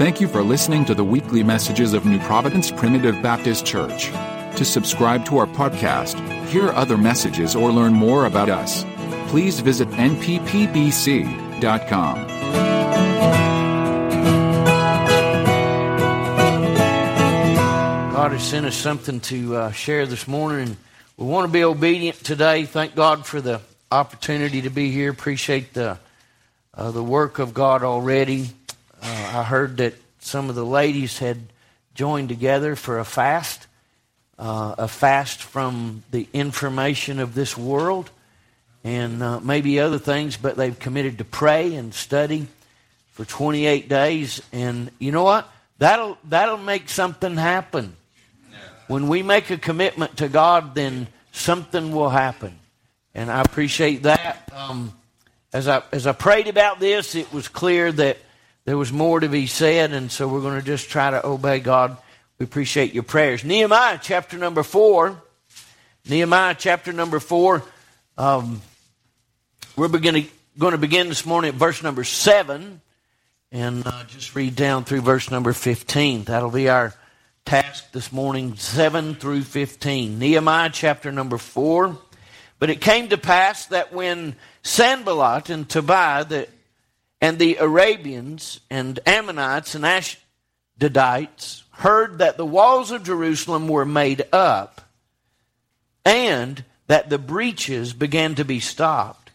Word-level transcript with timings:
Thank 0.00 0.18
you 0.18 0.28
for 0.28 0.42
listening 0.42 0.86
to 0.86 0.94
the 0.94 1.04
weekly 1.04 1.42
messages 1.42 1.92
of 1.92 2.06
New 2.06 2.18
Providence 2.20 2.70
Primitive 2.70 3.20
Baptist 3.20 3.66
Church. 3.66 4.06
To 4.56 4.64
subscribe 4.64 5.26
to 5.26 5.36
our 5.36 5.46
podcast, 5.46 6.18
hear 6.46 6.70
other 6.70 6.96
messages, 6.96 7.54
or 7.54 7.70
learn 7.70 7.92
more 7.92 8.24
about 8.24 8.48
us, 8.48 8.82
please 9.28 9.60
visit 9.60 9.88
nppbc.com. 9.90 10.46
God 18.14 18.32
has 18.32 18.42
sent 18.42 18.64
us 18.64 18.76
something 18.76 19.20
to 19.20 19.54
uh, 19.54 19.70
share 19.70 20.06
this 20.06 20.26
morning, 20.26 20.78
we 21.18 21.26
want 21.26 21.46
to 21.46 21.52
be 21.52 21.62
obedient 21.62 22.16
today. 22.24 22.64
Thank 22.64 22.94
God 22.94 23.26
for 23.26 23.42
the 23.42 23.60
opportunity 23.92 24.62
to 24.62 24.70
be 24.70 24.90
here. 24.90 25.10
Appreciate 25.10 25.74
the 25.74 25.98
uh, 26.72 26.90
the 26.90 27.04
work 27.04 27.38
of 27.38 27.52
God 27.52 27.82
already. 27.82 28.48
Uh, 29.02 29.32
I 29.38 29.42
heard 29.44 29.78
that 29.78 29.94
some 30.18 30.48
of 30.48 30.54
the 30.54 30.64
ladies 30.64 31.18
had 31.18 31.38
joined 31.94 32.28
together 32.28 32.76
for 32.76 32.98
a 32.98 33.04
fast, 33.04 33.66
uh, 34.38 34.74
a 34.78 34.88
fast 34.88 35.42
from 35.42 36.02
the 36.10 36.28
information 36.32 37.18
of 37.18 37.34
this 37.34 37.56
world, 37.56 38.10
and 38.84 39.22
uh, 39.22 39.40
maybe 39.40 39.80
other 39.80 39.98
things. 39.98 40.36
But 40.36 40.56
they've 40.56 40.78
committed 40.78 41.18
to 41.18 41.24
pray 41.24 41.74
and 41.74 41.94
study 41.94 42.48
for 43.12 43.24
28 43.24 43.88
days, 43.88 44.42
and 44.52 44.90
you 44.98 45.12
know 45.12 45.24
what? 45.24 45.50
That'll 45.78 46.18
that'll 46.28 46.58
make 46.58 46.88
something 46.88 47.36
happen. 47.36 47.96
When 48.86 49.08
we 49.08 49.22
make 49.22 49.50
a 49.50 49.56
commitment 49.56 50.16
to 50.18 50.28
God, 50.28 50.74
then 50.74 51.06
something 51.32 51.92
will 51.92 52.10
happen, 52.10 52.58
and 53.14 53.30
I 53.30 53.40
appreciate 53.40 54.02
that. 54.02 54.50
Um, 54.54 54.92
as 55.52 55.68
I 55.68 55.82
as 55.92 56.06
I 56.06 56.12
prayed 56.12 56.48
about 56.48 56.80
this, 56.80 57.14
it 57.14 57.32
was 57.32 57.48
clear 57.48 57.92
that 57.92 58.18
there 58.64 58.76
was 58.76 58.92
more 58.92 59.20
to 59.20 59.28
be 59.28 59.46
said, 59.46 59.92
and 59.92 60.10
so 60.10 60.28
we're 60.28 60.40
going 60.40 60.60
to 60.60 60.66
just 60.66 60.88
try 60.88 61.10
to 61.10 61.26
obey 61.26 61.60
God. 61.60 61.96
We 62.38 62.44
appreciate 62.44 62.94
your 62.94 63.02
prayers. 63.02 63.44
Nehemiah 63.44 63.98
chapter 64.02 64.36
number 64.38 64.62
four. 64.62 65.20
Nehemiah 66.08 66.56
chapter 66.58 66.92
number 66.92 67.20
four. 67.20 67.62
Um, 68.16 68.62
we're 69.76 69.88
beginning, 69.88 70.28
going 70.58 70.72
to 70.72 70.78
begin 70.78 71.08
this 71.08 71.24
morning 71.24 71.50
at 71.50 71.54
verse 71.54 71.82
number 71.82 72.04
seven, 72.04 72.80
and 73.52 73.86
uh, 73.86 74.04
just 74.04 74.34
read 74.34 74.56
down 74.56 74.84
through 74.84 75.00
verse 75.00 75.30
number 75.30 75.52
fifteen. 75.52 76.24
That'll 76.24 76.50
be 76.50 76.68
our 76.68 76.94
task 77.44 77.90
this 77.92 78.12
morning, 78.12 78.54
7 78.56 79.14
through 79.16 79.42
15. 79.42 80.18
Nehemiah 80.18 80.70
chapter 80.72 81.10
number 81.10 81.38
4. 81.38 81.98
But 82.58 82.70
it 82.70 82.80
came 82.80 83.08
to 83.08 83.18
pass 83.18 83.66
that 83.66 83.92
when 83.92 84.36
Sanballat 84.62 85.50
and 85.50 85.68
Tobiah 85.68 86.24
the, 86.24 86.48
and 87.20 87.38
the 87.38 87.56
Arabians 87.56 88.60
and 88.70 88.98
Ammonites 89.06 89.74
and 89.74 89.84
Ashdodites 89.84 91.62
heard 91.72 92.18
that 92.18 92.36
the 92.36 92.46
walls 92.46 92.90
of 92.90 93.04
Jerusalem 93.04 93.68
were 93.68 93.84
made 93.84 94.24
up 94.32 94.80
and 96.04 96.64
that 96.86 97.10
the 97.10 97.18
breaches 97.18 97.92
began 97.92 98.34
to 98.34 98.44
be 98.44 98.60
stopped, 98.60 99.30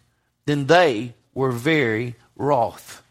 then 0.46 0.66
they 0.66 1.14
were 1.34 1.52
very 1.52 2.16
wroth 2.36 3.04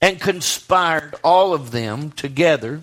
and 0.00 0.20
conspired 0.20 1.14
all 1.22 1.52
of 1.52 1.70
them 1.70 2.10
together 2.10 2.82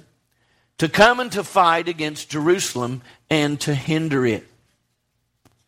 to 0.78 0.88
come 0.88 1.20
and 1.20 1.32
to 1.32 1.44
fight 1.44 1.88
against 1.88 2.30
Jerusalem 2.30 3.02
and 3.30 3.60
to 3.62 3.74
hinder 3.74 4.26
it. 4.26 4.48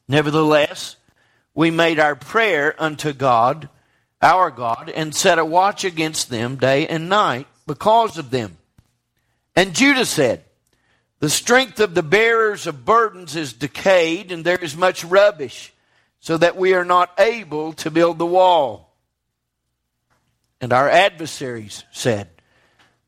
Nevertheless, 0.08 0.96
we 1.54 1.72
made 1.72 2.00
our 2.00 2.16
prayer 2.16 2.76
unto 2.82 3.12
God, 3.14 3.70
our 4.22 4.52
God, 4.52 4.92
and 4.94 5.16
set 5.16 5.40
a 5.40 5.46
watch 5.46 5.84
against 5.84 6.30
them 6.30 6.58
day 6.58 6.88
and 6.88 7.10
night 7.10 7.48
because 7.66 8.18
of 8.18 8.32
them. 8.32 8.58
And 9.56 9.76
Judah 9.76 10.06
said, 10.06 10.44
The 11.20 11.30
strength 11.30 11.80
of 11.80 11.96
the 11.96 12.04
bearers 12.04 12.68
of 12.68 12.86
burdens 12.86 13.36
is 13.36 13.54
decayed, 13.54 14.32
and 14.32 14.44
there 14.44 14.58
is 14.58 14.76
much 14.76 15.04
rubbish, 15.04 15.74
so 16.20 16.38
that 16.38 16.58
we 16.58 16.74
are 16.74 16.86
not 16.86 17.12
able 17.20 17.74
to 17.74 17.92
build 17.92 18.18
the 18.18 18.26
wall. 18.26 18.94
And 20.62 20.74
our 20.74 20.90
adversaries 20.90 21.84
said, 21.92 22.30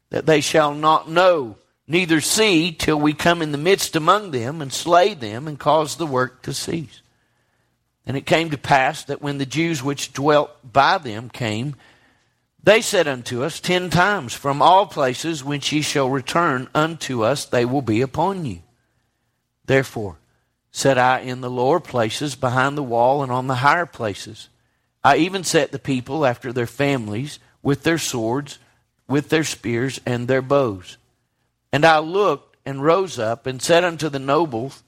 That 0.10 0.26
they 0.26 0.42
shall 0.42 0.74
not 0.74 1.10
know 1.10 1.58
neither 1.88 2.22
see 2.22 2.72
till 2.72 3.00
we 3.00 3.14
come 3.14 3.42
in 3.42 3.52
the 3.52 3.58
midst 3.58 3.96
among 3.96 4.32
them 4.32 4.62
and 4.62 4.72
slay 4.72 5.14
them 5.14 5.48
and 5.48 5.60
cause 5.60 5.98
the 5.98 6.08
work 6.08 6.42
to 6.44 6.54
cease. 6.54 7.02
And 8.06 8.18
it 8.18 8.26
came 8.26 8.50
to 8.50 8.58
pass 8.58 9.04
that 9.06 9.22
when 9.22 9.38
the 9.38 9.46
Jews 9.46 9.84
which 9.84 10.14
dwelt 10.14 10.52
by 10.64 10.98
them 10.98 11.30
came, 11.30 11.76
they 12.64 12.82
said 12.82 13.08
unto 13.08 13.44
us 13.44 13.60
ten 13.60 13.90
times, 13.90 14.34
From 14.34 14.62
all 14.62 14.86
places 14.86 15.44
whence 15.44 15.72
ye 15.72 15.82
shall 15.82 16.10
return 16.10 16.70
unto 16.76 17.24
us, 17.24 17.46
they 17.46 17.66
will 17.66 17.82
be 17.82 18.02
upon 18.02 18.46
you. 18.46 18.60
Therefore 19.66 20.18
set 20.72 20.98
I 20.98 21.20
in 21.20 21.42
the 21.42 21.50
lower 21.50 21.80
places 21.80 22.36
behind 22.36 22.78
the 22.78 22.84
wall 22.84 23.24
and 23.24 23.32
on 23.32 23.48
the 23.48 23.56
higher 23.56 23.86
places. 23.86 24.48
I 25.04 25.18
even 25.18 25.44
set 25.44 25.72
the 25.72 25.80
people 25.80 26.26
after 26.26 26.54
their 26.54 26.68
families 26.68 27.40
with 27.62 27.84
their 27.84 27.98
swords, 27.98 28.58
with 29.08 29.30
their 29.30 29.44
spears, 29.44 30.00
and 30.06 30.28
their 30.28 30.42
bows. 30.42 30.98
And 31.74 31.84
I 31.84 32.00
looked 32.00 32.56
and 32.66 32.84
rose 32.84 33.20
up 33.20 33.46
and 33.46 33.62
said 33.62 33.84
unto 33.84 34.08
the 34.10 34.20
nobles 34.20 34.84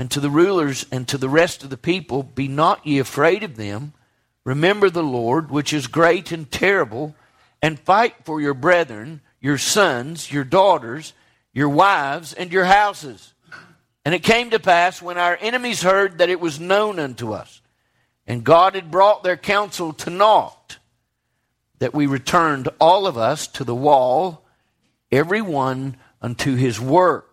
and 0.00 0.10
to 0.10 0.18
the 0.18 0.30
rulers 0.30 0.86
and 0.90 1.06
to 1.06 1.18
the 1.18 1.28
rest 1.28 1.62
of 1.62 1.68
the 1.68 1.76
people, 1.76 2.22
Be 2.22 2.48
not 2.48 2.86
ye 2.86 2.98
afraid 2.98 3.42
of 3.42 3.56
them. 3.56 3.92
Remember 4.44 4.88
the 4.88 5.02
Lord, 5.02 5.50
which 5.50 5.74
is 5.74 5.88
great 5.88 6.32
and 6.32 6.50
terrible, 6.50 7.14
and 7.60 7.78
fight 7.78 8.14
for 8.24 8.40
your 8.40 8.54
brethren, 8.54 9.20
your 9.42 9.58
sons, 9.58 10.32
your 10.32 10.42
daughters, 10.42 11.12
your 11.52 11.68
wives, 11.68 12.32
and 12.32 12.50
your 12.50 12.64
houses. 12.64 13.34
And 14.02 14.14
it 14.14 14.22
came 14.22 14.48
to 14.48 14.58
pass 14.58 15.02
when 15.02 15.18
our 15.18 15.36
enemies 15.38 15.82
heard 15.82 16.16
that 16.16 16.30
it 16.30 16.40
was 16.40 16.58
known 16.58 16.98
unto 16.98 17.34
us, 17.34 17.60
and 18.26 18.42
God 18.42 18.76
had 18.76 18.90
brought 18.90 19.22
their 19.22 19.36
counsel 19.36 19.92
to 19.92 20.08
naught, 20.08 20.78
that 21.78 21.92
we 21.92 22.06
returned 22.06 22.70
all 22.80 23.06
of 23.06 23.18
us 23.18 23.46
to 23.48 23.64
the 23.64 23.74
wall 23.74 24.46
every 25.12 25.42
one 25.42 25.98
unto 26.22 26.54
his 26.54 26.80
work. 26.80 27.29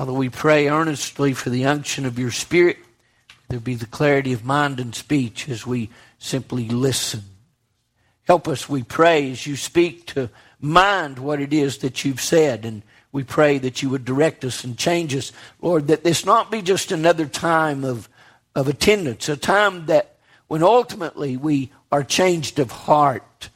Father, 0.00 0.14
we 0.14 0.30
pray 0.30 0.66
earnestly 0.66 1.34
for 1.34 1.50
the 1.50 1.66
unction 1.66 2.06
of 2.06 2.18
your 2.18 2.30
Spirit. 2.30 2.78
There 3.50 3.60
be 3.60 3.74
the 3.74 3.84
clarity 3.84 4.32
of 4.32 4.46
mind 4.46 4.80
and 4.80 4.94
speech 4.94 5.46
as 5.46 5.66
we 5.66 5.90
simply 6.18 6.70
listen. 6.70 7.20
Help 8.22 8.48
us, 8.48 8.66
we 8.66 8.82
pray, 8.82 9.30
as 9.30 9.46
you 9.46 9.56
speak 9.56 10.06
to 10.06 10.30
mind 10.58 11.18
what 11.18 11.38
it 11.38 11.52
is 11.52 11.76
that 11.80 12.02
you've 12.02 12.22
said. 12.22 12.64
And 12.64 12.80
we 13.12 13.24
pray 13.24 13.58
that 13.58 13.82
you 13.82 13.90
would 13.90 14.06
direct 14.06 14.42
us 14.42 14.64
and 14.64 14.78
change 14.78 15.14
us, 15.14 15.32
Lord, 15.60 15.88
that 15.88 16.02
this 16.02 16.24
not 16.24 16.50
be 16.50 16.62
just 16.62 16.92
another 16.92 17.26
time 17.26 17.84
of, 17.84 18.08
of 18.54 18.68
attendance, 18.68 19.28
a 19.28 19.36
time 19.36 19.84
that 19.84 20.16
when 20.48 20.62
ultimately 20.62 21.36
we 21.36 21.72
are 21.92 22.04
changed 22.04 22.58
of 22.58 22.70
heart 22.70 23.50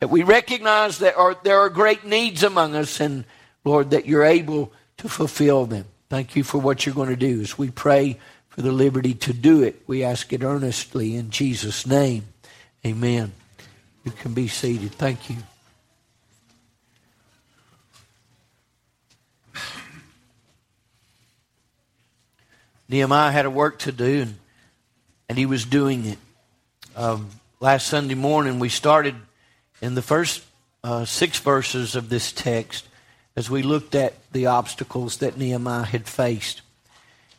that 0.00 0.10
we 0.10 0.22
recognize 0.22 0.98
that 0.98 1.16
are, 1.16 1.38
there 1.42 1.60
are 1.60 1.70
great 1.70 2.04
needs 2.04 2.42
among 2.42 2.74
us, 2.74 3.00
and 3.00 3.24
Lord, 3.64 3.92
that 3.92 4.04
you're 4.04 4.24
able 4.24 4.74
to 5.06 5.12
fulfill 5.12 5.66
them. 5.66 5.86
Thank 6.08 6.36
you 6.36 6.42
for 6.42 6.58
what 6.58 6.84
you're 6.84 6.94
going 6.94 7.08
to 7.08 7.16
do. 7.16 7.40
As 7.40 7.56
we 7.56 7.70
pray 7.70 8.18
for 8.48 8.62
the 8.62 8.72
liberty 8.72 9.14
to 9.14 9.32
do 9.32 9.62
it, 9.62 9.82
we 9.86 10.02
ask 10.02 10.32
it 10.32 10.42
earnestly 10.42 11.14
in 11.14 11.30
Jesus' 11.30 11.86
name. 11.86 12.24
Amen. 12.84 13.32
You 14.04 14.12
can 14.12 14.34
be 14.34 14.48
seated. 14.48 14.92
Thank 14.92 15.30
you. 15.30 15.36
Nehemiah 22.88 23.32
had 23.32 23.46
a 23.46 23.50
work 23.50 23.80
to 23.80 23.92
do, 23.92 24.22
and, 24.22 24.38
and 25.28 25.36
he 25.36 25.44
was 25.44 25.64
doing 25.64 26.06
it. 26.06 26.18
Um, 26.94 27.30
last 27.58 27.88
Sunday 27.88 28.14
morning, 28.14 28.60
we 28.60 28.68
started 28.68 29.16
in 29.82 29.96
the 29.96 30.02
first 30.02 30.44
uh, 30.84 31.04
six 31.04 31.40
verses 31.40 31.96
of 31.96 32.08
this 32.08 32.30
text 32.30 32.86
as 33.36 33.50
we 33.50 33.62
looked 33.62 33.94
at 33.94 34.14
the 34.32 34.46
obstacles 34.46 35.18
that 35.18 35.36
Nehemiah 35.36 35.84
had 35.84 36.08
faced. 36.08 36.62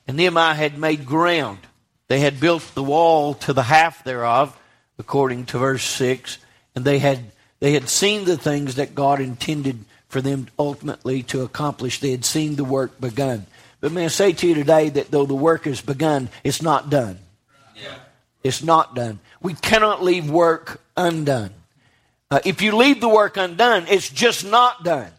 And 0.08 0.16
Nehemiah 0.16 0.54
had 0.54 0.78
made 0.78 1.06
ground. 1.06 1.60
They 2.08 2.20
had 2.20 2.40
built 2.40 2.72
the 2.76 2.84
wall 2.84 3.34
to 3.36 3.54
the 3.54 3.64
half 3.64 4.04
thereof, 4.04 4.58
according 5.00 5.48
to 5.48 5.58
verse 5.58 5.84
6, 5.84 6.38
and 6.76 6.86
they 6.86 7.00
had, 7.00 7.32
they 7.60 7.74
had 7.74 7.90
seen 7.90 8.26
the 8.26 8.38
things 8.38 8.76
that 8.76 8.96
God 8.96 9.20
intended 9.20 9.84
for 10.08 10.22
them 10.22 10.48
ultimately 10.58 11.24
to 11.24 11.42
accomplish. 11.42 12.00
They 12.00 12.12
had 12.12 12.24
seen 12.24 12.56
the 12.56 12.64
work 12.64 13.02
begun. 13.02 13.46
But 13.82 13.92
may 13.92 14.06
I 14.06 14.10
say 14.10 14.32
to 14.32 14.48
you 14.48 14.56
today 14.56 14.90
that 14.90 15.12
though 15.12 15.26
the 15.26 15.36
work 15.36 15.68
is 15.68 15.82
begun, 15.82 16.30
it's 16.44 16.62
not 16.62 16.90
done. 16.90 17.20
Yeah. 17.76 17.96
It's 18.44 18.64
not 18.64 18.96
done. 18.96 19.20
We 19.42 19.54
cannot 19.54 20.04
leave 20.04 20.30
work 20.30 20.82
undone. 20.96 21.52
Uh, 22.32 22.40
if 22.46 22.62
you 22.62 22.76
leave 22.76 23.02
the 23.02 23.10
work 23.10 23.38
undone, 23.38 23.86
it's 23.88 24.10
just 24.10 24.46
not 24.46 24.84
done. 24.84 25.12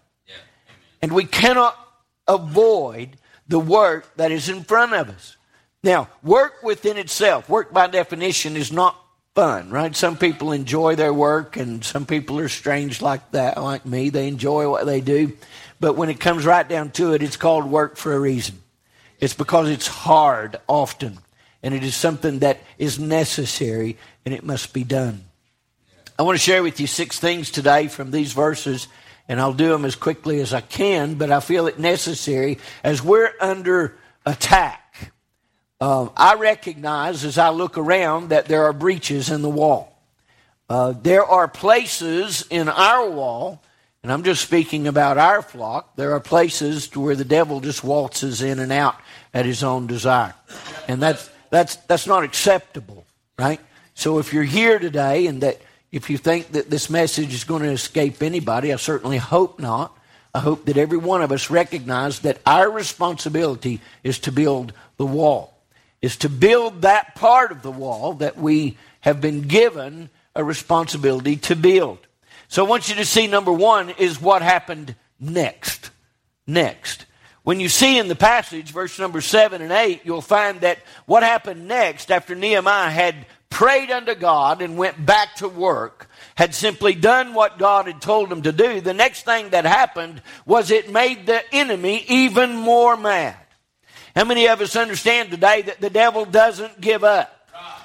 And 1.00 1.12
we 1.12 1.24
cannot 1.24 1.78
avoid 2.26 3.16
the 3.46 3.58
work 3.58 4.14
that 4.16 4.30
is 4.30 4.48
in 4.48 4.64
front 4.64 4.92
of 4.92 5.08
us. 5.08 5.36
Now, 5.82 6.08
work 6.22 6.62
within 6.62 6.96
itself, 6.96 7.48
work 7.48 7.72
by 7.72 7.86
definition, 7.86 8.56
is 8.56 8.72
not 8.72 8.96
fun, 9.34 9.70
right? 9.70 9.94
Some 9.94 10.16
people 10.16 10.50
enjoy 10.50 10.96
their 10.96 11.14
work, 11.14 11.56
and 11.56 11.84
some 11.84 12.04
people 12.04 12.40
are 12.40 12.48
strange 12.48 13.00
like 13.00 13.30
that, 13.30 13.62
like 13.62 13.86
me. 13.86 14.10
They 14.10 14.26
enjoy 14.26 14.68
what 14.68 14.86
they 14.86 15.00
do. 15.00 15.36
But 15.78 15.94
when 15.94 16.10
it 16.10 16.18
comes 16.18 16.44
right 16.44 16.68
down 16.68 16.90
to 16.92 17.14
it, 17.14 17.22
it's 17.22 17.36
called 17.36 17.70
work 17.70 17.96
for 17.96 18.12
a 18.12 18.18
reason. 18.18 18.60
It's 19.20 19.34
because 19.34 19.70
it's 19.70 19.86
hard 19.86 20.56
often, 20.66 21.18
and 21.62 21.72
it 21.72 21.84
is 21.84 21.94
something 21.94 22.40
that 22.40 22.58
is 22.78 22.98
necessary, 22.98 23.96
and 24.24 24.34
it 24.34 24.44
must 24.44 24.72
be 24.72 24.82
done. 24.82 25.24
I 26.18 26.24
want 26.24 26.36
to 26.36 26.42
share 26.42 26.64
with 26.64 26.80
you 26.80 26.88
six 26.88 27.20
things 27.20 27.52
today 27.52 27.86
from 27.86 28.10
these 28.10 28.32
verses, 28.32 28.88
and 29.28 29.40
I'll 29.40 29.52
do 29.52 29.68
them 29.68 29.84
as 29.84 29.94
quickly 29.94 30.40
as 30.40 30.52
I 30.52 30.60
can, 30.60 31.14
but 31.14 31.30
I 31.30 31.40
feel 31.40 31.66
it 31.66 31.78
necessary 31.78 32.58
as 32.82 33.02
we're 33.02 33.32
under 33.40 33.96
attack 34.24 34.88
uh, 35.80 36.08
I 36.16 36.34
recognize 36.34 37.24
as 37.24 37.38
I 37.38 37.50
look 37.50 37.78
around 37.78 38.30
that 38.30 38.46
there 38.46 38.64
are 38.64 38.72
breaches 38.72 39.30
in 39.30 39.42
the 39.42 39.48
wall. 39.48 39.96
Uh, 40.68 40.92
there 40.92 41.24
are 41.24 41.46
places 41.46 42.44
in 42.50 42.68
our 42.68 43.08
wall, 43.08 43.62
and 44.02 44.12
I'm 44.12 44.24
just 44.24 44.42
speaking 44.42 44.88
about 44.88 45.18
our 45.18 45.40
flock, 45.40 45.96
there 45.96 46.12
are 46.12 46.20
places 46.20 46.88
to 46.88 47.00
where 47.00 47.16
the 47.16 47.24
devil 47.24 47.60
just 47.60 47.84
waltzes 47.84 48.42
in 48.42 48.58
and 48.58 48.72
out 48.72 48.96
at 49.32 49.46
his 49.46 49.62
own 49.62 49.86
desire. 49.86 50.34
And 50.88 51.00
that's, 51.00 51.30
that's, 51.50 51.76
that's 51.76 52.06
not 52.06 52.24
acceptable, 52.24 53.06
right? 53.38 53.60
So 53.94 54.18
if 54.18 54.32
you're 54.32 54.42
here 54.42 54.78
today 54.78 55.26
and 55.26 55.42
that 55.42 55.60
if 55.90 56.10
you 56.10 56.18
think 56.18 56.52
that 56.52 56.70
this 56.70 56.90
message 56.90 57.32
is 57.32 57.44
going 57.44 57.62
to 57.62 57.70
escape 57.70 58.22
anybody, 58.22 58.72
I 58.72 58.76
certainly 58.76 59.18
hope 59.18 59.58
not. 59.58 59.96
I 60.34 60.40
hope 60.40 60.66
that 60.66 60.76
every 60.76 60.98
one 60.98 61.22
of 61.22 61.32
us 61.32 61.50
recognize 61.50 62.20
that 62.20 62.40
our 62.44 62.70
responsibility 62.70 63.80
is 64.04 64.18
to 64.20 64.32
build 64.32 64.72
the 64.98 65.06
wall 65.06 65.58
is 66.00 66.16
to 66.18 66.28
build 66.28 66.82
that 66.82 67.14
part 67.14 67.52
of 67.52 67.62
the 67.62 67.70
wall 67.70 68.14
that 68.14 68.36
we 68.36 68.76
have 69.00 69.20
been 69.20 69.42
given 69.42 70.10
a 70.34 70.44
responsibility 70.44 71.36
to 71.36 71.56
build. 71.56 71.98
So 72.48 72.64
I 72.64 72.68
want 72.68 72.88
you 72.88 72.94
to 72.96 73.04
see 73.04 73.26
number 73.26 73.52
one 73.52 73.90
is 73.90 74.20
what 74.20 74.42
happened 74.42 74.94
next. 75.18 75.90
Next. 76.46 77.04
When 77.42 77.60
you 77.60 77.68
see 77.68 77.98
in 77.98 78.08
the 78.08 78.14
passage, 78.14 78.70
verse 78.70 78.98
number 78.98 79.20
seven 79.20 79.62
and 79.62 79.72
eight, 79.72 80.02
you'll 80.04 80.20
find 80.20 80.60
that 80.60 80.78
what 81.06 81.22
happened 81.22 81.66
next 81.66 82.10
after 82.10 82.34
Nehemiah 82.34 82.90
had 82.90 83.26
prayed 83.50 83.90
unto 83.90 84.14
God 84.14 84.62
and 84.62 84.76
went 84.76 85.04
back 85.04 85.36
to 85.36 85.48
work, 85.48 86.08
had 86.34 86.54
simply 86.54 86.94
done 86.94 87.34
what 87.34 87.58
God 87.58 87.86
had 87.86 88.00
told 88.00 88.30
him 88.30 88.42
to 88.42 88.52
do, 88.52 88.80
the 88.80 88.94
next 88.94 89.24
thing 89.24 89.50
that 89.50 89.64
happened 89.64 90.22
was 90.46 90.70
it 90.70 90.92
made 90.92 91.26
the 91.26 91.42
enemy 91.54 92.04
even 92.08 92.56
more 92.56 92.96
mad. 92.96 93.36
How 94.14 94.24
many 94.24 94.48
of 94.48 94.60
us 94.60 94.76
understand 94.76 95.30
today 95.30 95.62
that 95.62 95.80
the 95.80 95.90
devil 95.90 96.24
doesn't 96.24 96.80
give 96.80 97.04
up? 97.04 97.34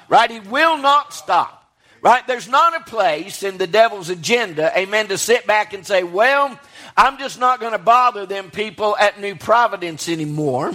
Right? 0.08 0.30
He 0.30 0.40
will 0.40 0.78
not 0.78 1.14
stop. 1.14 1.60
Right? 2.02 2.26
There's 2.26 2.48
not 2.48 2.76
a 2.78 2.84
place 2.84 3.42
in 3.42 3.56
the 3.56 3.66
devil's 3.66 4.10
agenda, 4.10 4.70
amen, 4.78 5.08
to 5.08 5.16
sit 5.16 5.46
back 5.46 5.72
and 5.72 5.86
say, 5.86 6.02
well, 6.02 6.60
I'm 6.96 7.18
just 7.18 7.40
not 7.40 7.58
going 7.58 7.72
to 7.72 7.78
bother 7.78 8.24
them 8.24 8.50
people 8.50 8.96
at 8.96 9.20
New 9.20 9.34
Providence 9.34 10.08
anymore. 10.08 10.72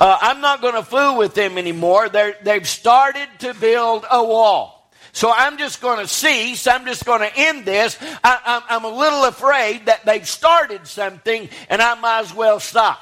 Uh, 0.00 0.18
I'm 0.20 0.40
not 0.40 0.60
going 0.60 0.74
to 0.74 0.82
fool 0.82 1.16
with 1.16 1.34
them 1.34 1.58
anymore. 1.58 2.08
They're, 2.08 2.36
they've 2.42 2.66
started 2.68 3.28
to 3.40 3.54
build 3.54 4.04
a 4.10 4.22
wall. 4.24 4.90
So 5.12 5.32
I'm 5.32 5.58
just 5.58 5.80
going 5.80 5.98
to 5.98 6.08
cease. 6.08 6.66
I'm 6.66 6.84
just 6.84 7.04
going 7.04 7.20
to 7.20 7.30
end 7.36 7.64
this. 7.64 7.96
I, 8.24 8.62
I'm 8.68 8.84
a 8.84 8.88
little 8.88 9.24
afraid 9.24 9.86
that 9.86 10.04
they've 10.04 10.26
started 10.26 10.86
something 10.86 11.48
and 11.68 11.80
I 11.80 11.94
might 11.94 12.20
as 12.20 12.34
well 12.34 12.60
stop. 12.60 12.98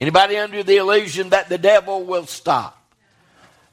Anybody 0.00 0.36
under 0.36 0.62
the 0.62 0.76
illusion 0.76 1.30
that 1.30 1.48
the 1.48 1.58
devil 1.58 2.04
will 2.04 2.26
stop? 2.26 2.80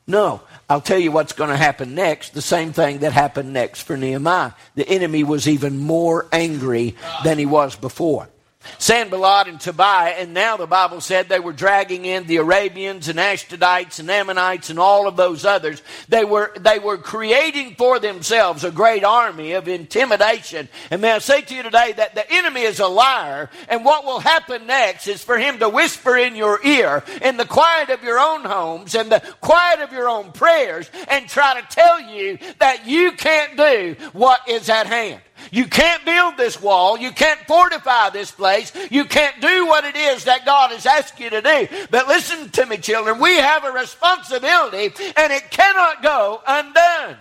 No. 0.08 0.42
I'll 0.72 0.80
tell 0.80 0.98
you 0.98 1.12
what's 1.12 1.34
going 1.34 1.50
to 1.50 1.58
happen 1.58 1.96
next. 1.96 2.34
The 2.34 2.42
same 2.42 2.72
thing 2.72 3.00
that 3.00 3.12
happened 3.12 3.52
next 3.52 3.82
for 3.82 3.98
Nehemiah. 3.98 4.54
The 4.76 4.88
enemy 4.88 5.22
was 5.22 5.46
even 5.46 5.78
more 5.78 6.30
angry 6.32 6.96
than 7.26 7.38
he 7.38 7.46
was 7.46 7.76
before. 7.76 8.30
Sanballat 8.78 9.48
and 9.48 9.60
Tobiah, 9.60 10.16
and 10.18 10.34
now 10.34 10.58
the 10.58 10.68
Bible 10.68 11.02
said 11.02 11.30
they 11.30 11.40
were 11.40 11.54
dragging 11.54 12.06
in 12.06 12.26
the 12.28 12.38
Arabians 12.38 13.08
and 13.08 13.20
Ashdodites 13.20 14.00
and 14.00 14.10
Ammonites 14.10 14.70
and 14.70 14.80
all 14.80 15.08
of 15.08 15.18
those 15.18 15.46
others. 15.46 15.82
They 16.10 16.26
were, 16.26 16.54
they 16.60 16.80
were 16.80 16.98
creating 16.98 17.76
for 17.76 18.00
themselves 18.00 18.64
a 18.64 18.72
great 18.72 19.04
army 19.04 19.54
of 19.54 19.68
intimidation. 19.68 20.70
And 20.90 21.02
may 21.02 21.12
I 21.12 21.20
say 21.20 21.42
to 21.42 21.56
you 21.56 21.64
today 21.64 21.94
that 21.98 22.16
the 22.16 22.32
enemy 22.32 22.62
is 22.62 22.80
a 22.80 22.88
liar, 22.88 23.50
and 23.70 23.86
what 23.86 24.06
will 24.06 24.20
happen 24.20 24.68
next 24.68 25.08
is 25.08 25.24
for 25.24 25.38
him 25.38 25.60
to 25.60 25.70
whisper 25.70 26.18
in 26.18 26.36
your 26.36 26.64
ear 26.66 27.04
in 27.22 27.38
the 27.38 27.46
quiet 27.46 27.90
of 27.90 28.04
your 28.04 28.20
own 28.20 28.44
homes 28.44 28.96
and 28.96 29.12
the 29.12 29.22
quiet 29.42 29.82
of 29.82 29.92
your 29.92 30.10
own 30.10 30.32
prayers 30.32 30.90
and 31.08 31.28
try 31.28 31.60
to 31.60 31.68
tell 31.76 32.02
you 32.02 32.38
that 32.60 32.88
you 32.88 33.12
can't 33.12 33.58
do 33.58 33.96
what 34.14 34.48
is 34.48 34.70
at 34.70 34.88
hand. 34.88 35.22
You 35.52 35.66
can't 35.66 36.06
build 36.06 36.38
this 36.38 36.62
wall. 36.62 36.98
You 36.98 37.12
can't 37.12 37.40
fortify 37.48 38.10
this 38.10 38.32
place. 38.32 38.72
You 38.92 39.06
can't 39.06 39.40
do 39.42 39.68
what 39.68 39.84
it 39.84 39.96
is 39.96 40.26
that 40.26 40.46
God 40.46 40.72
has 40.72 40.86
asked 40.86 41.20
you 41.20 41.30
to 41.30 41.42
do. 41.42 41.68
But 41.90 42.08
listen 42.08 42.50
to 42.52 42.66
me, 42.66 42.78
children. 42.78 43.20
We 43.20 43.38
have 43.38 43.64
a 43.64 43.72
responsibility 43.72 44.94
and 45.16 45.34
it 45.34 45.50
cannot 45.52 46.04
go 46.04 46.42
undone. 46.46 47.18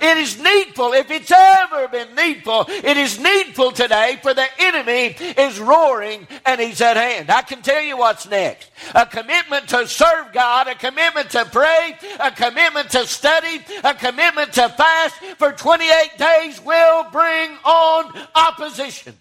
It 0.00 0.18
is 0.18 0.40
needful, 0.40 0.92
if 0.92 1.10
it's 1.10 1.30
ever 1.30 1.88
been 1.88 2.14
needful, 2.14 2.66
it 2.68 2.96
is 2.96 3.18
needful 3.18 3.72
today 3.72 4.18
for 4.22 4.34
the 4.34 4.46
enemy 4.58 5.16
is 5.38 5.58
roaring 5.58 6.26
and 6.44 6.60
he's 6.60 6.80
at 6.80 6.96
hand. 6.96 7.30
I 7.30 7.42
can 7.42 7.62
tell 7.62 7.82
you 7.82 7.96
what's 7.96 8.28
next. 8.28 8.70
A 8.94 9.06
commitment 9.06 9.68
to 9.68 9.86
serve 9.86 10.32
God, 10.32 10.68
a 10.68 10.74
commitment 10.74 11.30
to 11.30 11.44
pray, 11.44 11.96
a 12.20 12.30
commitment 12.30 12.90
to 12.90 13.06
study, 13.06 13.60
a 13.84 13.94
commitment 13.94 14.52
to 14.54 14.68
fast 14.68 15.16
for 15.38 15.52
28 15.52 16.18
days 16.18 16.60
will 16.64 17.04
bring 17.10 17.50
on 17.64 18.12
opposition. 18.34 19.14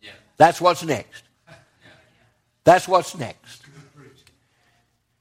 Yeah. 0.00 0.10
That's 0.36 0.60
what's 0.60 0.84
next. 0.84 1.24
That's 2.64 2.86
what's 2.86 3.16
next. 3.16 3.62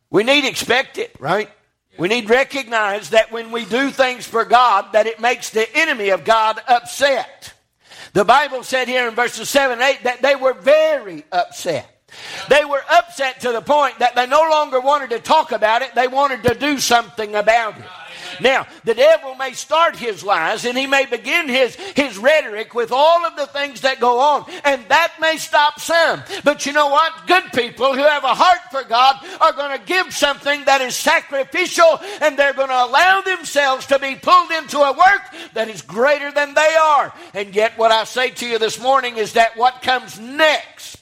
We 0.09 0.23
need 0.23 0.41
to 0.41 0.47
expect 0.47 0.97
it, 0.97 1.15
right? 1.19 1.49
We 1.97 2.07
need 2.07 2.27
to 2.27 2.33
recognize 2.33 3.09
that 3.09 3.31
when 3.31 3.51
we 3.51 3.65
do 3.65 3.89
things 3.89 4.25
for 4.25 4.45
God, 4.45 4.93
that 4.93 5.07
it 5.07 5.19
makes 5.19 5.49
the 5.49 5.67
enemy 5.75 6.09
of 6.09 6.23
God 6.23 6.61
upset. 6.67 7.53
The 8.13 8.23
Bible 8.23 8.63
said 8.63 8.87
here 8.87 9.07
in 9.07 9.15
verses 9.15 9.49
7 9.49 9.73
and 9.73 9.81
8 9.81 10.03
that 10.03 10.21
they 10.21 10.35
were 10.35 10.53
very 10.53 11.25
upset. 11.31 11.93
They 12.49 12.63
were 12.63 12.81
upset 12.89 13.41
to 13.41 13.51
the 13.51 13.61
point 13.61 13.99
that 13.99 14.15
they 14.15 14.27
no 14.27 14.47
longer 14.49 14.79
wanted 14.79 15.09
to 15.09 15.19
talk 15.19 15.51
about 15.51 15.81
it, 15.81 15.93
they 15.95 16.07
wanted 16.07 16.43
to 16.43 16.55
do 16.55 16.79
something 16.79 17.35
about 17.35 17.77
it. 17.77 17.85
Now, 18.41 18.67
the 18.83 18.93
devil 18.93 19.35
may 19.35 19.53
start 19.53 19.95
his 19.95 20.23
lies 20.23 20.65
and 20.65 20.77
he 20.77 20.87
may 20.87 21.05
begin 21.05 21.49
his, 21.49 21.75
his 21.75 22.17
rhetoric 22.17 22.73
with 22.73 22.91
all 22.91 23.25
of 23.25 23.35
the 23.35 23.47
things 23.47 23.81
that 23.81 23.99
go 23.99 24.19
on, 24.19 24.45
and 24.63 24.83
that 24.89 25.13
may 25.19 25.37
stop 25.37 25.79
some. 25.79 26.23
But 26.43 26.65
you 26.65 26.73
know 26.73 26.87
what? 26.87 27.27
Good 27.27 27.51
people 27.53 27.93
who 27.93 28.03
have 28.03 28.23
a 28.23 28.35
heart 28.35 28.59
for 28.71 28.83
God 28.83 29.15
are 29.41 29.53
going 29.53 29.77
to 29.77 29.85
give 29.85 30.13
something 30.13 30.65
that 30.65 30.81
is 30.81 30.95
sacrificial 30.95 31.99
and 32.21 32.37
they're 32.37 32.53
going 32.53 32.69
to 32.69 32.83
allow 32.83 33.21
themselves 33.21 33.85
to 33.87 33.99
be 33.99 34.15
pulled 34.15 34.51
into 34.51 34.79
a 34.79 34.91
work 34.91 35.53
that 35.53 35.69
is 35.69 35.81
greater 35.81 36.31
than 36.31 36.53
they 36.53 36.75
are. 36.81 37.13
And 37.33 37.55
yet, 37.55 37.77
what 37.77 37.91
I 37.91 38.03
say 38.03 38.31
to 38.31 38.47
you 38.47 38.59
this 38.59 38.79
morning 38.79 39.17
is 39.17 39.33
that 39.33 39.57
what 39.57 39.81
comes 39.81 40.19
next 40.19 40.99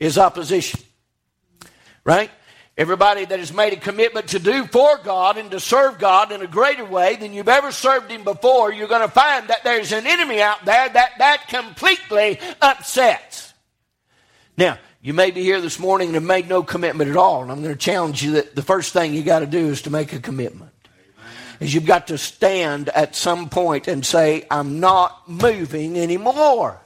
is 0.00 0.18
opposition. 0.18 0.80
Right? 2.04 2.30
Everybody 2.78 3.24
that 3.24 3.40
has 3.40 3.52
made 3.52 3.72
a 3.72 3.76
commitment 3.76 4.28
to 4.28 4.38
do 4.38 4.64
for 4.64 4.98
God 4.98 5.36
and 5.36 5.50
to 5.50 5.58
serve 5.58 5.98
God 5.98 6.30
in 6.30 6.42
a 6.42 6.46
greater 6.46 6.84
way 6.84 7.16
than 7.16 7.32
you've 7.32 7.48
ever 7.48 7.72
served 7.72 8.08
Him 8.08 8.22
before, 8.22 8.72
you're 8.72 8.86
going 8.86 9.02
to 9.02 9.08
find 9.08 9.48
that 9.48 9.64
there's 9.64 9.90
an 9.90 10.06
enemy 10.06 10.40
out 10.40 10.64
there 10.64 10.88
that 10.88 11.18
that 11.18 11.48
completely 11.48 12.38
upsets. 12.62 13.52
Now, 14.56 14.78
you 15.02 15.12
may 15.12 15.32
be 15.32 15.42
here 15.42 15.60
this 15.60 15.80
morning 15.80 16.10
and 16.10 16.14
have 16.14 16.22
made 16.22 16.48
no 16.48 16.62
commitment 16.62 17.10
at 17.10 17.16
all, 17.16 17.42
and 17.42 17.50
I'm 17.50 17.62
going 17.62 17.74
to 17.74 17.78
challenge 17.78 18.22
you 18.22 18.32
that 18.32 18.54
the 18.54 18.62
first 18.62 18.92
thing 18.92 19.12
you 19.12 19.24
got 19.24 19.40
to 19.40 19.46
do 19.46 19.66
is 19.66 19.82
to 19.82 19.90
make 19.90 20.12
a 20.12 20.20
commitment. 20.20 20.70
Is 21.58 21.74
you've 21.74 21.84
got 21.84 22.06
to 22.08 22.18
stand 22.18 22.90
at 22.90 23.16
some 23.16 23.48
point 23.48 23.88
and 23.88 24.06
say, 24.06 24.46
I'm 24.52 24.78
not 24.78 25.28
moving 25.28 25.98
anymore. 25.98 26.80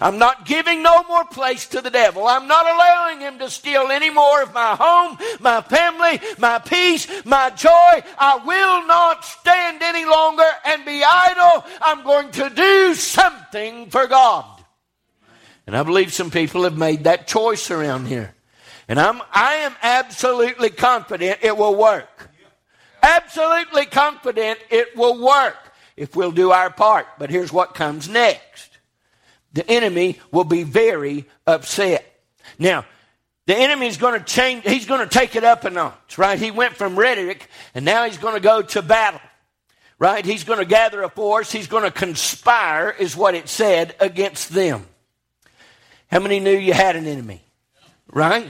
I'm 0.00 0.18
not 0.18 0.46
giving 0.46 0.82
no 0.82 1.02
more 1.04 1.24
place 1.24 1.66
to 1.68 1.80
the 1.80 1.90
devil. 1.90 2.26
I'm 2.26 2.46
not 2.46 2.66
allowing 2.66 3.20
him 3.20 3.38
to 3.38 3.50
steal 3.50 3.90
any 3.90 4.10
more 4.10 4.42
of 4.42 4.54
my 4.54 4.76
home, 4.78 5.18
my 5.40 5.60
family, 5.60 6.20
my 6.38 6.58
peace, 6.58 7.06
my 7.24 7.50
joy. 7.50 8.02
I 8.18 8.40
will 8.44 8.86
not 8.86 9.24
stand 9.24 9.82
any 9.82 10.04
longer 10.04 10.48
and 10.64 10.84
be 10.84 11.02
idle. 11.04 11.64
I'm 11.80 12.02
going 12.02 12.30
to 12.32 12.50
do 12.50 12.94
something 12.94 13.90
for 13.90 14.06
God. 14.06 14.46
And 15.66 15.76
I 15.76 15.82
believe 15.82 16.12
some 16.12 16.30
people 16.30 16.64
have 16.64 16.76
made 16.76 17.04
that 17.04 17.26
choice 17.26 17.70
around 17.70 18.06
here. 18.06 18.34
And 18.88 18.98
I'm, 18.98 19.22
I 19.32 19.54
am 19.54 19.74
absolutely 19.82 20.70
confident 20.70 21.38
it 21.42 21.56
will 21.56 21.76
work. 21.76 22.30
Absolutely 23.02 23.86
confident 23.86 24.58
it 24.70 24.96
will 24.96 25.24
work 25.24 25.56
if 25.96 26.14
we'll 26.14 26.32
do 26.32 26.50
our 26.50 26.70
part. 26.70 27.06
But 27.18 27.30
here's 27.30 27.52
what 27.52 27.74
comes 27.74 28.08
next 28.08 28.71
the 29.52 29.68
enemy 29.70 30.18
will 30.30 30.44
be 30.44 30.62
very 30.62 31.26
upset. 31.46 32.04
Now, 32.58 32.84
the 33.46 33.56
enemy 33.56 33.86
is 33.86 33.96
going 33.96 34.18
to 34.18 34.24
change, 34.24 34.64
he's 34.64 34.86
going 34.86 35.00
to 35.00 35.12
take 35.12 35.36
it 35.36 35.44
up 35.44 35.64
a 35.64 35.70
notch, 35.70 36.16
right? 36.16 36.38
He 36.38 36.50
went 36.50 36.76
from 36.76 36.98
rhetoric 36.98 37.48
and 37.74 37.84
now 37.84 38.04
he's 38.04 38.18
going 38.18 38.34
to 38.34 38.40
go 38.40 38.62
to 38.62 38.82
battle. 38.82 39.20
Right? 39.98 40.24
He's 40.24 40.42
going 40.42 40.58
to 40.58 40.64
gather 40.64 41.00
a 41.04 41.08
force. 41.08 41.52
He's 41.52 41.68
going 41.68 41.84
to 41.84 41.90
conspire, 41.92 42.90
is 42.90 43.16
what 43.16 43.36
it 43.36 43.48
said, 43.48 43.94
against 44.00 44.48
them. 44.48 44.84
How 46.10 46.18
many 46.18 46.40
knew 46.40 46.58
you 46.58 46.72
had 46.72 46.96
an 46.96 47.06
enemy? 47.06 47.40
Right? 48.12 48.48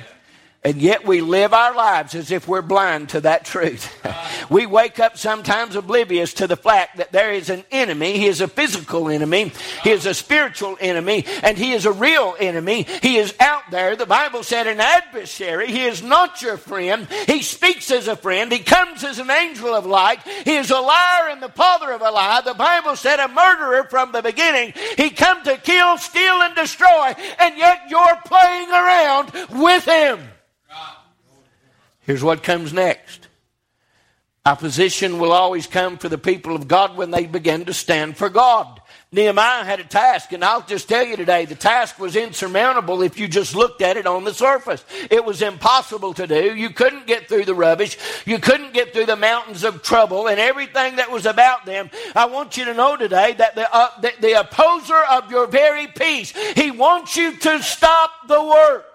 And 0.64 0.80
yet 0.80 1.04
we 1.04 1.20
live 1.22 1.52
our 1.52 1.74
lives 1.74 2.14
as 2.14 2.30
if 2.30 2.46
we're 2.46 2.62
blind 2.62 3.08
to 3.10 3.22
that 3.22 3.44
truth. 3.44 3.92
we 4.50 4.64
wake 4.64 5.00
up 5.00 5.18
sometimes 5.18 5.74
oblivious 5.74 6.34
to 6.34 6.46
the 6.46 6.56
fact 6.56 6.98
that 6.98 7.10
there 7.10 7.32
is 7.32 7.50
an 7.50 7.64
enemy. 7.72 8.16
He 8.16 8.26
is 8.26 8.40
a 8.40 8.46
physical 8.46 9.08
enemy. 9.08 9.50
He 9.82 9.90
is 9.90 10.06
a 10.06 10.14
spiritual 10.14 10.76
enemy. 10.80 11.26
And 11.42 11.58
he 11.58 11.72
is 11.72 11.84
a 11.84 11.90
real 11.90 12.36
enemy. 12.38 12.86
He 13.02 13.16
is 13.16 13.34
out 13.40 13.64
there. 13.72 13.96
The 13.96 14.06
Bible 14.06 14.44
said 14.44 14.68
an 14.68 14.78
adversary. 14.78 15.66
He 15.66 15.84
is 15.84 16.00
not 16.00 16.42
your 16.42 16.56
friend. 16.56 17.08
He 17.26 17.42
speaks 17.42 17.90
as 17.90 18.06
a 18.06 18.14
friend. 18.14 18.52
He 18.52 18.60
comes 18.60 19.02
as 19.02 19.18
an 19.18 19.30
angel 19.30 19.74
of 19.74 19.84
light. 19.84 20.22
He 20.44 20.54
is 20.54 20.70
a 20.70 20.78
liar 20.78 21.28
and 21.30 21.42
the 21.42 21.48
father 21.48 21.90
of 21.90 22.02
a 22.02 22.10
lie. 22.12 22.40
The 22.40 22.54
Bible 22.54 22.94
said 22.94 23.18
a 23.18 23.26
murderer 23.26 23.82
from 23.90 24.12
the 24.12 24.22
beginning. 24.22 24.74
He 24.96 25.10
come 25.10 25.42
to 25.42 25.56
kill, 25.56 25.98
steal, 25.98 26.40
and 26.42 26.54
destroy. 26.54 27.14
And 27.40 27.58
yet 27.58 27.90
you're 27.90 28.20
playing 28.26 28.70
around 28.70 29.32
with 29.50 29.84
him. 29.86 30.20
Here's 32.12 32.22
what 32.22 32.42
comes 32.42 32.74
next. 32.74 33.26
Opposition 34.44 35.18
will 35.18 35.32
always 35.32 35.66
come 35.66 35.96
for 35.96 36.10
the 36.10 36.18
people 36.18 36.54
of 36.54 36.68
God 36.68 36.94
when 36.94 37.10
they 37.10 37.24
begin 37.24 37.64
to 37.64 37.72
stand 37.72 38.18
for 38.18 38.28
God. 38.28 38.82
Nehemiah 39.12 39.64
had 39.64 39.80
a 39.80 39.84
task, 39.84 40.30
and 40.32 40.44
I'll 40.44 40.60
just 40.60 40.90
tell 40.90 41.06
you 41.06 41.16
today, 41.16 41.46
the 41.46 41.54
task 41.54 41.98
was 41.98 42.14
insurmountable 42.14 43.00
if 43.00 43.18
you 43.18 43.28
just 43.28 43.54
looked 43.54 43.80
at 43.80 43.96
it 43.96 44.06
on 44.06 44.24
the 44.24 44.34
surface. 44.34 44.84
It 45.10 45.24
was 45.24 45.40
impossible 45.40 46.12
to 46.12 46.26
do. 46.26 46.54
You 46.54 46.68
couldn't 46.68 47.06
get 47.06 47.30
through 47.30 47.46
the 47.46 47.54
rubbish. 47.54 47.96
You 48.26 48.38
couldn't 48.38 48.74
get 48.74 48.92
through 48.92 49.06
the 49.06 49.16
mountains 49.16 49.64
of 49.64 49.82
trouble 49.82 50.26
and 50.26 50.38
everything 50.38 50.96
that 50.96 51.10
was 51.10 51.24
about 51.24 51.64
them. 51.64 51.88
I 52.14 52.26
want 52.26 52.58
you 52.58 52.66
to 52.66 52.74
know 52.74 52.94
today 52.98 53.32
that 53.38 53.54
the, 53.54 53.74
uh, 53.74 53.88
the, 54.02 54.12
the 54.20 54.40
opposer 54.40 55.02
of 55.10 55.30
your 55.30 55.46
very 55.46 55.86
peace, 55.86 56.32
he 56.54 56.70
wants 56.70 57.16
you 57.16 57.38
to 57.38 57.62
stop 57.62 58.28
the 58.28 58.44
work. 58.44 58.91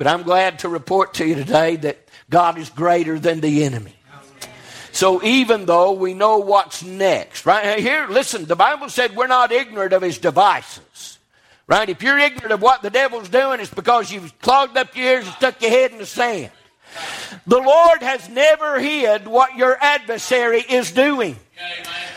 But 0.00 0.06
I'm 0.06 0.22
glad 0.22 0.60
to 0.60 0.70
report 0.70 1.12
to 1.14 1.26
you 1.26 1.34
today 1.34 1.76
that 1.76 1.98
God 2.30 2.56
is 2.56 2.70
greater 2.70 3.18
than 3.18 3.42
the 3.42 3.64
enemy. 3.64 3.92
So 4.92 5.22
even 5.22 5.66
though 5.66 5.92
we 5.92 6.14
know 6.14 6.38
what's 6.38 6.82
next, 6.82 7.44
right 7.44 7.78
here, 7.78 8.06
listen, 8.08 8.46
the 8.46 8.56
Bible 8.56 8.88
said 8.88 9.14
we're 9.14 9.26
not 9.26 9.52
ignorant 9.52 9.92
of 9.92 10.00
his 10.00 10.16
devices. 10.16 11.18
Right? 11.66 11.86
If 11.86 12.02
you're 12.02 12.16
ignorant 12.16 12.50
of 12.50 12.62
what 12.62 12.80
the 12.80 12.88
devil's 12.88 13.28
doing, 13.28 13.60
it's 13.60 13.74
because 13.74 14.10
you've 14.10 14.40
clogged 14.40 14.78
up 14.78 14.96
your 14.96 15.04
ears 15.04 15.26
and 15.26 15.34
stuck 15.34 15.60
your 15.60 15.70
head 15.70 15.92
in 15.92 15.98
the 15.98 16.06
sand. 16.06 16.50
The 17.46 17.60
Lord 17.60 18.02
has 18.02 18.26
never 18.30 18.80
hid 18.80 19.28
what 19.28 19.54
your 19.56 19.76
adversary 19.82 20.60
is 20.62 20.92
doing. 20.92 21.36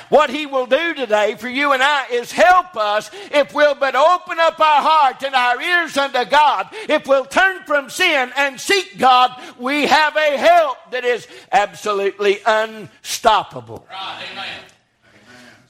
What 0.10 0.30
he 0.30 0.46
will 0.46 0.68
do 0.68 0.94
today 0.94 1.36
for 1.36 1.50
you 1.50 1.74
and 1.74 1.82
I 1.82 2.06
is 2.12 2.32
help 2.32 2.76
us 2.76 3.10
if 3.32 3.54
we'll 3.54 3.74
but 3.74 3.96
open 3.96 4.40
up 4.40 4.60
our 4.60 4.82
heart 4.82 5.24
and 5.24 5.34
our 5.34 5.60
ears 5.60 5.98
unto 5.98 6.24
God. 6.26 6.68
If 6.88 7.08
we'll 7.08 7.26
turn 7.26 7.64
from 7.64 7.90
sin 7.90 8.32
and 8.38 8.62
seek 8.62 9.00
God, 9.00 9.32
we 9.58 9.88
have 9.88 10.16
a 10.16 10.38
help 10.38 10.78
that 10.92 11.04
is 11.04 11.28
absolutely 11.52 12.40
unstoppable. 12.46 13.88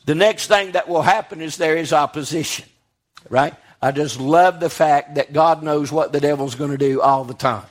The 0.06 0.16
next 0.16 0.48
thing 0.48 0.74
that 0.74 0.90
will 0.90 1.04
happen 1.04 1.40
is 1.40 1.56
there 1.56 1.78
is 1.78 1.94
opposition. 1.94 2.66
Right? 3.30 3.54
I 3.82 3.92
just 3.92 4.20
love 4.20 4.60
the 4.60 4.70
fact 4.70 5.16
that 5.16 5.32
God 5.32 5.64
knows 5.64 5.92
what 5.92 6.12
the 6.12 6.20
devil's 6.20 6.56
going 6.56 6.72
to 6.72 6.78
do 6.78 7.02
all 7.02 7.24
the 7.24 7.34
time. 7.34 7.66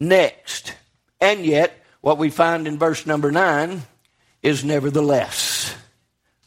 Next, 0.00 0.74
and 1.20 1.44
yet, 1.44 1.78
what 2.06 2.18
we 2.18 2.30
find 2.30 2.68
in 2.68 2.78
verse 2.78 3.04
number 3.04 3.32
9 3.32 3.82
is 4.40 4.64
nevertheless. 4.64 5.74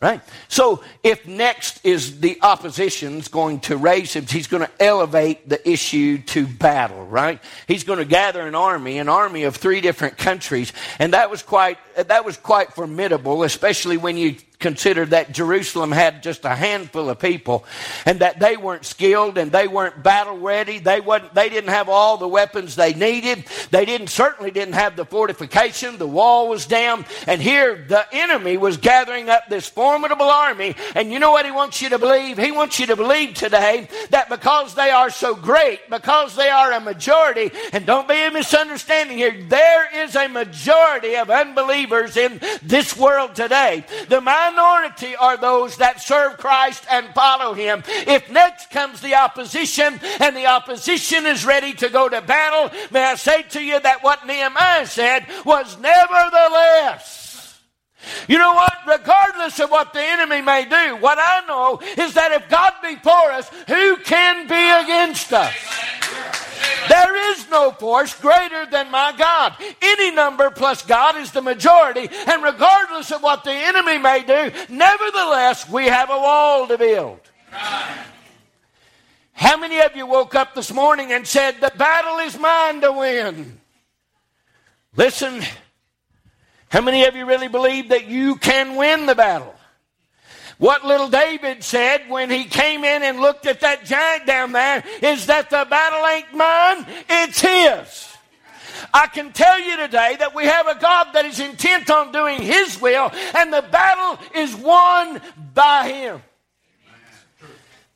Right? 0.01 0.22
So 0.48 0.82
if 1.04 1.28
next 1.28 1.86
is 1.86 2.22
the 2.22 2.39
opposition's 2.42 3.28
going 3.28 3.60
to 3.62 3.75
raise 3.75 4.13
him, 4.13 4.25
he's 4.25 4.48
going 4.48 4.66
to 4.66 4.72
elevate 4.82 5.50
the 5.50 5.70
issue 5.70 6.20
to 6.20 6.48
battle, 6.48 7.06
right? 7.06 7.44
He's 7.68 7.84
going 7.84 8.00
to 8.00 8.06
gather 8.06 8.48
an 8.48 8.56
army, 8.56 9.00
an 9.00 9.10
army 9.10 9.44
of 9.44 9.58
three 9.58 9.82
different 9.82 10.18
countries, 10.18 10.72
and 10.98 11.12
that 11.12 11.30
was 11.30 11.44
quite 11.44 11.78
that 11.98 12.24
was 12.24 12.38
quite 12.38 12.72
formidable, 12.72 13.44
especially 13.44 13.98
when 13.98 14.16
you 14.16 14.38
consider 14.60 15.06
that 15.06 15.32
Jerusalem 15.32 15.92
had 15.92 16.22
just 16.22 16.44
a 16.44 16.54
handful 16.54 17.10
of 17.10 17.20
people 17.20 17.63
and 18.06 18.20
that 18.20 18.39
they 18.39 18.58
weren't 18.58 18.86
skilled 18.86 19.38
and 19.38 19.51
they 19.51 19.68
weren't 19.68 20.04
battle 20.04 20.38
ready. 20.38 20.80
They 20.80 21.00
wasn't, 21.00 21.34
they 21.34 21.48
didn't 21.48 21.70
have 21.70 21.88
all 21.88 22.18
the 22.18 22.28
weapons 22.28 22.75
they 22.75 22.94
needed. 22.94 23.46
They 23.72 23.86
didn't, 23.86 24.10
certainly 24.10 24.51
didn't 24.51 24.74
have 24.74 24.98
the 24.98 25.06
fortification. 25.06 25.98
The 25.98 26.08
wall 26.08 26.50
was 26.50 26.66
down. 26.66 27.06
And 27.25 27.42
here 27.42 27.86
the 27.88 28.06
enemy 28.12 28.58
was 28.58 28.75
gathering 28.75 29.30
up 29.30 29.48
this 29.50 29.70
formidable 29.70 30.28
army. 30.28 30.75
And 30.94 31.12
you 31.12 31.20
know 31.20 31.32
what 31.32 31.46
he 31.46 31.51
wants 31.51 31.82
you 31.82 31.89
to 31.89 32.00
believe? 32.00 32.38
He 32.38 32.51
wants 32.51 32.80
you 32.80 32.88
to 32.88 32.98
believe 32.98 33.36
today 33.36 33.88
that 34.10 34.28
because 34.28 34.75
they 34.75 34.89
are 34.89 35.10
so 35.10 35.36
great, 35.36 35.89
because 35.89 36.36
they 36.36 36.50
are 36.50 36.74
a 36.74 36.82
majority, 36.82 37.51
and 37.72 37.86
don't 37.86 38.10
be 38.10 38.22
a 38.22 38.32
misunderstanding 38.32 39.18
here, 39.18 39.42
there 39.48 40.04
is 40.04 40.18
a 40.18 40.28
majority 40.28 41.16
of 41.16 41.30
unbelievers 41.30 42.18
in 42.18 42.42
this 42.62 42.98
world 42.98 43.36
today. 43.36 43.86
The 44.10 44.20
mind 44.20 44.49
minority 44.51 45.15
are 45.15 45.38
those 45.38 45.77
that 45.77 46.01
serve 46.01 46.38
Christ 46.38 46.84
and 46.89 47.13
follow 47.13 47.53
Him. 47.53 47.84
If 47.88 48.32
next 48.32 48.70
comes 48.70 49.01
the 49.01 49.15
opposition 49.15 50.00
and 50.20 50.36
the 50.36 50.48
opposition 50.48 51.25
is 51.25 51.46
ready 51.46 51.74
to 51.74 51.89
go 51.89 52.10
to 52.10 52.22
battle, 52.22 52.72
may 52.91 53.03
I 53.03 53.15
say 53.15 53.44
to 53.44 53.63
you 53.63 53.79
that 53.79 54.03
what 54.03 54.25
Nehemiah 54.25 54.86
said 54.86 55.25
was 55.46 55.77
nevertheless. 55.79 57.60
You 58.27 58.38
know 58.38 58.53
what? 58.53 58.74
Regardless 58.88 59.60
of 59.60 59.72
what 59.72 59.94
the 59.94 60.01
enemy 60.01 60.41
may 60.41 60.65
do, 60.65 60.96
what 60.98 61.18
I 61.20 61.46
know 61.48 61.82
is 62.03 62.13
that 62.13 62.32
if 62.32 62.50
God 62.50 62.74
be 62.82 62.96
for 62.96 63.32
us, 63.32 63.50
who 63.68 63.98
can 63.98 64.48
be 64.48 64.86
against 64.86 65.34
us? 65.34 65.53
There 66.88 67.31
is 67.31 67.50
no 67.50 67.71
force 67.71 68.13
greater 68.19 68.65
than 68.65 68.91
my 68.91 69.13
God. 69.17 69.55
Any 69.81 70.12
number 70.12 70.50
plus 70.50 70.83
God 70.83 71.17
is 71.17 71.31
the 71.31 71.41
majority, 71.41 72.09
and 72.27 72.43
regardless 72.43 73.12
of 73.12 73.21
what 73.21 73.43
the 73.43 73.51
enemy 73.51 73.98
may 73.98 74.24
do, 74.24 74.51
nevertheless, 74.69 75.69
we 75.69 75.86
have 75.86 76.09
a 76.09 76.17
wall 76.17 76.67
to 76.67 76.77
build. 76.77 77.19
How 79.33 79.57
many 79.57 79.79
of 79.79 79.95
you 79.95 80.05
woke 80.05 80.36
up 80.36 80.53
this 80.53 80.71
morning 80.71 81.12
and 81.12 81.25
said, 81.25 81.62
The 81.62 81.71
battle 81.77 82.19
is 82.19 82.38
mine 82.38 82.81
to 82.81 82.91
win? 82.91 83.59
Listen, 84.95 85.41
how 86.69 86.81
many 86.81 87.05
of 87.05 87.15
you 87.15 87.25
really 87.25 87.48
believe 87.48 87.89
that 87.89 88.07
you 88.07 88.36
can 88.36 88.75
win 88.75 89.05
the 89.05 89.15
battle? 89.15 89.55
What 90.60 90.86
little 90.86 91.08
David 91.08 91.63
said 91.63 92.10
when 92.10 92.30
he 92.30 92.44
came 92.44 92.84
in 92.84 93.01
and 93.01 93.22
looked 93.22 93.46
at 93.46 93.62
that 93.62 93.86
giant 93.86 94.25
down 94.25 94.51
there 94.51 94.84
is 95.01 95.28
that 95.28 95.50
the 95.50 95.66
battle 95.70 96.06
ain't 96.06 96.34
mine, 96.34 96.86
it's 97.10 97.39
his. 97.39 98.10
I 98.94 99.08
can 99.08 99.32
tell 99.32 99.58
you 99.58 99.78
today 99.78 100.18
that 100.20 100.36
we 100.36 100.46
have 100.46 100.68
a 100.68 100.78
God 100.78 101.13
that 101.13 101.25
is 101.25 101.39
intent 101.39 101.89
on 101.89 102.12
doing 102.12 102.42
his 102.42 102.80
will, 102.82 103.10
and 103.36 103.54
the 103.54 103.62
battle 103.72 104.20
is 104.36 104.54
won 104.54 105.22
by 105.54 105.89
him. 105.89 106.22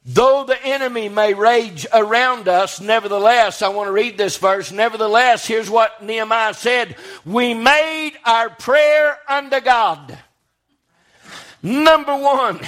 Though 0.05 0.45
the 0.45 0.61
enemy 0.65 1.09
may 1.09 1.33
rage 1.33 1.85
around 1.93 2.47
us, 2.47 2.79
nevertheless, 2.79 3.61
I 3.61 3.69
want 3.69 3.87
to 3.87 3.93
read 3.93 4.17
this 4.17 4.37
verse. 4.37 4.71
Nevertheless, 4.71 5.45
here's 5.45 5.69
what 5.69 6.01
Nehemiah 6.01 6.53
said 6.53 6.95
We 7.25 7.53
made 7.53 8.13
our 8.25 8.49
prayer 8.49 9.17
unto 9.27 9.59
God. 9.59 10.17
Number 11.63 12.15
one, 12.15 12.59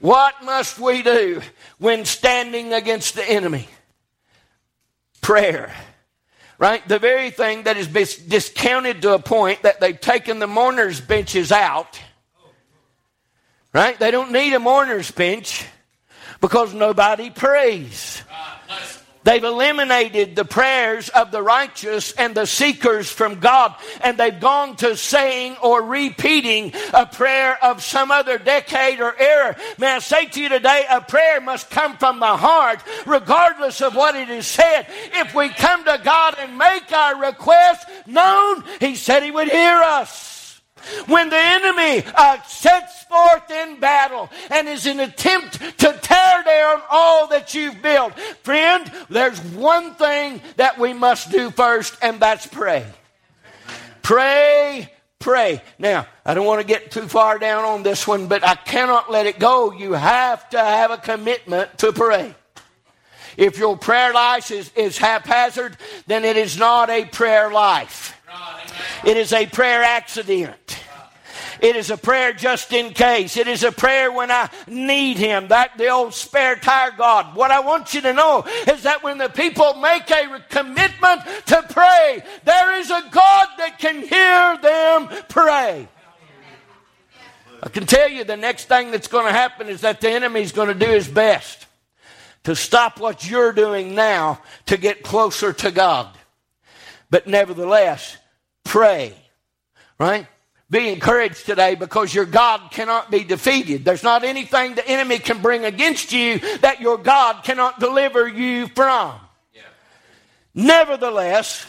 what 0.00 0.44
must 0.44 0.80
we 0.80 1.02
do 1.02 1.40
when 1.78 2.04
standing 2.04 2.72
against 2.72 3.14
the 3.14 3.28
enemy? 3.28 3.68
Prayer. 5.20 5.72
Right? 6.58 6.86
The 6.88 6.98
very 6.98 7.30
thing 7.30 7.62
that 7.62 7.76
is 7.76 7.86
discounted 7.86 9.02
to 9.02 9.14
a 9.14 9.20
point 9.20 9.62
that 9.62 9.78
they've 9.78 10.00
taken 10.00 10.40
the 10.40 10.48
mourners' 10.48 11.00
benches 11.00 11.52
out. 11.52 12.00
Right? 13.72 13.96
They 13.96 14.10
don't 14.10 14.32
need 14.32 14.52
a 14.52 14.58
mourner's 14.58 15.12
bench 15.12 15.64
because 16.40 16.74
nobody 16.74 17.30
prays. 17.30 18.22
They've 19.28 19.44
eliminated 19.44 20.36
the 20.36 20.46
prayers 20.46 21.10
of 21.10 21.30
the 21.30 21.42
righteous 21.42 22.12
and 22.12 22.34
the 22.34 22.46
seekers 22.46 23.12
from 23.12 23.40
God, 23.40 23.74
and 24.00 24.16
they've 24.16 24.40
gone 24.40 24.76
to 24.76 24.96
saying 24.96 25.58
or 25.62 25.82
repeating 25.82 26.72
a 26.94 27.04
prayer 27.04 27.62
of 27.62 27.82
some 27.82 28.10
other 28.10 28.38
decade 28.38 29.00
or 29.00 29.14
era. 29.20 29.54
May 29.76 29.96
I 29.96 29.98
say 29.98 30.24
to 30.24 30.40
you 30.40 30.48
today, 30.48 30.86
a 30.88 31.02
prayer 31.02 31.42
must 31.42 31.68
come 31.68 31.98
from 31.98 32.20
the 32.20 32.38
heart, 32.38 32.82
regardless 33.04 33.82
of 33.82 33.94
what 33.94 34.16
it 34.16 34.30
is 34.30 34.46
said. 34.46 34.86
If 35.12 35.34
we 35.34 35.50
come 35.50 35.84
to 35.84 36.00
God 36.02 36.36
and 36.38 36.56
make 36.56 36.90
our 36.90 37.20
request 37.20 37.86
known, 38.06 38.64
He 38.80 38.94
said 38.94 39.22
He 39.22 39.30
would 39.30 39.50
hear 39.50 39.76
us. 39.76 40.37
When 41.06 41.30
the 41.30 41.38
enemy 41.38 42.04
uh, 42.14 42.42
sets 42.42 43.04
forth 43.04 43.50
in 43.50 43.80
battle 43.80 44.30
and 44.50 44.68
is 44.68 44.86
an 44.86 45.00
attempt 45.00 45.54
to 45.78 45.98
tear 46.00 46.42
down 46.44 46.82
all 46.90 47.26
that 47.28 47.54
you've 47.54 47.80
built, 47.82 48.18
friend, 48.42 48.90
there's 49.08 49.40
one 49.40 49.94
thing 49.94 50.40
that 50.56 50.78
we 50.78 50.92
must 50.92 51.30
do 51.30 51.50
first, 51.50 51.96
and 52.02 52.20
that's 52.20 52.46
pray. 52.46 52.86
Pray, 54.02 54.90
pray. 55.18 55.62
Now, 55.78 56.06
I 56.24 56.34
don't 56.34 56.46
want 56.46 56.60
to 56.60 56.66
get 56.66 56.90
too 56.90 57.08
far 57.08 57.38
down 57.38 57.64
on 57.64 57.82
this 57.82 58.06
one, 58.06 58.26
but 58.26 58.42
I 58.42 58.54
cannot 58.54 59.10
let 59.10 59.26
it 59.26 59.38
go. 59.38 59.72
You 59.72 59.92
have 59.92 60.48
to 60.50 60.58
have 60.58 60.90
a 60.90 60.96
commitment 60.96 61.78
to 61.78 61.92
pray. 61.92 62.34
If 63.36 63.56
your 63.56 63.76
prayer 63.76 64.12
life 64.12 64.50
is, 64.50 64.70
is 64.74 64.98
haphazard, 64.98 65.76
then 66.06 66.24
it 66.24 66.36
is 66.36 66.58
not 66.58 66.90
a 66.90 67.04
prayer 67.04 67.52
life. 67.52 68.17
It 69.04 69.16
is 69.16 69.32
a 69.32 69.46
prayer 69.46 69.82
accident. 69.82 70.78
It 71.60 71.74
is 71.74 71.90
a 71.90 71.96
prayer 71.96 72.32
just 72.32 72.72
in 72.72 72.92
case. 72.92 73.36
It 73.36 73.48
is 73.48 73.64
a 73.64 73.72
prayer 73.72 74.12
when 74.12 74.30
I 74.30 74.48
need 74.66 75.16
Him. 75.16 75.48
That 75.48 75.76
the 75.76 75.88
old 75.88 76.14
spare 76.14 76.56
tire 76.56 76.92
God. 76.96 77.34
What 77.34 77.50
I 77.50 77.60
want 77.60 77.94
you 77.94 78.00
to 78.02 78.12
know 78.12 78.44
is 78.68 78.84
that 78.84 79.02
when 79.02 79.18
the 79.18 79.28
people 79.28 79.74
make 79.74 80.10
a 80.10 80.40
commitment 80.48 81.22
to 81.46 81.64
pray, 81.70 82.22
there 82.44 82.78
is 82.78 82.90
a 82.90 83.02
God 83.10 83.48
that 83.58 83.78
can 83.78 84.02
hear 84.02 84.58
them 84.62 85.24
pray. 85.28 85.88
I 87.60 87.68
can 87.70 87.86
tell 87.86 88.08
you 88.08 88.22
the 88.22 88.36
next 88.36 88.66
thing 88.66 88.92
that's 88.92 89.08
going 89.08 89.26
to 89.26 89.32
happen 89.32 89.68
is 89.68 89.80
that 89.80 90.00
the 90.00 90.10
enemy 90.10 90.42
is 90.42 90.52
going 90.52 90.68
to 90.68 90.86
do 90.86 90.90
his 90.92 91.08
best 91.08 91.66
to 92.44 92.54
stop 92.54 93.00
what 93.00 93.28
you're 93.28 93.52
doing 93.52 93.96
now 93.96 94.40
to 94.66 94.76
get 94.76 95.02
closer 95.02 95.52
to 95.52 95.72
God. 95.72 96.17
But 97.10 97.26
nevertheless, 97.26 98.16
pray. 98.64 99.14
Right? 99.98 100.26
Be 100.70 100.90
encouraged 100.90 101.46
today 101.46 101.74
because 101.74 102.14
your 102.14 102.26
God 102.26 102.70
cannot 102.70 103.10
be 103.10 103.24
defeated. 103.24 103.84
There's 103.84 104.02
not 104.02 104.22
anything 104.22 104.74
the 104.74 104.86
enemy 104.86 105.18
can 105.18 105.40
bring 105.40 105.64
against 105.64 106.12
you 106.12 106.38
that 106.58 106.80
your 106.80 106.98
God 106.98 107.42
cannot 107.42 107.80
deliver 107.80 108.28
you 108.28 108.68
from. 108.68 109.18
Yeah. 109.54 109.62
Nevertheless, 110.54 111.66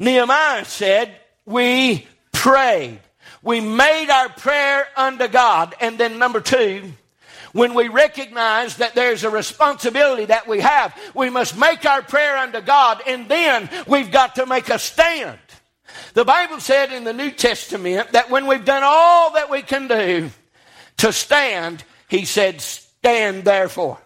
Nehemiah 0.00 0.64
said, 0.64 1.14
We 1.46 2.08
prayed. 2.32 2.98
We 3.40 3.60
made 3.60 4.10
our 4.10 4.30
prayer 4.30 4.88
unto 4.96 5.28
God. 5.28 5.74
And 5.80 5.96
then, 5.96 6.18
number 6.18 6.40
two, 6.40 6.92
when 7.54 7.72
we 7.72 7.88
recognize 7.88 8.76
that 8.76 8.94
there's 8.94 9.22
a 9.22 9.30
responsibility 9.30 10.26
that 10.26 10.46
we 10.46 10.60
have, 10.60 10.94
we 11.14 11.30
must 11.30 11.56
make 11.56 11.86
our 11.86 12.02
prayer 12.02 12.36
unto 12.36 12.60
God, 12.60 13.00
and 13.06 13.28
then 13.28 13.70
we've 13.86 14.10
got 14.10 14.34
to 14.34 14.44
make 14.44 14.68
a 14.68 14.78
stand. 14.78 15.38
The 16.14 16.24
Bible 16.24 16.58
said 16.58 16.92
in 16.92 17.04
the 17.04 17.12
New 17.12 17.30
Testament 17.30 18.10
that 18.12 18.28
when 18.28 18.48
we've 18.48 18.64
done 18.64 18.82
all 18.84 19.32
that 19.34 19.50
we 19.50 19.62
can 19.62 19.86
do 19.86 20.30
to 20.98 21.12
stand, 21.12 21.84
he 22.08 22.24
said, 22.24 22.60
stand 22.60 23.44
therefore. 23.44 23.98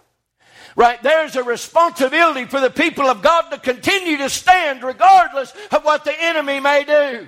Right? 0.79 1.03
There's 1.03 1.35
a 1.35 1.43
responsibility 1.43 2.45
for 2.45 2.61
the 2.61 2.71
people 2.71 3.07
of 3.07 3.21
God 3.21 3.51
to 3.51 3.59
continue 3.59 4.17
to 4.19 4.31
stand 4.31 4.85
regardless 4.85 5.53
of 5.73 5.85
what 5.85 6.05
the 6.05 6.15
enemy 6.17 6.61
may 6.61 6.85
do. 6.85 7.27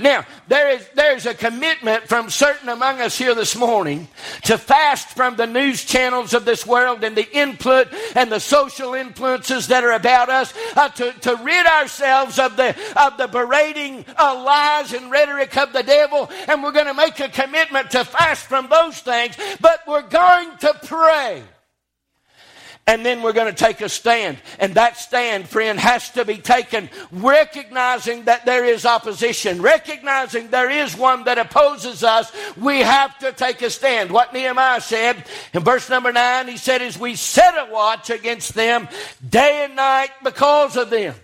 Now, 0.00 0.24
there 0.46 0.70
is, 0.70 0.88
there's 0.94 1.26
a 1.26 1.34
commitment 1.34 2.04
from 2.04 2.30
certain 2.30 2.70
among 2.70 3.02
us 3.02 3.18
here 3.18 3.34
this 3.34 3.54
morning 3.54 4.08
to 4.44 4.56
fast 4.56 5.08
from 5.08 5.36
the 5.36 5.46
news 5.46 5.84
channels 5.84 6.32
of 6.32 6.46
this 6.46 6.64
world 6.64 7.04
and 7.04 7.14
the 7.14 7.30
input 7.30 7.88
and 8.14 8.32
the 8.32 8.40
social 8.40 8.94
influences 8.94 9.66
that 9.66 9.84
are 9.84 9.92
about 9.92 10.30
us, 10.30 10.54
uh, 10.74 10.88
to, 10.88 11.12
to 11.12 11.36
rid 11.42 11.66
ourselves 11.66 12.38
of 12.38 12.56
the, 12.56 12.74
of 12.96 13.18
the 13.18 13.28
berating 13.28 14.02
uh, 14.16 14.42
lies 14.42 14.94
and 14.94 15.10
rhetoric 15.10 15.54
of 15.58 15.74
the 15.74 15.82
devil. 15.82 16.30
And 16.48 16.62
we're 16.62 16.72
going 16.72 16.86
to 16.86 16.94
make 16.94 17.20
a 17.20 17.28
commitment 17.28 17.90
to 17.90 18.06
fast 18.06 18.46
from 18.46 18.70
those 18.70 18.98
things, 19.00 19.36
but 19.60 19.80
we're 19.86 20.08
going 20.08 20.56
to 20.60 20.72
pray 20.84 21.42
and 22.88 23.04
then 23.04 23.20
we're 23.22 23.34
going 23.34 23.54
to 23.54 23.64
take 23.64 23.82
a 23.82 23.88
stand. 23.88 24.38
And 24.58 24.74
that 24.74 24.96
stand, 24.96 25.46
friend, 25.46 25.78
has 25.78 26.08
to 26.12 26.24
be 26.24 26.38
taken 26.38 26.88
recognizing 27.12 28.24
that 28.24 28.46
there 28.46 28.64
is 28.64 28.86
opposition, 28.86 29.60
recognizing 29.60 30.48
there 30.48 30.70
is 30.70 30.96
one 30.96 31.24
that 31.24 31.36
opposes 31.36 32.02
us. 32.02 32.32
We 32.56 32.78
have 32.78 33.16
to 33.18 33.32
take 33.32 33.60
a 33.60 33.68
stand. 33.68 34.10
What 34.10 34.32
Nehemiah 34.32 34.80
said 34.80 35.22
in 35.52 35.62
verse 35.62 35.90
number 35.90 36.12
nine, 36.12 36.48
he 36.48 36.56
said, 36.56 36.80
"As 36.80 36.98
we 36.98 37.14
set 37.14 37.54
a 37.54 37.70
watch 37.70 38.08
against 38.08 38.54
them 38.54 38.88
day 39.28 39.66
and 39.66 39.76
night 39.76 40.10
because 40.24 40.78
of 40.78 40.88
them. 40.88 41.14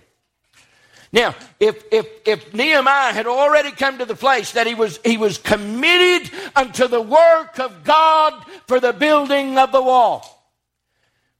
Now, 1.11 1.33
if, 1.59 1.83
if, 1.91 2.07
if 2.25 2.53
Nehemiah 2.53 3.13
had 3.13 3.25
already 3.25 3.71
come 3.71 3.97
to 3.99 4.05
the 4.05 4.15
place 4.15 4.51
that 4.51 4.67
he 4.67 4.75
was, 4.75 4.99
he 5.03 5.17
was 5.17 5.37
committed 5.39 6.29
unto 6.55 6.87
the 6.87 7.01
work 7.01 7.57
of 7.57 7.83
God 7.83 8.33
for 8.67 8.79
the 8.79 8.93
building 8.93 9.57
of 9.57 9.71
the 9.71 9.81
wall, 9.81 10.34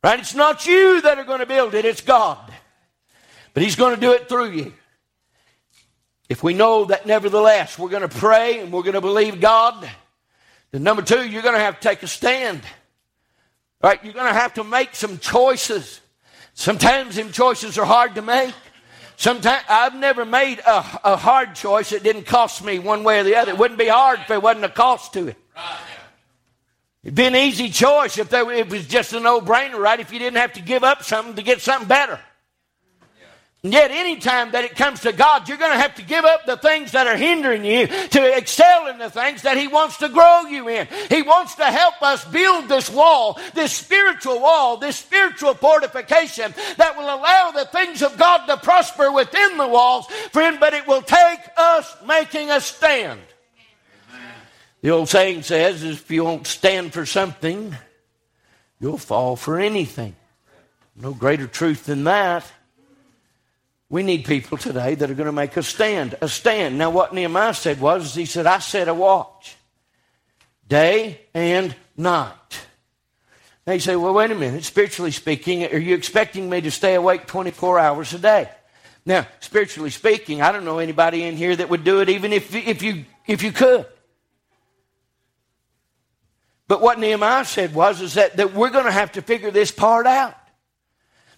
Right? 0.05 0.19
It's 0.19 0.35
not 0.35 0.67
you 0.67 1.01
that 1.01 1.17
are 1.17 1.23
going 1.23 1.39
to 1.39 1.47
build 1.47 1.73
it, 1.73 1.83
it's 1.83 2.01
God. 2.01 2.37
But 3.55 3.63
He's 3.63 3.75
going 3.75 3.95
to 3.95 3.99
do 3.99 4.11
it 4.11 4.29
through 4.29 4.51
you. 4.51 4.71
If 6.29 6.43
we 6.43 6.53
know 6.53 6.85
that 6.85 7.07
nevertheless 7.07 7.79
we're 7.79 7.89
going 7.89 8.07
to 8.07 8.07
pray 8.07 8.59
and 8.59 8.71
we're 8.71 8.83
going 8.83 8.93
to 8.93 9.01
believe 9.01 9.41
God, 9.41 9.89
then 10.69 10.83
number 10.83 11.01
two, 11.01 11.27
you're 11.27 11.41
going 11.41 11.55
to 11.55 11.59
have 11.59 11.79
to 11.79 11.89
take 11.89 12.03
a 12.03 12.07
stand. 12.07 12.61
Right? 13.81 13.99
You're 14.03 14.13
going 14.13 14.31
to 14.31 14.39
have 14.39 14.53
to 14.53 14.63
make 14.63 14.93
some 14.93 15.17
choices. 15.17 16.01
Sometimes 16.53 17.15
them 17.15 17.31
choices 17.31 17.79
are 17.79 17.85
hard 17.85 18.13
to 18.13 18.21
make. 18.21 18.53
Sometimes 19.17 19.63
I've 19.67 19.95
never 19.95 20.23
made 20.23 20.59
a, 20.59 20.85
a 21.03 21.17
hard 21.17 21.55
choice 21.55 21.89
that 21.89 22.03
didn't 22.03 22.27
cost 22.27 22.63
me 22.63 22.77
one 22.77 23.03
way 23.03 23.21
or 23.21 23.23
the 23.23 23.37
other. 23.37 23.53
It 23.53 23.57
wouldn't 23.57 23.79
be 23.79 23.87
hard 23.87 24.19
if 24.19 24.27
there 24.27 24.39
wasn't 24.39 24.65
a 24.65 24.69
cost 24.69 25.13
to 25.13 25.29
it. 25.29 25.37
Right. 25.55 25.79
It'd 27.05 27.13
be 27.13 27.25
an 27.25 27.35
easy 27.35 27.69
choice 27.69 28.17
if, 28.17 28.33
it 28.33 28.67
was 28.67 28.87
just 28.87 29.13
a 29.13 29.19
no 29.19 29.39
brainer, 29.39 29.77
right? 29.77 29.99
If 29.99 30.11
you 30.11 30.17
didn't 30.17 30.37
have 30.37 30.53
to 30.53 30.61
give 30.61 30.83
up 30.83 31.03
something 31.03 31.35
to 31.35 31.43
get 31.43 31.61
something 31.61 31.87
better. 31.87 32.19
And 33.63 33.71
yet, 33.71 33.91
anytime 33.91 34.51
that 34.51 34.63
it 34.63 34.75
comes 34.75 35.01
to 35.01 35.11
God, 35.11 35.47
you're 35.47 35.59
going 35.59 35.71
to 35.71 35.77
have 35.77 35.95
to 35.95 36.01
give 36.01 36.25
up 36.25 36.47
the 36.47 36.57
things 36.57 36.93
that 36.93 37.05
are 37.05 37.15
hindering 37.15 37.63
you 37.63 37.85
to 37.87 38.37
excel 38.37 38.87
in 38.87 38.97
the 38.97 39.11
things 39.11 39.43
that 39.43 39.55
He 39.55 39.67
wants 39.67 39.97
to 39.97 40.09
grow 40.09 40.41
you 40.41 40.67
in. 40.67 40.87
He 41.09 41.21
wants 41.21 41.55
to 41.55 41.65
help 41.65 42.01
us 42.01 42.25
build 42.25 42.69
this 42.69 42.89
wall, 42.89 43.39
this 43.53 43.71
spiritual 43.71 44.39
wall, 44.39 44.77
this 44.77 44.97
spiritual 44.97 45.53
fortification 45.53 46.53
that 46.77 46.97
will 46.97 47.05
allow 47.05 47.51
the 47.51 47.65
things 47.65 48.01
of 48.01 48.17
God 48.17 48.47
to 48.47 48.57
prosper 48.57 49.11
within 49.11 49.57
the 49.57 49.67
walls, 49.67 50.07
friend, 50.31 50.57
but 50.59 50.73
it 50.73 50.87
will 50.87 51.03
take 51.03 51.39
us 51.55 51.95
making 52.07 52.49
a 52.49 52.59
stand. 52.59 53.21
The 54.85 54.91
old 54.91 55.09
saying 55.09 55.41
says, 55.41 55.83
if 55.83 56.11
you 56.11 56.23
won't 56.25 56.45
stand 56.45 56.93
for 56.93 57.07
something, 57.07 57.75
you'll 58.79 58.99
fall 58.99 59.35
for 59.35 59.59
anything. 59.59 60.15
No 60.95 61.11
greater 61.11 61.47
truth 61.47 61.87
than 61.87 62.03
that. 62.03 62.45
We 63.89 64.03
need 64.03 64.25
people 64.25 64.59
today 64.59 64.93
that 64.93 65.09
are 65.09 65.15
going 65.15 65.25
to 65.25 65.31
make 65.31 65.57
a 65.57 65.63
stand. 65.63 66.13
A 66.21 66.29
stand. 66.29 66.77
Now, 66.77 66.91
what 66.91 67.15
Nehemiah 67.15 67.55
said 67.55 67.81
was, 67.81 68.13
he 68.13 68.27
said, 68.27 68.45
I 68.45 68.59
set 68.59 68.87
a 68.87 68.93
watch 68.93 69.55
day 70.67 71.21
and 71.33 71.75
night. 71.97 72.67
Now 73.65 73.73
you 73.73 73.79
say, 73.79 73.95
well, 73.95 74.13
wait 74.13 74.29
a 74.29 74.35
minute. 74.35 74.65
Spiritually 74.65 75.09
speaking, 75.09 75.65
are 75.65 75.79
you 75.79 75.95
expecting 75.95 76.47
me 76.47 76.61
to 76.61 76.69
stay 76.69 76.93
awake 76.93 77.25
24 77.25 77.79
hours 77.79 78.13
a 78.13 78.19
day? 78.19 78.51
Now, 79.03 79.25
spiritually 79.39 79.89
speaking, 79.89 80.43
I 80.43 80.51
don't 80.51 80.63
know 80.63 80.77
anybody 80.77 81.23
in 81.23 81.37
here 81.37 81.55
that 81.55 81.69
would 81.71 81.83
do 81.83 82.01
it 82.01 82.09
even 82.09 82.31
if, 82.31 82.53
if, 82.53 82.83
you, 82.83 83.05
if 83.25 83.41
you 83.41 83.51
could. 83.51 83.87
But 86.67 86.81
what 86.81 86.99
Nehemiah 86.99 87.45
said 87.45 87.75
was 87.75 88.01
is 88.01 88.15
that, 88.15 88.37
that 88.37 88.53
we're 88.53 88.71
going 88.71 88.85
to 88.85 88.91
have 88.91 89.13
to 89.13 89.21
figure 89.21 89.51
this 89.51 89.71
part 89.71 90.07
out. 90.07 90.35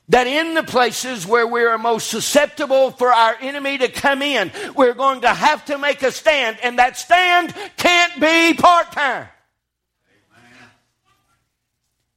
That 0.09 0.25
in 0.25 0.53
the 0.53 0.63
places 0.63 1.27
where 1.27 1.45
we 1.45 1.63
are 1.63 1.77
most 1.77 2.07
susceptible 2.07 2.91
for 2.91 3.11
our 3.11 3.35
enemy 3.41 3.77
to 3.79 3.89
come 3.89 4.21
in, 4.21 4.51
we're 4.73 4.93
going 4.93 5.21
to 5.21 5.33
have 5.33 5.65
to 5.65 5.77
make 5.77 6.01
a 6.01 6.13
stand, 6.13 6.57
and 6.63 6.79
that 6.79 6.97
stand 6.97 7.53
can't 7.75 8.21
be 8.21 8.53
part 8.53 8.91
time. 8.93 9.27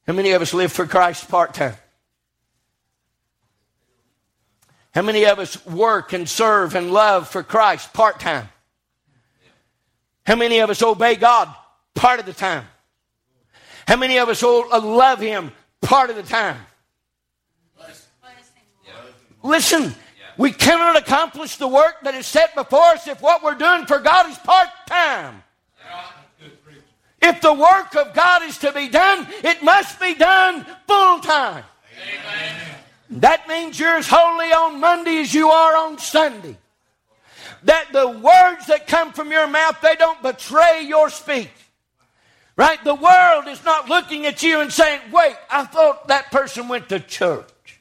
How 0.07 0.13
many 0.13 0.31
of 0.31 0.41
us 0.41 0.53
live 0.53 0.71
for 0.71 0.87
Christ 0.87 1.27
part 1.27 1.53
time? 1.53 1.75
How 4.93 5.01
many 5.01 5.25
of 5.25 5.39
us 5.39 5.65
work 5.65 6.13
and 6.13 6.27
serve 6.27 6.75
and 6.75 6.91
love 6.91 7.27
for 7.27 7.43
Christ 7.43 7.93
part 7.93 8.19
time? 8.19 8.49
How 10.25 10.35
many 10.35 10.59
of 10.59 10.69
us 10.69 10.81
obey 10.81 11.15
God 11.15 11.53
part 11.93 12.19
of 12.19 12.25
the 12.25 12.33
time? 12.33 12.65
How 13.91 13.97
many 13.97 14.19
of 14.19 14.29
us 14.29 14.41
all 14.41 14.71
uh, 14.71 14.79
love 14.79 15.19
Him 15.19 15.51
part 15.81 16.09
of 16.09 16.15
the 16.15 16.23
time? 16.23 16.55
Listen, 19.43 19.93
we 20.37 20.53
cannot 20.53 20.95
accomplish 20.95 21.57
the 21.57 21.67
work 21.67 21.95
that 22.03 22.15
is 22.15 22.25
set 22.25 22.55
before 22.55 22.93
us 22.93 23.05
if 23.09 23.21
what 23.21 23.43
we're 23.43 23.55
doing 23.55 23.85
for 23.87 23.99
God 23.99 24.29
is 24.29 24.37
part 24.37 24.69
time. 24.87 25.43
If 27.21 27.41
the 27.41 27.53
work 27.53 27.93
of 27.97 28.13
God 28.13 28.43
is 28.43 28.59
to 28.59 28.71
be 28.71 28.87
done, 28.87 29.27
it 29.43 29.61
must 29.61 29.99
be 29.99 30.15
done 30.15 30.65
full 30.87 31.19
time. 31.19 31.65
That 33.09 33.45
means 33.49 33.77
you're 33.77 33.97
as 33.97 34.07
holy 34.09 34.53
on 34.53 34.79
Monday 34.79 35.17
as 35.17 35.33
you 35.33 35.49
are 35.49 35.75
on 35.75 35.97
Sunday. 35.97 36.55
That 37.63 37.91
the 37.91 38.07
words 38.07 38.67
that 38.67 38.87
come 38.87 39.11
from 39.11 39.31
your 39.31 39.47
mouth, 39.47 39.81
they 39.81 39.97
don't 39.97 40.23
betray 40.23 40.85
your 40.87 41.09
speech. 41.09 41.49
Right? 42.61 42.83
The 42.83 42.93
world 42.93 43.47
is 43.47 43.65
not 43.65 43.89
looking 43.89 44.27
at 44.27 44.43
you 44.43 44.61
and 44.61 44.71
saying, 44.71 45.01
wait, 45.11 45.35
I 45.49 45.63
thought 45.63 46.09
that 46.09 46.29
person 46.29 46.67
went 46.67 46.89
to 46.89 46.99
church. 46.99 47.79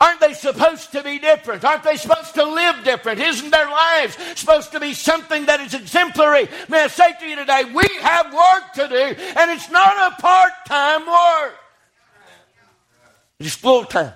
Aren't 0.00 0.18
they 0.18 0.32
supposed 0.32 0.92
to 0.92 1.02
be 1.02 1.18
different? 1.18 1.62
Aren't 1.62 1.82
they 1.82 1.96
supposed 1.96 2.34
to 2.36 2.44
live 2.44 2.82
different? 2.84 3.20
Isn't 3.20 3.50
their 3.50 3.68
lives 3.68 4.16
supposed 4.34 4.72
to 4.72 4.80
be 4.80 4.94
something 4.94 5.44
that 5.44 5.60
is 5.60 5.74
exemplary? 5.74 6.48
May 6.70 6.84
I 6.84 6.86
say 6.86 7.12
to 7.20 7.26
you 7.26 7.36
today, 7.36 7.64
we 7.64 7.84
have 8.00 8.32
work 8.32 8.72
to 8.76 8.88
do, 8.88 9.22
and 9.36 9.50
it's 9.50 9.70
not 9.70 10.10
a 10.10 10.22
part 10.22 10.52
time 10.64 11.04
work. 11.04 11.54
It 13.40 13.44
is 13.44 13.54
full 13.54 13.84
time. 13.84 14.14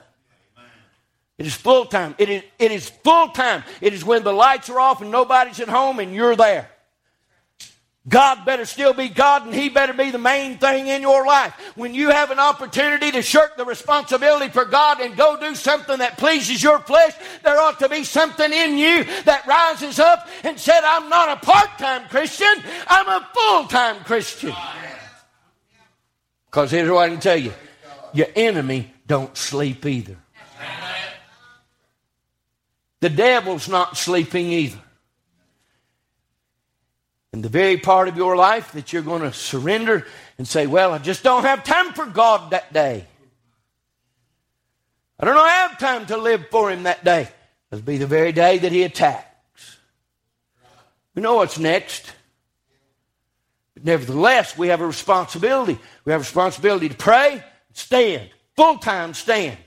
It 1.36 1.44
is 1.44 1.54
full 1.54 1.84
time. 1.84 2.14
It 2.16 2.30
is, 2.30 2.42
it 2.58 2.72
is 2.72 2.88
full 2.88 3.28
time. 3.28 3.62
It 3.82 3.92
is 3.92 4.06
when 4.06 4.24
the 4.24 4.32
lights 4.32 4.70
are 4.70 4.80
off 4.80 5.02
and 5.02 5.10
nobody's 5.10 5.60
at 5.60 5.68
home 5.68 5.98
and 5.98 6.14
you're 6.14 6.34
there. 6.34 6.70
God 8.06 8.44
better 8.44 8.66
still 8.66 8.92
be 8.92 9.08
God 9.08 9.46
and 9.46 9.54
He 9.54 9.70
better 9.70 9.94
be 9.94 10.10
the 10.10 10.18
main 10.18 10.58
thing 10.58 10.88
in 10.88 11.00
your 11.00 11.24
life. 11.26 11.54
When 11.74 11.94
you 11.94 12.10
have 12.10 12.30
an 12.30 12.38
opportunity 12.38 13.10
to 13.12 13.22
shirk 13.22 13.56
the 13.56 13.64
responsibility 13.64 14.50
for 14.50 14.66
God 14.66 15.00
and 15.00 15.16
go 15.16 15.40
do 15.40 15.54
something 15.54 15.98
that 15.98 16.18
pleases 16.18 16.62
your 16.62 16.80
flesh, 16.80 17.14
there 17.42 17.58
ought 17.58 17.78
to 17.78 17.88
be 17.88 18.04
something 18.04 18.52
in 18.52 18.76
you 18.76 19.04
that 19.24 19.46
rises 19.46 19.98
up 19.98 20.28
and 20.42 20.60
said, 20.60 20.82
I'm 20.84 21.08
not 21.08 21.30
a 21.30 21.46
part-time 21.46 22.08
Christian, 22.08 22.54
I'm 22.86 23.08
a 23.08 23.26
full-time 23.32 24.04
Christian. 24.04 24.52
Because 26.46 26.70
here's 26.70 26.90
what 26.90 27.06
I 27.06 27.08
can 27.08 27.20
tell 27.20 27.38
you. 27.38 27.54
Your 28.12 28.28
enemy 28.36 28.92
don't 29.06 29.34
sleep 29.34 29.86
either. 29.86 30.16
The 33.00 33.10
devil's 33.10 33.68
not 33.68 33.96
sleeping 33.96 34.52
either 34.52 34.78
in 37.34 37.42
the 37.42 37.48
very 37.48 37.76
part 37.76 38.06
of 38.06 38.16
your 38.16 38.36
life 38.36 38.70
that 38.72 38.92
you're 38.92 39.02
going 39.02 39.22
to 39.22 39.32
surrender 39.32 40.06
and 40.38 40.46
say, 40.46 40.68
Well, 40.68 40.92
I 40.92 40.98
just 40.98 41.24
don't 41.24 41.42
have 41.42 41.64
time 41.64 41.92
for 41.92 42.06
God 42.06 42.52
that 42.52 42.72
day. 42.72 43.08
I 45.18 45.24
don't 45.24 45.48
have 45.48 45.76
time 45.80 46.06
to 46.06 46.16
live 46.16 46.46
for 46.52 46.70
Him 46.70 46.84
that 46.84 47.04
day. 47.04 47.28
It'll 47.72 47.82
be 47.82 47.98
the 47.98 48.06
very 48.06 48.30
day 48.30 48.58
that 48.58 48.70
He 48.70 48.84
attacks. 48.84 49.78
We 51.16 51.22
know 51.22 51.34
what's 51.34 51.58
next. 51.58 52.12
But 53.74 53.84
nevertheless, 53.84 54.56
we 54.56 54.68
have 54.68 54.80
a 54.80 54.86
responsibility. 54.86 55.76
We 56.04 56.12
have 56.12 56.20
a 56.20 56.22
responsibility 56.22 56.88
to 56.88 56.94
pray, 56.94 57.42
stand, 57.72 58.30
full 58.54 58.78
time 58.78 59.12
stand, 59.12 59.58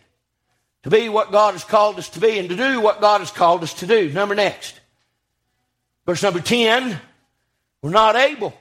to 0.84 0.90
be 0.90 1.10
what 1.10 1.34
God 1.34 1.52
has 1.52 1.66
called 1.66 2.00
us 2.00 2.08
to 2.12 2.22
be 2.22 2.40
and 2.40 2.48
to 2.48 2.56
do 2.56 2.80
what 2.80 3.02
God 3.02 3.20
has 3.20 3.32
called 3.32 3.62
us 3.62 3.74
to 3.74 3.86
do. 3.86 4.10
Number 4.14 4.36
next. 4.36 4.80
Verse 6.06 6.24
number 6.24 6.40
10 6.40 6.98
we're 7.82 7.92
not 7.92 8.16
able. 8.16 8.54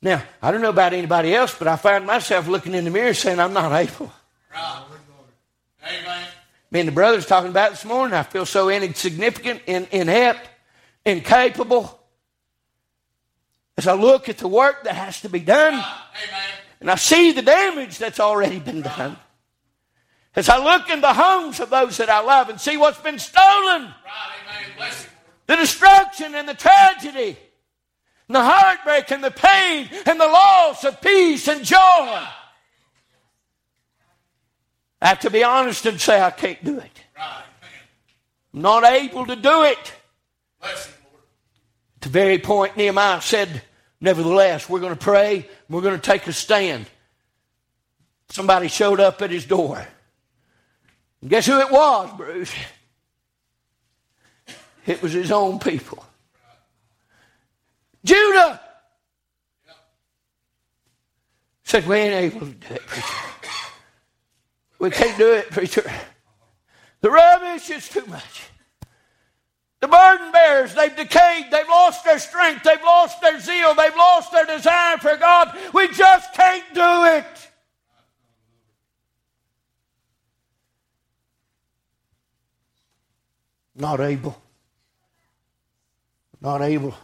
Now, 0.00 0.22
I 0.42 0.50
don't 0.50 0.62
know 0.62 0.70
about 0.70 0.92
anybody 0.92 1.34
else, 1.34 1.56
but 1.56 1.68
I 1.68 1.76
find 1.76 2.04
myself 2.04 2.48
looking 2.48 2.74
in 2.74 2.84
the 2.84 2.90
mirror 2.90 3.14
saying, 3.14 3.38
I'm 3.38 3.52
not 3.52 3.72
able. 3.72 4.12
Amen. 5.84 6.26
Me 6.72 6.80
and 6.80 6.88
the 6.88 6.92
brothers 6.92 7.26
talking 7.26 7.50
about 7.50 7.70
this 7.70 7.84
morning, 7.84 8.14
I 8.14 8.24
feel 8.24 8.44
so 8.44 8.68
insignificant, 8.68 9.62
in, 9.66 9.86
inept, 9.92 10.48
incapable. 11.06 12.00
As 13.76 13.86
I 13.86 13.94
look 13.94 14.28
at 14.28 14.38
the 14.38 14.48
work 14.48 14.84
that 14.84 14.94
has 14.94 15.20
to 15.20 15.28
be 15.28 15.40
done, 15.40 15.82
and 16.80 16.90
I 16.90 16.96
see 16.96 17.32
the 17.32 17.42
damage 17.42 17.98
that's 17.98 18.18
already 18.18 18.58
been 18.58 18.82
done. 18.82 19.16
As 20.34 20.48
I 20.48 20.58
look 20.62 20.90
in 20.90 21.00
the 21.00 21.12
homes 21.12 21.60
of 21.60 21.70
those 21.70 21.98
that 21.98 22.08
I 22.08 22.20
love 22.22 22.48
and 22.48 22.60
see 22.60 22.76
what's 22.76 22.98
been 22.98 23.18
stolen, 23.18 23.94
the 25.46 25.56
destruction 25.56 26.34
and 26.34 26.48
the 26.48 26.54
tragedy 26.54 27.28
and 27.28 27.36
the 28.34 28.42
heartbreak 28.42 29.10
and 29.10 29.22
the 29.22 29.30
pain 29.30 29.88
and 30.06 30.20
the 30.20 30.26
loss 30.26 30.84
of 30.84 31.00
peace 31.00 31.48
and 31.48 31.64
joy. 31.64 31.76
I 35.00 35.08
have 35.08 35.20
to 35.20 35.30
be 35.30 35.42
honest 35.42 35.84
and 35.86 36.00
say 36.00 36.20
I 36.20 36.30
can't 36.30 36.62
do 36.64 36.78
it. 36.78 37.00
I'm 38.54 38.60
not 38.60 38.84
able 38.84 39.26
to 39.26 39.36
do 39.36 39.64
it. 39.64 39.92
At 40.62 40.88
the 42.00 42.08
very 42.08 42.38
point 42.38 42.76
Nehemiah 42.76 43.20
said, 43.20 43.62
Nevertheless, 44.00 44.68
we're 44.68 44.80
going 44.80 44.94
to 44.94 44.98
pray, 44.98 45.48
we're 45.68 45.80
going 45.80 45.98
to 45.98 46.00
take 46.00 46.26
a 46.26 46.32
stand. 46.32 46.86
Somebody 48.30 48.66
showed 48.66 48.98
up 48.98 49.22
at 49.22 49.30
his 49.30 49.46
door. 49.46 49.86
And 51.20 51.30
guess 51.30 51.46
who 51.46 51.60
it 51.60 51.70
was, 51.70 52.10
Bruce? 52.16 52.52
It 54.86 55.00
was 55.00 55.12
his 55.12 55.30
own 55.30 55.60
people. 55.60 56.04
Judah 58.04 58.60
said, 61.64 61.86
We 61.86 61.96
ain't 61.96 62.34
able 62.34 62.46
to 62.46 62.52
do 62.52 62.74
it, 62.74 62.86
preacher. 62.86 63.16
We 64.78 64.90
can't 64.90 65.18
do 65.18 65.32
it, 65.32 65.50
preacher. 65.50 65.90
The 67.00 67.10
rubbish 67.10 67.70
is 67.70 67.88
too 67.88 68.04
much. 68.06 68.48
The 69.80 69.88
burden 69.88 70.30
bearers, 70.30 70.74
they've 70.74 70.94
decayed, 70.94 71.46
they've 71.50 71.68
lost 71.68 72.04
their 72.04 72.20
strength, 72.20 72.62
they've 72.62 72.82
lost 72.84 73.20
their 73.20 73.40
zeal, 73.40 73.74
they've 73.74 73.96
lost 73.96 74.30
their 74.30 74.46
desire 74.46 74.96
for 74.98 75.16
God. 75.16 75.56
We 75.74 75.88
just 75.88 76.32
can't 76.34 76.62
do 76.72 77.04
it. 77.04 77.26
Not 83.74 84.00
able. 84.00 84.40
Not 86.40 86.62
able. 86.62 86.94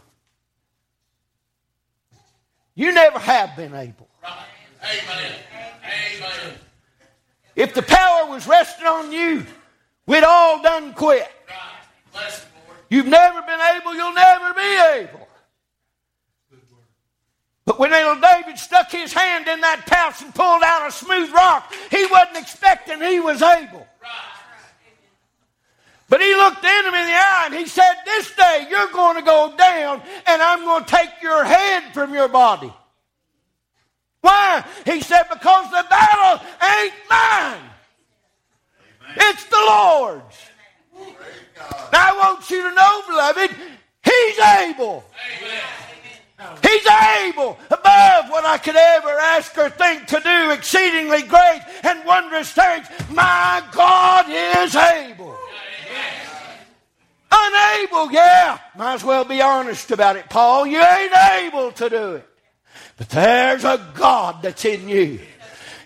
You 2.79 2.93
never 2.93 3.19
have 3.19 3.57
been 3.57 3.75
able. 3.75 4.07
Amen. 4.23 5.33
Amen. 5.83 6.53
If 7.53 7.73
the 7.73 7.81
power 7.81 8.29
was 8.29 8.47
resting 8.47 8.87
on 8.87 9.11
you, 9.11 9.45
we'd 10.05 10.23
all 10.23 10.61
done 10.61 10.93
quit. 10.93 11.29
You've 12.89 13.07
never 13.07 13.41
been 13.41 13.59
able, 13.75 13.93
you'll 13.95 14.13
never 14.13 14.53
be 14.53 14.81
able. 14.93 15.27
But 17.65 17.79
when 17.79 17.91
little 17.91 18.15
David 18.15 18.57
stuck 18.57 18.89
his 18.89 19.11
hand 19.11 19.49
in 19.49 19.59
that 19.59 19.85
pouch 19.85 20.21
and 20.21 20.33
pulled 20.33 20.63
out 20.63 20.87
a 20.87 20.91
smooth 20.93 21.33
rock, 21.33 21.73
he 21.91 22.05
wasn't 22.05 22.37
expecting 22.37 23.01
he 23.01 23.19
was 23.19 23.41
able. 23.41 23.85
But 26.09 26.21
he 26.21 26.35
looked 26.35 26.65
at 26.65 26.85
him 26.85 26.93
in 26.95 27.05
the 27.05 27.13
eye 27.13 27.43
and 27.45 27.53
he 27.53 27.67
said, 27.67 27.93
This 28.03 28.35
day 28.35 28.67
you're 28.69 28.91
going 28.91 29.15
to 29.17 29.21
go 29.21 29.53
down 29.55 30.01
and 30.25 30.41
I'm 30.41 30.65
going 30.65 30.83
to 30.83 30.89
take 30.89 31.21
your 31.21 31.43
head 31.43 31.93
from 31.93 32.13
your 32.13 32.27
body. 32.27 32.73
Why? 34.21 34.65
He 34.85 35.01
said, 35.01 35.23
Because 35.31 35.69
the 35.69 35.85
battle 35.87 36.45
ain't 36.61 36.93
mine, 37.09 37.69
it's 39.15 39.45
the 39.45 39.63
Lord's. 39.69 40.37
Now 41.91 42.09
I 42.09 42.17
want 42.17 42.49
you 42.49 42.63
to 42.63 42.75
know, 42.75 43.01
beloved, 43.07 43.55
He's 44.03 44.39
able. 44.39 45.05
He's 46.63 46.87
able, 47.21 47.59
above 47.69 48.29
what 48.29 48.45
I 48.45 48.57
could 48.57 48.75
ever 48.75 49.09
ask 49.09 49.57
or 49.57 49.69
think 49.69 50.07
to 50.07 50.21
do, 50.21 50.51
exceedingly 50.51 51.23
great 51.23 51.61
and 51.83 52.05
wondrous 52.05 52.51
things. 52.51 52.87
My 53.09 53.61
God 53.73 54.25
is 54.29 54.75
able. 54.75 55.37
Unable, 57.31 58.11
yeah. 58.11 58.57
Might 58.75 58.95
as 58.95 59.03
well 59.03 59.23
be 59.23 59.41
honest 59.41 59.91
about 59.91 60.15
it, 60.15 60.29
Paul. 60.29 60.65
You 60.65 60.81
ain't 60.81 61.13
able 61.43 61.71
to 61.73 61.89
do 61.89 62.15
it. 62.15 62.27
But 62.97 63.09
there's 63.09 63.63
a 63.63 63.85
God 63.93 64.41
that's 64.41 64.65
in 64.65 64.89
you. 64.89 65.19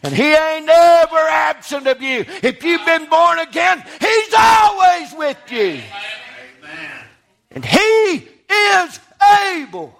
And 0.03 0.13
He 0.13 0.33
ain't 0.33 0.69
ever 0.69 1.17
absent 1.17 1.87
of 1.87 2.01
you. 2.01 2.25
If 2.41 2.63
you've 2.63 2.85
been 2.85 3.09
born 3.09 3.39
again, 3.39 3.83
He's 3.99 4.33
always 4.37 5.13
with 5.13 5.37
you. 5.51 5.81
And 7.51 7.63
He 7.63 8.27
is 8.49 8.99
able. 9.51 9.97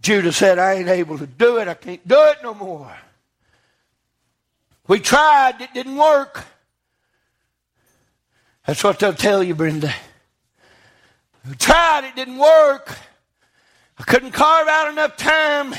Judah 0.00 0.32
said, 0.32 0.58
I 0.58 0.74
ain't 0.74 0.88
able 0.88 1.18
to 1.18 1.26
do 1.26 1.58
it. 1.58 1.68
I 1.68 1.74
can't 1.74 2.06
do 2.06 2.22
it 2.24 2.38
no 2.42 2.54
more. 2.54 2.96
We 4.86 5.00
tried, 5.00 5.60
it 5.60 5.74
didn't 5.74 5.96
work. 5.96 6.44
That's 8.68 8.84
what 8.84 8.98
they'll 8.98 9.14
tell 9.14 9.42
you, 9.42 9.54
Brenda. 9.54 9.94
We 11.48 11.54
tried, 11.54 12.04
it 12.04 12.14
didn't 12.14 12.36
work. 12.36 12.98
I 13.98 14.02
couldn't 14.02 14.32
carve 14.32 14.68
out 14.68 14.92
enough 14.92 15.16
time. 15.16 15.74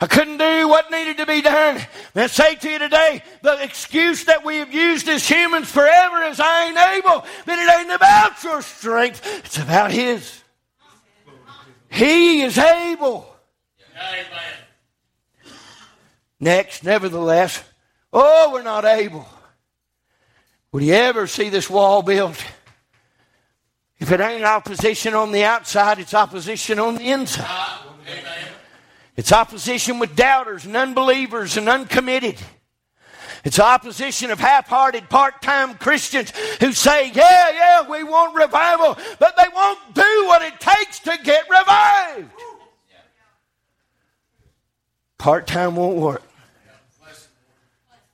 I 0.00 0.08
couldn't 0.08 0.38
do 0.38 0.66
what 0.66 0.90
needed 0.90 1.18
to 1.18 1.26
be 1.26 1.40
done. 1.40 1.80
I 2.16 2.26
say 2.26 2.56
to 2.56 2.68
you 2.68 2.80
today, 2.80 3.22
the 3.42 3.62
excuse 3.62 4.24
that 4.24 4.44
we 4.44 4.56
have 4.56 4.74
used 4.74 5.08
as 5.08 5.28
humans 5.28 5.70
forever 5.70 6.24
is 6.24 6.40
I 6.40 6.64
ain't 6.66 7.04
able. 7.04 7.24
But 7.46 7.60
it 7.60 7.70
ain't 7.78 7.92
about 7.92 8.42
your 8.42 8.60
strength. 8.60 9.22
It's 9.44 9.58
about 9.58 9.92
His. 9.92 10.42
He 11.92 12.42
is 12.42 12.58
able. 12.58 13.36
Next, 16.40 16.82
nevertheless, 16.82 17.62
oh, 18.12 18.50
we're 18.52 18.62
not 18.62 18.84
able. 18.84 19.28
Would 20.72 20.82
you 20.82 20.94
ever 20.94 21.26
see 21.26 21.48
this 21.48 21.70
wall 21.70 22.02
built? 22.02 22.44
If 23.98 24.12
it 24.12 24.20
ain't 24.20 24.44
opposition 24.44 25.14
on 25.14 25.32
the 25.32 25.44
outside, 25.44 25.98
it's 25.98 26.14
opposition 26.14 26.78
on 26.78 26.96
the 26.96 27.10
inside. 27.10 27.80
It's 29.16 29.32
opposition 29.32 29.98
with 29.98 30.14
doubters 30.14 30.64
and 30.64 30.76
unbelievers 30.76 31.56
and 31.56 31.68
uncommitted. 31.68 32.36
It's 33.44 33.58
opposition 33.58 34.30
of 34.30 34.38
half-hearted 34.38 35.08
part-time 35.08 35.74
Christians 35.74 36.32
who 36.60 36.72
say, 36.72 37.10
yeah, 37.10 37.50
yeah, 37.50 37.88
we 37.88 38.04
want 38.04 38.36
revival, 38.36 38.96
but 39.18 39.36
they 39.36 39.46
won't 39.54 39.94
do 39.94 40.24
what 40.26 40.42
it 40.42 40.60
takes 40.60 41.00
to 41.00 41.18
get 41.24 41.48
revived. 41.48 42.30
Part-time 45.18 45.74
won't 45.76 45.96
work. 45.96 46.22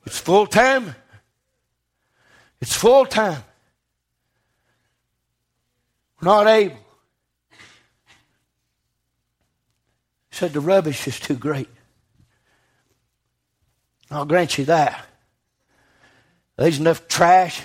It's 0.07 0.19
full-time. 0.19 0.95
It's 2.65 2.75
full-time. 2.75 3.45
We're 6.19 6.29
not 6.29 6.47
able. 6.47 6.79
He 7.51 7.57
Said 10.31 10.55
the 10.55 10.61
rubbish 10.61 11.07
is 11.07 11.21
too 11.21 11.35
great. 11.35 11.69
I'll 14.11 14.25
grant 14.25 14.57
you 14.57 14.65
that. 14.65 15.05
There's 16.57 16.79
enough 16.79 17.07
trash 17.07 17.61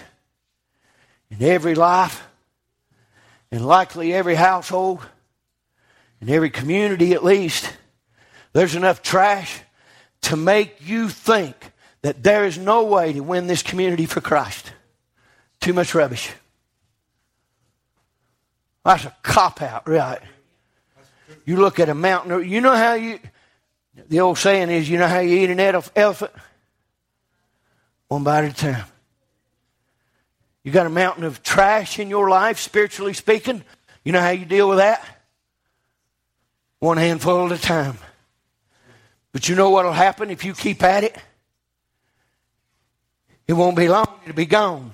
in 1.31 1.41
every 1.43 1.75
life, 1.75 2.21
and 3.53 3.65
likely 3.65 4.13
every 4.13 4.35
household, 4.35 4.99
in 6.19 6.29
every 6.29 6.49
community 6.49 7.13
at 7.13 7.23
least. 7.23 7.71
There's 8.51 8.75
enough 8.75 9.01
trash 9.01 9.61
to 10.23 10.35
make 10.35 10.85
you 10.85 11.07
think 11.07 11.55
that 12.01 12.21
there 12.21 12.43
is 12.43 12.57
no 12.57 12.83
way 12.83 13.13
to 13.13 13.21
win 13.21 13.47
this 13.47 13.63
community 13.63 14.05
for 14.05 14.19
Christ. 14.19 14.73
Too 15.69 15.73
much 15.73 15.93
rubbish. 15.93 16.31
That's 18.83 19.05
a 19.05 19.15
cop 19.21 19.61
out, 19.61 19.87
right? 19.87 20.19
You 21.45 21.57
look 21.57 21.79
at 21.79 21.89
a 21.89 21.93
mountain, 21.93 22.49
you 22.49 22.59
know 22.59 22.75
how 22.75 22.95
you, 22.95 23.19
the 24.07 24.19
old 24.21 24.39
saying 24.39 24.71
is, 24.71 24.89
you 24.89 24.97
know 24.97 25.07
how 25.07 25.19
you 25.19 25.37
eat 25.37 25.51
an 25.51 25.59
elephant? 25.59 26.31
One 28.07 28.23
bite 28.23 28.45
at 28.45 28.51
a 28.51 28.55
time. 28.55 28.85
You 30.63 30.71
got 30.71 30.87
a 30.87 30.89
mountain 30.89 31.23
of 31.23 31.43
trash 31.43 31.99
in 31.99 32.09
your 32.09 32.31
life, 32.31 32.57
spiritually 32.57 33.13
speaking. 33.13 33.63
You 34.03 34.11
know 34.11 34.21
how 34.21 34.31
you 34.31 34.45
deal 34.45 34.69
with 34.69 34.79
that? 34.79 35.05
One 36.79 36.97
handful 36.97 37.45
at 37.45 37.51
a 37.51 37.61
time. 37.61 37.99
But 39.33 39.47
you 39.47 39.53
know 39.55 39.69
what 39.69 39.85
will 39.85 39.91
happen 39.91 40.31
if 40.31 40.43
you 40.43 40.55
keep 40.55 40.81
at 40.81 41.03
it? 41.03 41.15
It 43.47 43.53
won't 43.53 43.77
be 43.77 43.87
long, 43.87 44.19
it'll 44.23 44.33
be 44.33 44.47
gone. 44.47 44.93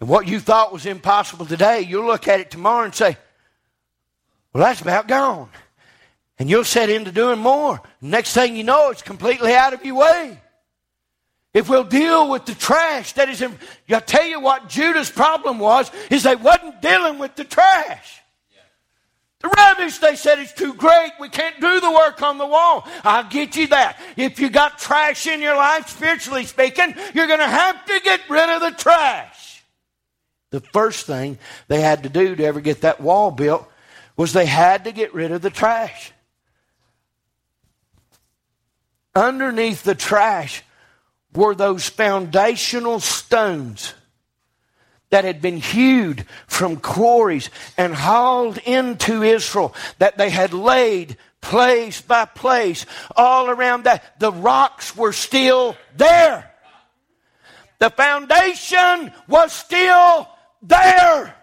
And 0.00 0.08
what 0.08 0.28
you 0.28 0.40
thought 0.40 0.72
was 0.72 0.86
impossible 0.86 1.46
today, 1.46 1.80
you'll 1.80 2.06
look 2.06 2.28
at 2.28 2.40
it 2.40 2.50
tomorrow 2.50 2.84
and 2.84 2.94
say, 2.94 3.16
Well, 4.52 4.64
that's 4.64 4.80
about 4.80 5.08
gone. 5.08 5.48
And 6.38 6.50
you'll 6.50 6.64
set 6.64 6.90
into 6.90 7.12
doing 7.12 7.38
more. 7.38 7.80
Next 8.00 8.34
thing 8.34 8.56
you 8.56 8.64
know, 8.64 8.90
it's 8.90 9.02
completely 9.02 9.54
out 9.54 9.72
of 9.72 9.84
your 9.84 9.96
way. 9.96 10.38
If 11.54 11.70
we'll 11.70 11.84
deal 11.84 12.28
with 12.28 12.44
the 12.44 12.54
trash 12.54 13.14
that 13.14 13.30
is 13.30 13.40
in, 13.40 13.58
I'll 13.88 14.02
tell 14.02 14.26
you 14.26 14.40
what 14.40 14.68
Judah's 14.68 15.08
problem 15.08 15.58
was, 15.58 15.90
is 16.10 16.22
they 16.22 16.36
wasn't 16.36 16.82
dealing 16.82 17.18
with 17.18 17.34
the 17.34 17.44
trash. 17.44 18.20
The 19.40 19.48
rubbish, 19.48 19.98
they 19.98 20.16
said, 20.16 20.38
is 20.38 20.52
too 20.52 20.74
great. 20.74 21.12
We 21.18 21.30
can't 21.30 21.58
do 21.58 21.80
the 21.80 21.90
work 21.90 22.20
on 22.20 22.36
the 22.36 22.46
wall. 22.46 22.86
I'll 23.04 23.28
get 23.28 23.56
you 23.56 23.68
that. 23.68 23.98
If 24.18 24.38
you 24.38 24.50
got 24.50 24.78
trash 24.78 25.26
in 25.26 25.40
your 25.40 25.56
life, 25.56 25.88
spiritually 25.88 26.44
speaking, 26.44 26.94
you're 27.14 27.26
going 27.26 27.38
to 27.38 27.46
have 27.46 27.84
to 27.86 28.00
get 28.00 28.20
rid 28.28 28.50
of 28.50 28.60
the 28.60 28.72
trash. 28.72 29.45
The 30.56 30.62
first 30.72 31.04
thing 31.04 31.36
they 31.68 31.82
had 31.82 32.04
to 32.04 32.08
do 32.08 32.34
to 32.34 32.42
ever 32.42 32.62
get 32.62 32.80
that 32.80 32.98
wall 32.98 33.30
built 33.30 33.70
was 34.16 34.32
they 34.32 34.46
had 34.46 34.84
to 34.84 34.92
get 34.92 35.12
rid 35.12 35.30
of 35.30 35.42
the 35.42 35.50
trash. 35.50 36.12
Underneath 39.14 39.82
the 39.82 39.94
trash 39.94 40.62
were 41.34 41.54
those 41.54 41.90
foundational 41.90 43.00
stones 43.00 43.92
that 45.10 45.24
had 45.24 45.42
been 45.42 45.58
hewed 45.58 46.24
from 46.46 46.78
quarries 46.78 47.50
and 47.76 47.94
hauled 47.94 48.56
into 48.56 49.22
Israel, 49.22 49.74
that 49.98 50.16
they 50.16 50.30
had 50.30 50.54
laid 50.54 51.18
place 51.42 52.00
by 52.00 52.24
place 52.24 52.86
all 53.14 53.50
around 53.50 53.84
that. 53.84 54.18
The 54.20 54.32
rocks 54.32 54.96
were 54.96 55.12
still 55.12 55.76
there. 55.98 56.50
The 57.78 57.90
foundation 57.90 59.12
was 59.28 59.52
still 59.52 60.30
there. 60.62 61.34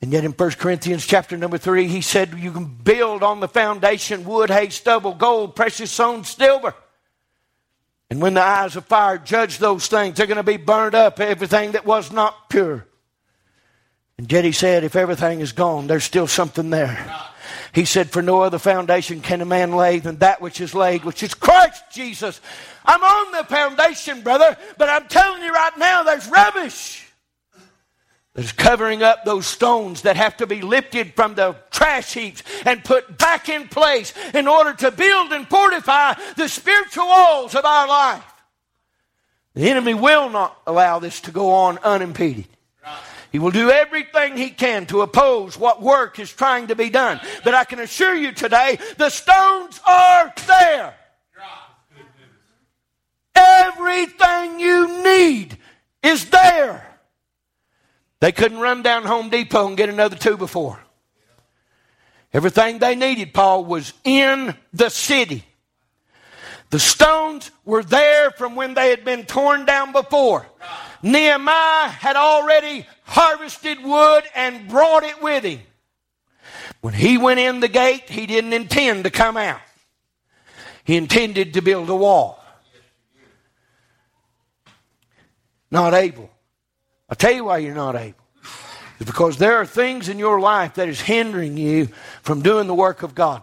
And 0.00 0.12
yet 0.12 0.24
in 0.24 0.32
1 0.32 0.50
Corinthians 0.52 1.04
chapter 1.04 1.36
number 1.36 1.58
3, 1.58 1.88
he 1.88 2.00
said 2.02 2.34
you 2.34 2.52
can 2.52 2.66
build 2.66 3.22
on 3.22 3.40
the 3.40 3.48
foundation 3.48 4.24
wood, 4.24 4.48
hay, 4.48 4.68
stubble, 4.68 5.14
gold, 5.14 5.56
precious 5.56 5.90
stones, 5.90 6.28
silver. 6.28 6.74
And 8.10 8.22
when 8.22 8.34
the 8.34 8.42
eyes 8.42 8.76
of 8.76 8.86
fire 8.86 9.18
judge 9.18 9.58
those 9.58 9.86
things, 9.88 10.16
they're 10.16 10.26
going 10.26 10.36
to 10.36 10.42
be 10.42 10.56
burned 10.56 10.94
up, 10.94 11.20
everything 11.20 11.72
that 11.72 11.84
was 11.84 12.12
not 12.12 12.48
pure. 12.48 12.86
And 14.16 14.30
yet 14.30 14.44
he 14.44 14.52
said, 14.52 14.84
if 14.84 14.96
everything 14.96 15.40
is 15.40 15.52
gone, 15.52 15.88
there's 15.88 16.04
still 16.04 16.26
something 16.26 16.70
there. 16.70 17.14
He 17.74 17.84
said, 17.84 18.10
For 18.10 18.22
no 18.22 18.42
other 18.42 18.58
foundation 18.58 19.20
can 19.20 19.40
a 19.40 19.44
man 19.44 19.72
lay 19.72 19.98
than 19.98 20.16
that 20.18 20.40
which 20.40 20.60
is 20.60 20.74
laid, 20.74 21.04
which 21.04 21.22
is 21.22 21.34
Christ 21.34 21.82
Jesus. 21.92 22.40
I'm 22.84 23.02
on 23.02 23.32
the 23.32 23.44
foundation, 23.44 24.22
brother, 24.22 24.56
but 24.78 24.88
I'm 24.88 25.06
telling 25.08 25.42
you 25.42 25.52
right 25.52 25.76
now, 25.76 26.02
there's 26.02 26.26
rubbish 26.28 27.07
that 28.38 28.44
is 28.44 28.52
covering 28.52 29.02
up 29.02 29.24
those 29.24 29.48
stones 29.48 30.02
that 30.02 30.14
have 30.14 30.36
to 30.36 30.46
be 30.46 30.62
lifted 30.62 31.12
from 31.14 31.34
the 31.34 31.56
trash 31.72 32.14
heaps 32.14 32.44
and 32.64 32.84
put 32.84 33.18
back 33.18 33.48
in 33.48 33.66
place 33.66 34.14
in 34.32 34.46
order 34.46 34.72
to 34.74 34.92
build 34.92 35.32
and 35.32 35.48
fortify 35.48 36.14
the 36.36 36.46
spiritual 36.46 37.08
walls 37.08 37.56
of 37.56 37.64
our 37.64 37.88
life. 37.88 38.22
The 39.54 39.68
enemy 39.68 39.92
will 39.92 40.30
not 40.30 40.56
allow 40.68 41.00
this 41.00 41.20
to 41.22 41.32
go 41.32 41.50
on 41.50 41.78
unimpeded. 41.78 42.46
He 43.32 43.40
will 43.40 43.50
do 43.50 43.70
everything 43.70 44.36
he 44.36 44.50
can 44.50 44.86
to 44.86 45.00
oppose 45.00 45.58
what 45.58 45.82
work 45.82 46.20
is 46.20 46.32
trying 46.32 46.68
to 46.68 46.76
be 46.76 46.90
done. 46.90 47.20
But 47.42 47.54
I 47.54 47.64
can 47.64 47.80
assure 47.80 48.14
you 48.14 48.30
today, 48.30 48.78
the 48.98 49.10
stones 49.10 49.80
are 49.84 50.32
there. 50.46 50.94
Everything 53.34 54.60
you 54.60 55.02
need 55.02 55.58
is 56.04 56.30
there. 56.30 56.87
They 58.20 58.32
couldn't 58.32 58.58
run 58.58 58.82
down 58.82 59.04
Home 59.04 59.30
Depot 59.30 59.68
and 59.68 59.76
get 59.76 59.88
another 59.88 60.16
two 60.16 60.36
by 60.36 60.46
four. 60.46 60.80
Everything 62.32 62.78
they 62.78 62.94
needed, 62.94 63.32
Paul, 63.32 63.64
was 63.64 63.92
in 64.04 64.54
the 64.72 64.90
city. 64.90 65.44
The 66.70 66.78
stones 66.78 67.50
were 67.64 67.82
there 67.82 68.30
from 68.32 68.54
when 68.54 68.74
they 68.74 68.90
had 68.90 69.04
been 69.04 69.24
torn 69.24 69.64
down 69.64 69.92
before. 69.92 70.46
Nehemiah 71.02 71.88
had 71.88 72.16
already 72.16 72.86
harvested 73.04 73.82
wood 73.82 74.24
and 74.34 74.68
brought 74.68 75.04
it 75.04 75.22
with 75.22 75.44
him. 75.44 75.60
When 76.80 76.92
he 76.92 77.16
went 77.16 77.40
in 77.40 77.60
the 77.60 77.68
gate, 77.68 78.10
he 78.10 78.26
didn't 78.26 78.52
intend 78.52 79.04
to 79.04 79.10
come 79.10 79.36
out. 79.36 79.60
He 80.84 80.96
intended 80.96 81.54
to 81.54 81.62
build 81.62 81.88
a 81.88 81.94
wall. 81.94 82.42
Not 85.70 85.94
able. 85.94 86.30
I'll 87.08 87.16
tell 87.16 87.32
you 87.32 87.44
why 87.44 87.58
you're 87.58 87.74
not 87.74 87.96
able. 87.96 88.18
It's 89.00 89.10
because 89.10 89.38
there 89.38 89.56
are 89.56 89.66
things 89.66 90.08
in 90.08 90.18
your 90.18 90.40
life 90.40 90.74
that 90.74 90.88
is 90.88 91.00
hindering 91.00 91.56
you 91.56 91.88
from 92.22 92.42
doing 92.42 92.66
the 92.66 92.74
work 92.74 93.02
of 93.02 93.14
God. 93.14 93.42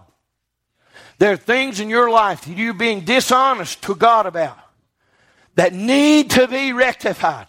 There 1.17 1.31
are 1.31 1.37
things 1.37 1.79
in 1.79 1.89
your 1.89 2.09
life 2.09 2.41
that 2.45 2.57
you're 2.57 2.73
being 2.73 3.01
dishonest 3.01 3.81
to 3.83 3.95
God 3.95 4.25
about 4.25 4.59
that 5.55 5.73
need 5.73 6.31
to 6.31 6.47
be 6.47 6.73
rectified. 6.73 7.47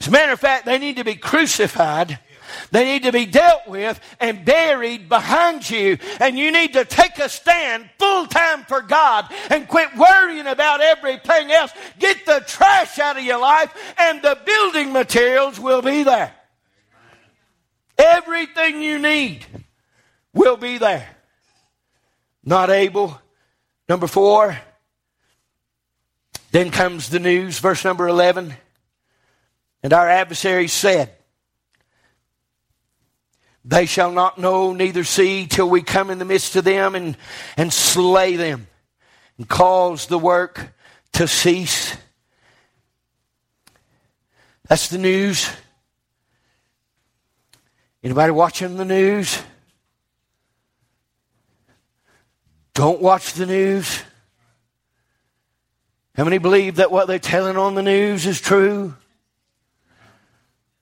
As 0.00 0.08
a 0.08 0.10
matter 0.10 0.32
of 0.32 0.40
fact, 0.40 0.66
they 0.66 0.78
need 0.78 0.96
to 0.96 1.04
be 1.04 1.14
crucified. 1.14 2.18
They 2.70 2.84
need 2.84 3.04
to 3.04 3.12
be 3.12 3.26
dealt 3.26 3.66
with 3.66 4.00
and 4.20 4.44
buried 4.44 5.08
behind 5.08 5.68
you. 5.68 5.98
And 6.20 6.38
you 6.38 6.52
need 6.52 6.74
to 6.74 6.84
take 6.84 7.18
a 7.18 7.28
stand 7.28 7.88
full 7.98 8.26
time 8.26 8.64
for 8.64 8.82
God 8.82 9.32
and 9.50 9.68
quit 9.68 9.96
worrying 9.96 10.46
about 10.46 10.80
everything 10.80 11.50
else. 11.50 11.72
Get 11.98 12.24
the 12.26 12.42
trash 12.46 12.98
out 12.98 13.18
of 13.18 13.24
your 13.24 13.40
life 13.40 13.74
and 13.98 14.22
the 14.22 14.38
building 14.44 14.92
materials 14.92 15.58
will 15.58 15.82
be 15.82 16.02
there. 16.02 16.34
Everything 17.98 18.82
you 18.82 18.98
need 18.98 19.44
will 20.32 20.56
be 20.56 20.78
there. 20.78 21.08
Not 22.44 22.70
able. 22.70 23.20
Number 23.88 24.06
four. 24.06 24.58
Then 26.50 26.70
comes 26.70 27.08
the 27.08 27.18
news, 27.18 27.58
verse 27.58 27.84
number 27.84 28.06
11. 28.06 28.54
And 29.82 29.92
our 29.92 30.08
adversary 30.08 30.68
said, 30.68 31.12
They 33.64 33.86
shall 33.86 34.10
not 34.10 34.38
know, 34.38 34.72
neither 34.72 35.04
see, 35.04 35.46
till 35.46 35.70
we 35.70 35.82
come 35.82 36.10
in 36.10 36.18
the 36.18 36.24
midst 36.24 36.56
of 36.56 36.64
them 36.64 36.94
and, 36.94 37.16
and 37.56 37.72
slay 37.72 38.36
them 38.36 38.66
and 39.38 39.48
cause 39.48 40.06
the 40.06 40.18
work 40.18 40.74
to 41.12 41.28
cease. 41.28 41.96
That's 44.68 44.88
the 44.88 44.98
news. 44.98 45.48
Anybody 48.02 48.32
watching 48.32 48.76
the 48.76 48.84
news? 48.84 49.40
Don't 52.74 53.00
watch 53.00 53.34
the 53.34 53.46
news. 53.46 54.02
How 56.16 56.24
many 56.24 56.38
believe 56.38 56.76
that 56.76 56.90
what 56.90 57.06
they're 57.06 57.18
telling 57.18 57.56
on 57.56 57.74
the 57.74 57.82
news 57.82 58.26
is 58.26 58.40
true? 58.40 58.94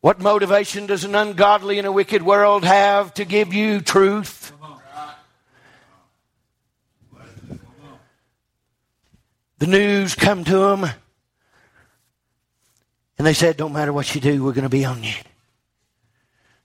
What 0.00 0.18
motivation 0.18 0.86
does 0.86 1.04
an 1.04 1.14
ungodly 1.14 1.78
and 1.78 1.86
a 1.86 1.92
wicked 1.92 2.22
world 2.22 2.64
have 2.64 3.12
to 3.14 3.24
give 3.26 3.52
you 3.52 3.80
truth? 3.80 4.52
The 9.58 9.66
news 9.66 10.14
come 10.14 10.44
to 10.44 10.56
them 10.56 10.90
and 13.18 13.26
they 13.26 13.34
said, 13.34 13.58
don't 13.58 13.74
matter 13.74 13.92
what 13.92 14.14
you 14.14 14.20
do, 14.22 14.42
we're 14.42 14.54
going 14.54 14.62
to 14.62 14.70
be 14.70 14.86
on 14.86 15.04
you. 15.04 15.12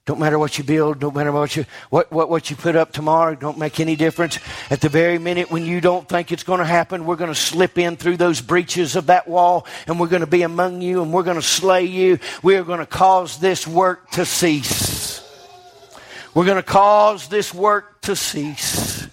Don't 0.06 0.20
matter 0.20 0.38
what 0.38 0.60
you 0.60 0.64
build, 0.64 1.00
don't 1.00 1.16
matter 1.16 1.32
what 1.32 1.56
you 1.56 1.66
what, 1.90 2.12
what, 2.12 2.30
what 2.30 2.52
you 2.52 2.56
put 2.56 2.76
up 2.76 2.92
tomorrow, 2.92 3.34
don't 3.34 3.58
make 3.58 3.80
any 3.80 3.96
difference. 3.96 4.38
At 4.70 4.80
the 4.82 4.90
very 4.90 5.18
minute 5.18 5.50
when 5.50 5.66
you 5.66 5.82
don't 5.82 6.08
think 6.08 6.32
it's 6.32 6.44
going 6.44 6.60
to 6.60 6.66
happen, 6.66 7.06
we're 7.06 7.16
going 7.16 7.34
to 7.34 7.40
slip 7.40 7.80
in 7.80 7.98
through 7.98 8.18
those 8.18 8.40
breaches 8.40 8.96
of 8.96 9.08
that 9.08 9.28
wall 9.28 9.66
and 9.88 10.00
we're 10.00 10.08
going 10.08 10.20
to 10.20 10.28
be 10.28 10.44
among 10.44 10.82
you 10.82 11.02
and 11.02 11.12
we're 11.12 11.24
going 11.24 11.38
to 11.38 11.42
slay 11.42 11.86
you. 11.86 12.20
We 12.44 12.56
are 12.56 12.64
going 12.64 12.80
to 12.80 12.86
cause 12.86 13.40
this 13.40 13.66
work 13.66 14.12
to 14.12 14.26
cease. 14.26 15.24
We're 16.36 16.46
going 16.46 16.58
to 16.58 16.64
cause 16.64 17.28
this 17.28 17.52
work 17.52 18.02
to 18.02 18.16
cease. 18.16 19.08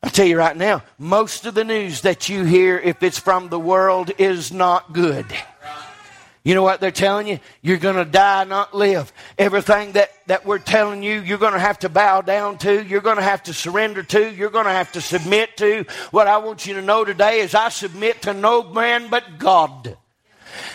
I 0.00 0.08
tell 0.10 0.26
you 0.26 0.38
right 0.38 0.56
now, 0.56 0.84
most 0.96 1.44
of 1.46 1.54
the 1.54 1.64
news 1.64 2.02
that 2.02 2.28
you 2.28 2.44
hear, 2.44 2.78
if 2.78 3.02
it's 3.02 3.18
from 3.18 3.48
the 3.48 3.58
world, 3.58 4.12
is 4.18 4.52
not 4.52 4.92
good. 4.92 5.26
You 6.46 6.54
know 6.54 6.62
what 6.62 6.80
they're 6.80 6.92
telling 6.92 7.26
you? 7.26 7.40
You're 7.60 7.78
going 7.78 7.96
to 7.96 8.04
die, 8.04 8.44
not 8.44 8.72
live. 8.72 9.12
Everything 9.36 9.90
that, 9.92 10.12
that 10.28 10.46
we're 10.46 10.60
telling 10.60 11.02
you, 11.02 11.20
you're 11.20 11.38
going 11.38 11.54
to 11.54 11.58
have 11.58 11.80
to 11.80 11.88
bow 11.88 12.20
down 12.20 12.58
to. 12.58 12.84
You're 12.84 13.00
going 13.00 13.16
to 13.16 13.22
have 13.22 13.42
to 13.42 13.52
surrender 13.52 14.04
to. 14.04 14.32
You're 14.32 14.50
going 14.50 14.66
to 14.66 14.70
have 14.70 14.92
to 14.92 15.00
submit 15.00 15.56
to. 15.56 15.84
What 16.12 16.28
I 16.28 16.38
want 16.38 16.64
you 16.64 16.74
to 16.74 16.82
know 16.82 17.04
today 17.04 17.40
is 17.40 17.56
I 17.56 17.68
submit 17.70 18.22
to 18.22 18.32
no 18.32 18.62
man 18.62 19.10
but 19.10 19.40
God. 19.40 19.96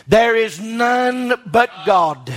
There 0.08 0.36
is 0.36 0.60
none 0.60 1.34
but 1.46 1.70
God. 1.86 2.34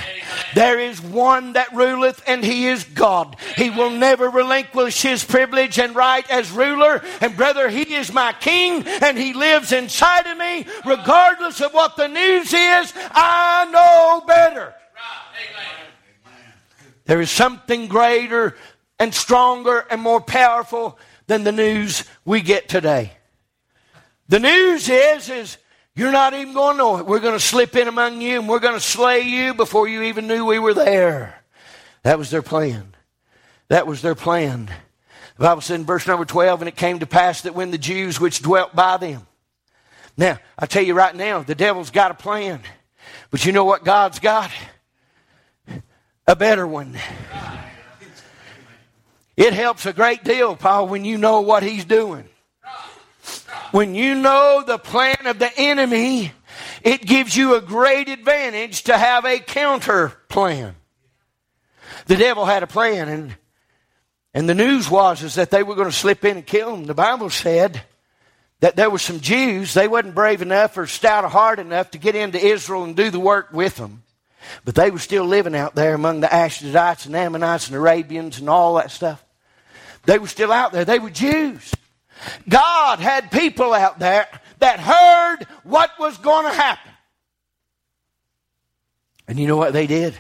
There 0.55 0.79
is 0.79 1.01
one 1.01 1.55
that 1.55 1.73
ruleth, 1.73 2.23
and 2.27 2.45
He 2.45 2.67
is 2.67 2.85
God. 2.85 3.37
He 3.57 3.71
will 3.71 3.91
never 3.91 4.29
relinquish 4.29 5.03
His 5.03 5.25
privilege 5.25 5.79
and 5.79 5.95
right 5.95 6.29
as 6.31 6.51
ruler. 6.51 7.03
And 7.21 7.37
brother, 7.37 7.69
He 7.69 7.95
is 7.95 8.13
my 8.13 8.33
King, 8.33 8.87
and 8.87 9.19
He 9.19 9.33
lives 9.33 9.73
inside 9.73 10.27
of 10.27 10.39
me. 10.39 10.67
Regardless 10.85 11.61
of 11.61 11.73
what 11.73 11.97
the 11.97 12.09
news 12.09 12.53
is, 12.53 12.93
I 13.11 13.69
know 13.71 14.27
better. 14.27 14.75
There 17.07 17.21
is 17.21 17.31
something 17.31 17.89
greater 17.89 18.57
and 18.99 19.15
stronger 19.15 19.87
and 19.91 20.01
more 20.01 20.21
powerful 20.21 20.99
than 21.27 21.45
the 21.45 21.53
news 21.53 22.05
we 22.25 22.41
get 22.41 22.69
today. 22.69 23.13
The 24.29 24.41
news 24.41 24.89
is, 24.89 25.29
is 25.29 25.59
you're 25.97 26.13
not 26.13 26.35
even 26.35 26.55
going 26.55 26.75
to 26.75 26.79
know 26.79 26.99
it. 26.99 27.07
We're 27.07 27.21
going 27.21 27.39
to 27.39 27.45
slip 27.45 27.77
in 27.77 27.87
among 27.87 28.21
you 28.21 28.41
and 28.41 28.49
we're 28.49 28.59
going 28.59 28.75
to 28.75 28.81
slay 28.81 29.21
you 29.21 29.55
before 29.55 29.87
you 29.87 30.03
even 30.03 30.27
knew 30.27 30.45
we 30.45 30.59
were 30.59 30.75
there. 30.75 31.43
That 32.03 32.19
was 32.19 32.31
their 32.31 32.43
plan. 32.43 32.95
That 33.69 33.87
was 33.87 34.03
their 34.03 34.15
plan. 34.15 34.71
The 35.37 35.45
Bible 35.45 35.63
said 35.63 35.81
in 35.81 35.87
verse 35.87 36.07
number 36.07 36.25
12, 36.25 36.63
and 36.63 36.69
it 36.69 36.77
came 36.77 36.99
to 36.99 37.07
pass 37.07 37.43
that 37.43 37.55
when 37.55 37.71
the 37.71 37.79
Jews 37.79 38.21
which 38.21 38.43
dwelt 38.43 38.75
by 38.75 38.97
them. 38.97 39.27
Now, 40.17 40.39
I 40.59 40.67
tell 40.67 40.83
you 40.83 40.95
right 40.95 41.15
now, 41.15 41.43
the 41.43 41.55
devil's 41.55 41.91
got 41.91 42.11
a 42.11 42.15
plan. 42.15 42.61
But 43.31 43.45
you 43.45 43.53
know 43.53 43.65
what 43.65 43.85
God's 43.85 44.19
got? 44.19 44.51
A 46.27 46.37
better 46.37 46.67
one. 46.67 46.97
It 49.37 49.53
helps 49.53 49.87
a 49.87 49.93
great 49.93 50.23
deal, 50.23 50.55
Paul, 50.55 50.87
when 50.89 51.05
you 51.05 51.19
know 51.19 51.41
what 51.41 51.63
he's 51.63 51.85
doing. 51.85 52.29
When 53.75 53.97
you 53.97 54.15
know 54.15 54.63
the 54.65 54.79
plan 54.79 55.27
of 55.27 55.41
the 55.41 55.51
enemy, 55.57 56.31
it 56.85 57.05
gives 57.05 57.37
you 57.37 57.57
a 57.57 57.61
great 57.61 58.09
advantage 58.09 58.85
to 58.85 58.97
have 58.97 59.25
a 59.25 59.41
counter 59.41 60.13
plan. 60.29 60.77
The 62.07 62.15
devil 62.15 62.45
had 62.45 62.63
a 62.63 62.69
plan, 62.69 63.09
and, 63.09 63.37
and 64.33 64.49
the 64.49 64.55
news 64.55 64.89
was 64.89 65.25
is 65.25 65.35
that 65.35 65.51
they 65.51 65.65
were 65.65 65.75
going 65.75 65.91
to 65.91 65.93
slip 65.93 66.25
in 66.25 66.37
and 66.37 66.47
kill 66.47 66.73
him. 66.73 66.85
The 66.85 66.95
Bible 66.95 67.31
said 67.31 67.83
that 68.61 68.77
there 68.77 68.91
were 68.91 68.99
some 69.01 69.19
Jews, 69.19 69.75
they 69.75 69.89
wasn't 69.89 70.15
brave 70.15 70.41
enough 70.41 70.79
or 70.79 70.87
stout 70.87 71.25
of 71.25 71.33
heart 71.33 71.59
enough 71.59 71.91
to 71.91 71.99
get 71.99 72.15
into 72.15 72.39
Israel 72.39 72.85
and 72.85 72.95
do 72.95 73.11
the 73.11 73.19
work 73.19 73.49
with 73.53 73.75
them. 73.75 74.05
But 74.65 74.77
they 74.77 74.93
were 74.93 75.01
still 75.01 75.25
living 75.25 75.57
out 75.57 75.75
there 75.75 75.95
among 75.95 76.21
the 76.21 76.29
Ashdodites 76.29 77.07
and 77.07 77.17
Ammonites 77.17 77.67
and 77.67 77.77
Arabians 77.77 78.39
and 78.39 78.49
all 78.49 78.75
that 78.75 78.93
stuff. 78.93 79.25
They 80.05 80.21
were 80.21 80.29
still 80.29 80.53
out 80.53 80.71
there. 80.71 80.85
They 80.85 81.01
were 81.01 81.11
Jews. 81.11 81.75
God 82.49 82.99
had 82.99 83.31
people 83.31 83.73
out 83.73 83.99
there 83.99 84.29
that 84.59 84.81
heard 84.81 85.47
what 85.63 85.91
was 85.99 86.17
going 86.19 86.47
to 86.47 86.53
happen. 86.53 86.93
And 89.27 89.39
you 89.39 89.47
know 89.47 89.57
what 89.57 89.73
they 89.73 89.87
did? 89.87 90.15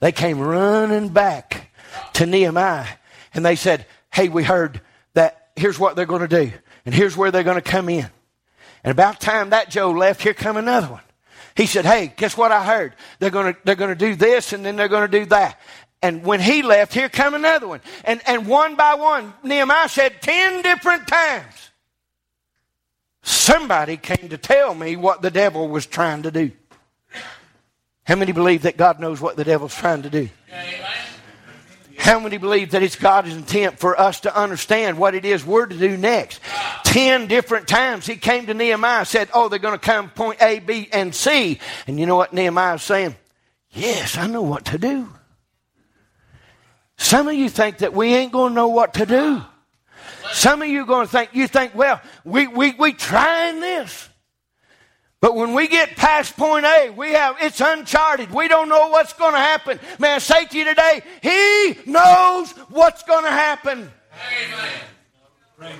They 0.00 0.12
came 0.12 0.40
running 0.40 1.10
back 1.10 1.70
to 2.14 2.26
Nehemiah 2.26 2.86
and 3.34 3.44
they 3.44 3.56
said, 3.56 3.86
Hey, 4.12 4.28
we 4.28 4.42
heard 4.42 4.80
that 5.14 5.50
here's 5.56 5.78
what 5.78 5.96
they're 5.96 6.06
going 6.06 6.26
to 6.26 6.44
do, 6.46 6.52
and 6.84 6.94
here's 6.94 7.16
where 7.16 7.30
they're 7.30 7.42
going 7.42 7.60
to 7.60 7.62
come 7.62 7.88
in. 7.88 8.08
And 8.84 8.90
about 8.90 9.20
time 9.20 9.50
that 9.50 9.70
Joe 9.70 9.90
left, 9.92 10.22
here 10.22 10.34
come 10.34 10.56
another 10.56 10.88
one. 10.88 11.02
He 11.56 11.66
said, 11.66 11.84
Hey, 11.84 12.12
guess 12.16 12.36
what 12.36 12.50
I 12.52 12.64
heard? 12.64 12.94
They're 13.18 13.30
to, 13.30 13.56
they're 13.64 13.74
going 13.74 13.90
to 13.90 13.94
do 13.94 14.14
this 14.16 14.52
and 14.52 14.64
then 14.64 14.76
they're 14.76 14.88
going 14.88 15.10
to 15.10 15.18
do 15.20 15.26
that. 15.26 15.60
And 16.02 16.24
when 16.24 16.40
he 16.40 16.62
left, 16.62 16.92
here 16.92 17.08
come 17.08 17.34
another 17.34 17.68
one. 17.68 17.80
And, 18.04 18.20
and 18.26 18.46
one 18.46 18.74
by 18.74 18.94
one, 18.94 19.32
Nehemiah 19.44 19.88
said 19.88 20.20
10 20.20 20.62
different 20.62 21.06
times, 21.06 21.70
somebody 23.22 23.96
came 23.96 24.28
to 24.30 24.36
tell 24.36 24.74
me 24.74 24.96
what 24.96 25.22
the 25.22 25.30
devil 25.30 25.68
was 25.68 25.86
trying 25.86 26.22
to 26.24 26.32
do. 26.32 26.50
How 28.04 28.16
many 28.16 28.32
believe 28.32 28.62
that 28.62 28.76
God 28.76 28.98
knows 28.98 29.20
what 29.20 29.36
the 29.36 29.44
devil's 29.44 29.74
trying 29.76 30.02
to 30.02 30.10
do? 30.10 30.28
How 31.98 32.18
many 32.18 32.36
believe 32.36 32.72
that 32.72 32.82
it's 32.82 32.96
God's 32.96 33.32
intent 33.32 33.78
for 33.78 33.98
us 33.98 34.20
to 34.20 34.36
understand 34.36 34.98
what 34.98 35.14
it 35.14 35.24
is 35.24 35.46
we're 35.46 35.66
to 35.66 35.78
do 35.78 35.96
next? 35.96 36.40
Ten 36.82 37.28
different 37.28 37.68
times 37.68 38.06
he 38.06 38.16
came 38.16 38.46
to 38.46 38.54
Nehemiah 38.54 39.04
said, 39.04 39.28
Oh, 39.32 39.48
they're 39.48 39.60
going 39.60 39.78
to 39.78 39.86
come 39.86 40.10
point 40.10 40.42
A, 40.42 40.58
B, 40.58 40.88
and 40.92 41.14
C. 41.14 41.60
And 41.86 42.00
you 42.00 42.06
know 42.06 42.16
what 42.16 42.32
Nehemiah 42.32 42.74
is 42.74 42.82
saying? 42.82 43.14
Yes, 43.70 44.18
I 44.18 44.26
know 44.26 44.42
what 44.42 44.64
to 44.66 44.78
do. 44.78 45.08
Some 46.96 47.28
of 47.28 47.34
you 47.34 47.48
think 47.48 47.78
that 47.78 47.92
we 47.92 48.14
ain't 48.14 48.32
going 48.32 48.50
to 48.50 48.54
know 48.54 48.68
what 48.68 48.94
to 48.94 49.06
do. 49.06 49.42
Some 50.32 50.62
of 50.62 50.68
you 50.68 50.82
are 50.82 50.86
going 50.86 51.06
to 51.06 51.12
think, 51.12 51.30
you 51.34 51.46
think, 51.46 51.74
well, 51.74 52.00
we, 52.24 52.46
we, 52.46 52.72
we 52.72 52.92
trying 52.92 53.60
this. 53.60 54.08
But 55.20 55.36
when 55.36 55.54
we 55.54 55.68
get 55.68 55.96
past 55.96 56.36
point 56.36 56.66
A, 56.66 56.90
we 56.90 57.12
have, 57.12 57.36
it's 57.40 57.60
uncharted. 57.60 58.32
We 58.32 58.48
don't 58.48 58.68
know 58.68 58.88
what's 58.88 59.12
going 59.12 59.34
to 59.34 59.38
happen. 59.38 59.78
May 59.98 60.14
I 60.14 60.18
say 60.18 60.46
to 60.46 60.58
you 60.58 60.64
today, 60.64 61.02
He 61.22 61.90
knows 61.90 62.50
what's 62.70 63.04
going 63.04 63.24
to 63.24 63.30
happen. 63.30 63.90
Amen. 65.60 65.72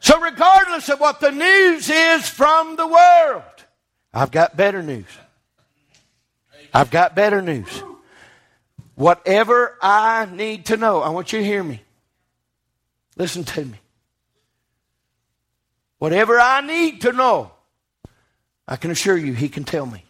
So 0.00 0.20
regardless 0.20 0.88
of 0.88 1.00
what 1.00 1.20
the 1.20 1.32
news 1.32 1.90
is 1.90 2.28
from 2.28 2.76
the 2.76 2.86
world, 2.86 3.42
I've 4.14 4.30
got 4.30 4.56
better 4.56 4.82
news. 4.82 5.04
I've 6.72 6.90
got 6.90 7.14
better 7.14 7.42
news. 7.42 7.82
Whatever 8.96 9.76
I 9.80 10.26
need 10.26 10.66
to 10.66 10.76
know, 10.76 11.02
I 11.02 11.10
want 11.10 11.32
you 11.32 11.38
to 11.38 11.44
hear 11.44 11.62
me. 11.62 11.82
Listen 13.16 13.44
to 13.44 13.64
me. 13.64 13.78
Whatever 15.98 16.40
I 16.40 16.62
need 16.62 17.02
to 17.02 17.12
know, 17.12 17.52
I 18.66 18.76
can 18.76 18.90
assure 18.90 19.16
you, 19.16 19.34
He 19.34 19.48
can 19.48 19.64
tell 19.64 19.86
me. 19.86 20.02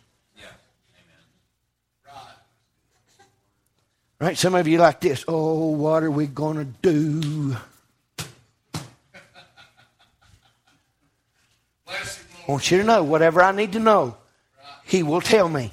Right? 4.19 4.39
Some 4.39 4.55
of 4.55 4.67
you 4.67 4.79
like 4.79 5.01
this. 5.01 5.25
Oh, 5.29 5.73
what 5.73 6.03
are 6.03 6.11
we 6.11 6.27
going 6.27 6.57
to 6.57 6.65
do? 6.65 7.57
I 11.89 12.53
want 12.53 12.71
you 12.71 12.79
to 12.79 12.85
know 12.85 13.03
whatever 13.03 13.43
I 13.43 13.51
need 13.53 13.73
to 13.73 13.81
know, 13.81 14.17
He 14.85 15.03
will 15.03 15.21
tell 15.21 15.49
me. 15.49 15.73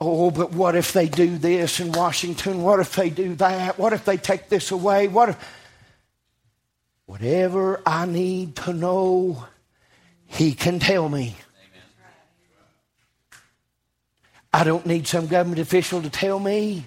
Oh, 0.00 0.30
but 0.30 0.52
what 0.52 0.76
if 0.76 0.92
they 0.92 1.08
do 1.08 1.38
this 1.38 1.80
in 1.80 1.92
Washington? 1.92 2.62
What 2.62 2.80
if 2.80 2.94
they 2.94 3.08
do 3.08 3.34
that? 3.36 3.78
What 3.78 3.92
if 3.92 4.04
they 4.04 4.16
take 4.18 4.48
this 4.48 4.70
away? 4.70 5.08
What 5.08 5.30
if. 5.30 5.54
Whatever 7.06 7.80
I 7.86 8.04
need 8.04 8.56
to 8.56 8.72
know, 8.72 9.46
He 10.26 10.52
can 10.52 10.80
tell 10.80 11.08
me. 11.08 11.36
I 14.52 14.64
don't 14.64 14.86
need 14.86 15.06
some 15.06 15.26
government 15.26 15.60
official 15.60 16.02
to 16.02 16.10
tell 16.10 16.38
me. 16.38 16.86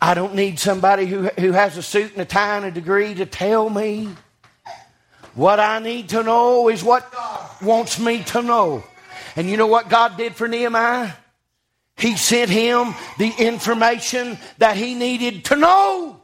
I 0.00 0.14
don't 0.14 0.34
need 0.34 0.58
somebody 0.58 1.06
who, 1.06 1.28
who 1.38 1.52
has 1.52 1.76
a 1.76 1.82
suit 1.82 2.12
and 2.12 2.20
a 2.20 2.24
tie 2.24 2.56
and 2.56 2.66
a 2.66 2.70
degree 2.70 3.14
to 3.14 3.26
tell 3.26 3.70
me. 3.70 4.08
What 5.34 5.60
I 5.60 5.78
need 5.78 6.10
to 6.10 6.22
know 6.22 6.68
is 6.68 6.82
what 6.82 7.10
God 7.12 7.62
wants 7.62 7.98
me 7.98 8.22
to 8.24 8.42
know. 8.42 8.84
And 9.36 9.48
you 9.48 9.58
know 9.58 9.66
what 9.66 9.90
God 9.90 10.16
did 10.16 10.34
for 10.34 10.48
Nehemiah? 10.48 11.12
He 11.96 12.16
sent 12.16 12.50
him 12.50 12.94
the 13.18 13.32
information 13.38 14.38
that 14.58 14.76
he 14.76 14.94
needed 14.94 15.46
to 15.46 15.56
know. 15.56 16.20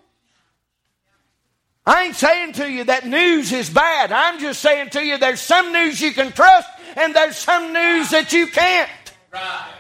I 1.85 2.05
ain't 2.05 2.17
saying 2.17 2.55
to 2.55 2.71
you 2.71 2.85
that 2.85 3.07
news 3.07 3.53
is 3.53 3.69
bad. 3.69 4.13
I'm 4.13 4.39
just 4.39 4.61
saying 4.61 4.91
to 4.91 5.05
you 5.05 5.19
there's 5.19 5.41
some 5.41 5.73
news 5.73 6.01
you 6.01 6.13
can 6.13 6.33
trust 6.33 6.69
and 6.97 7.15
there's 7.15 7.37
some 7.37 7.73
news 7.73 8.11
that 8.11 8.33
you 8.33 8.47
can't. 8.47 8.91
Right. 9.33 9.73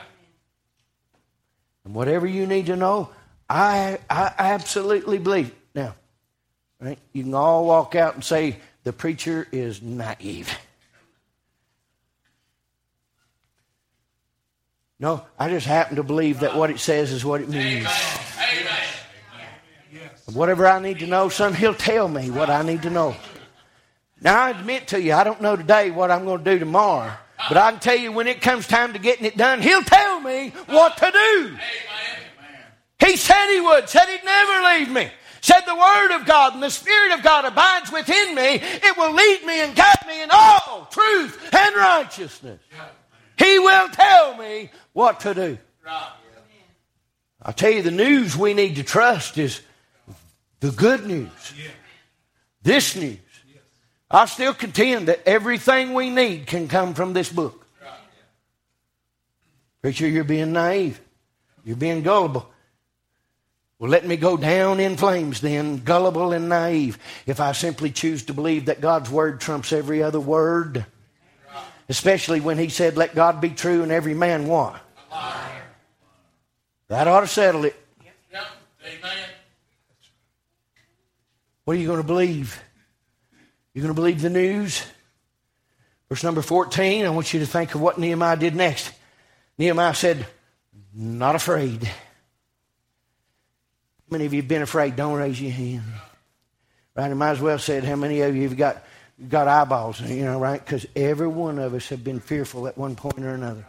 And 1.85 1.95
whatever 1.95 2.27
you 2.27 2.47
need 2.47 2.67
to 2.67 2.77
know, 2.77 3.11
I, 3.49 3.99
I 4.09 4.33
absolutely 4.39 5.19
believe. 5.19 5.55
Now, 5.75 5.95
right, 6.81 6.99
you 7.13 7.23
can 7.23 7.35
all 7.35 7.67
walk 7.67 7.95
out 7.95 8.15
and 8.15 8.25
say 8.25 8.57
the 8.83 8.93
preacher 8.93 9.47
is 9.53 9.83
naive. 9.83 10.51
No, 15.03 15.27
I 15.37 15.49
just 15.49 15.67
happen 15.67 15.97
to 15.97 16.05
believe 16.05 16.41
that 16.41 16.55
what 16.55 16.71
it 16.71 16.79
says 16.79 17.11
is 17.11 17.25
what 17.25 17.41
it 17.41 17.49
means. 17.49 17.89
Amen. 18.39 20.11
Whatever 20.33 20.69
I 20.69 20.79
need 20.79 21.01
to 21.01 21.09
know, 21.09 21.29
son, 21.29 21.55
he'll 21.55 21.75
tell 21.75 22.07
me 22.07 22.31
what 22.31 22.49
I 22.49 22.63
need 22.63 22.83
to 22.83 22.91
know. 22.91 23.17
Now, 24.21 24.41
I 24.41 24.51
admit 24.51 24.87
to 24.89 25.03
you, 25.03 25.13
I 25.15 25.25
don't 25.25 25.41
know 25.41 25.57
today 25.57 25.91
what 25.91 26.13
I'm 26.13 26.25
going 26.25 26.45
to 26.45 26.53
do 26.53 26.61
tomorrow. 26.61 27.13
But 27.49 27.57
I 27.57 27.73
can 27.73 27.81
tell 27.81 27.97
you 27.97 28.13
when 28.13 28.29
it 28.29 28.41
comes 28.41 28.69
time 28.69 28.93
to 28.93 29.01
getting 29.01 29.25
it 29.25 29.37
done, 29.37 29.61
he'll 29.61 29.83
tell 29.83 30.21
me 30.21 30.51
what 30.67 30.97
to 30.99 31.11
do. 31.11 31.57
He 33.05 33.17
said 33.17 33.53
he 33.53 33.61
would, 33.61 33.89
said 33.89 34.07
he'd 34.07 34.25
never 34.25 34.79
leave 34.79 34.89
me. 34.89 35.11
Said 35.41 35.63
the 35.63 35.75
word 35.75 36.15
of 36.15 36.27
God 36.27 36.55
and 36.55 36.63
the 36.63 36.71
spirit 36.71 37.11
of 37.11 37.25
God 37.25 37.45
abides 37.45 37.91
within 37.91 38.37
me. 38.37 38.61
It 38.63 38.97
will 38.97 39.13
lead 39.13 39.45
me 39.45 39.63
and 39.63 39.75
guide 39.75 40.07
me 40.07 40.23
in 40.23 40.29
all 40.31 40.87
truth 40.93 41.53
and 41.53 41.75
righteousness. 41.75 42.61
He 43.39 43.59
will 43.59 43.89
tell 43.89 44.37
me 44.37 44.71
what 44.93 45.21
to 45.21 45.35
do. 45.35 45.59
I 47.45 47.53
tell 47.53 47.71
you, 47.71 47.83
the 47.83 47.91
news 47.91 48.37
we 48.37 48.55
need 48.55 48.77
to 48.77 48.85
trust 48.85 49.37
is 49.37 49.61
the 50.61 50.71
good 50.71 51.07
news. 51.07 51.55
This 52.63 52.95
news. 52.95 53.19
I 54.11 54.27
still 54.27 54.55
contend 54.55 55.09
that 55.09 55.27
everything 55.27 55.95
we 55.95 56.11
need 56.11 56.47
can 56.47 56.69
come 56.69 56.95
from 56.95 57.15
this 57.15 57.33
book. 57.33 57.67
Preacher, 59.81 60.07
you're 60.07 60.23
being 60.23 60.53
naive. 60.53 61.01
You're 61.65 61.77
being 61.77 62.03
gullible. 62.03 62.49
Well, 63.79 63.91
let 63.91 64.07
me 64.07 64.17
go 64.17 64.37
down 64.37 64.79
in 64.79 64.97
flames 64.97 65.41
then, 65.41 65.79
gullible 65.79 66.33
and 66.33 66.49
naive, 66.49 66.99
if 67.27 67.41
I 67.41 67.51
simply 67.51 67.91
choose 67.91 68.25
to 68.27 68.35
believe 68.35 68.67
that 68.67 68.81
God's 68.81 69.11
word 69.11 69.41
trumps 69.41 69.73
every 69.73 70.05
other 70.05 70.21
word. 70.21 70.87
Especially 71.93 72.41
when 72.41 72.57
he 72.57 72.71
said, 72.71 72.97
Let 72.97 73.15
God 73.15 73.43
be 73.43 73.51
true 73.51 73.83
and 73.83 73.93
every 73.93 74.15
man 74.15 74.47
what? 74.47 74.81
That 76.89 77.07
ought 77.07 77.21
to 77.21 77.27
settle 77.27 77.67
it. 77.67 77.77
Amen. 78.83 79.29
What 81.67 81.77
are 81.77 81.79
you 81.79 81.87
going 81.87 82.01
to 82.01 82.07
believe? 82.07 82.59
You're 83.75 83.83
going 83.83 83.95
to 83.95 84.01
believe 84.01 84.23
the 84.23 84.31
news? 84.31 84.83
Verse 86.09 86.25
number 86.25 86.41
14, 86.41 87.05
I 87.05 87.11
want 87.11 87.35
you 87.35 87.41
to 87.41 87.47
think 87.47 87.75
of 87.75 87.83
what 87.83 87.99
Nehemiah 87.99 88.39
did 88.39 88.57
next. 88.57 88.91
Nehemiah 89.59 89.93
said, 89.93 90.27
Not 90.95 91.35
afraid. 91.35 91.85
How 91.85 91.93
many 94.09 94.25
of 94.25 94.33
you 94.33 94.41
have 94.41 94.49
been 94.49 94.63
afraid? 94.63 94.97
Don't 94.97 95.19
raise 95.19 95.39
your 95.39 95.53
hand. 95.53 95.83
Right? 96.97 97.11
I 97.11 97.13
might 97.13 97.33
as 97.33 97.41
well 97.43 97.59
said, 97.59 97.85
How 97.85 97.97
many 97.97 98.23
of 98.23 98.35
you 98.35 98.45
have 98.45 98.57
got, 98.57 98.83
got 99.29 99.49
eyeballs? 99.49 100.01
You 100.01 100.25
know, 100.25 100.39
right? 100.39 100.65
Because 100.65 100.87
every 100.97 101.29
one 101.29 101.59
of 101.59 101.75
us 101.75 101.89
have 101.89 102.05
been 102.05 102.21
fearful 102.21 102.67
at 102.67 102.77
one 102.77 102.97
point 102.97 103.19
or 103.19 103.35
another. 103.35 103.65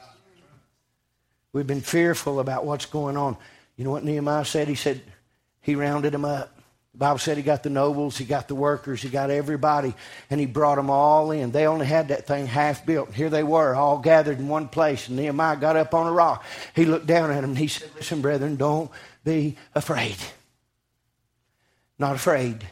We've 1.52 1.68
been 1.68 1.82
fearful 1.82 2.40
about 2.40 2.66
what's 2.66 2.86
going 2.86 3.18
on. 3.18 3.38
You 3.76 3.84
know 3.84 3.92
what 3.92 4.04
Nehemiah 4.04 4.46
said? 4.46 4.68
He 4.68 4.76
said, 4.76 5.02
He 5.62 5.76
rounded 5.76 6.14
them 6.14 6.26
up. 6.26 6.54
The 6.94 7.00
Bible 7.00 7.18
said 7.18 7.38
he 7.38 7.44
got 7.44 7.64
the 7.64 7.72
nobles, 7.72 8.20
he 8.20 8.26
got 8.26 8.48
the 8.48 8.54
workers, 8.54 9.02
he 9.02 9.10
got 9.10 9.32
everybody, 9.32 9.96
and 10.30 10.40
he 10.40 10.46
brought 10.46 10.76
them 10.76 10.92
all 10.92 11.32
in. 11.32 11.50
They 11.50 11.66
only 11.66 11.88
had 11.88 12.10
that 12.10 12.28
thing 12.28 12.46
half 12.46 12.86
built. 12.86 13.12
Here 13.12 13.32
they 13.32 13.42
were, 13.42 13.74
all 13.74 13.98
gathered 13.98 14.38
in 14.38 14.48
one 14.48 14.68
place. 14.68 15.08
And 15.08 15.18
Nehemiah 15.18 15.58
got 15.58 15.76
up 15.76 15.96
on 15.96 16.06
a 16.06 16.12
rock. 16.12 16.44
He 16.76 16.86
looked 16.86 17.08
down 17.08 17.32
at 17.32 17.42
them 17.42 17.52
and 17.52 17.58
he 17.58 17.68
said, 17.68 17.90
Listen, 17.96 18.22
brethren, 18.22 18.58
don't 18.58 18.92
be 19.24 19.58
afraid. 19.74 20.18
Not 21.98 22.16
afraid. 22.16 22.64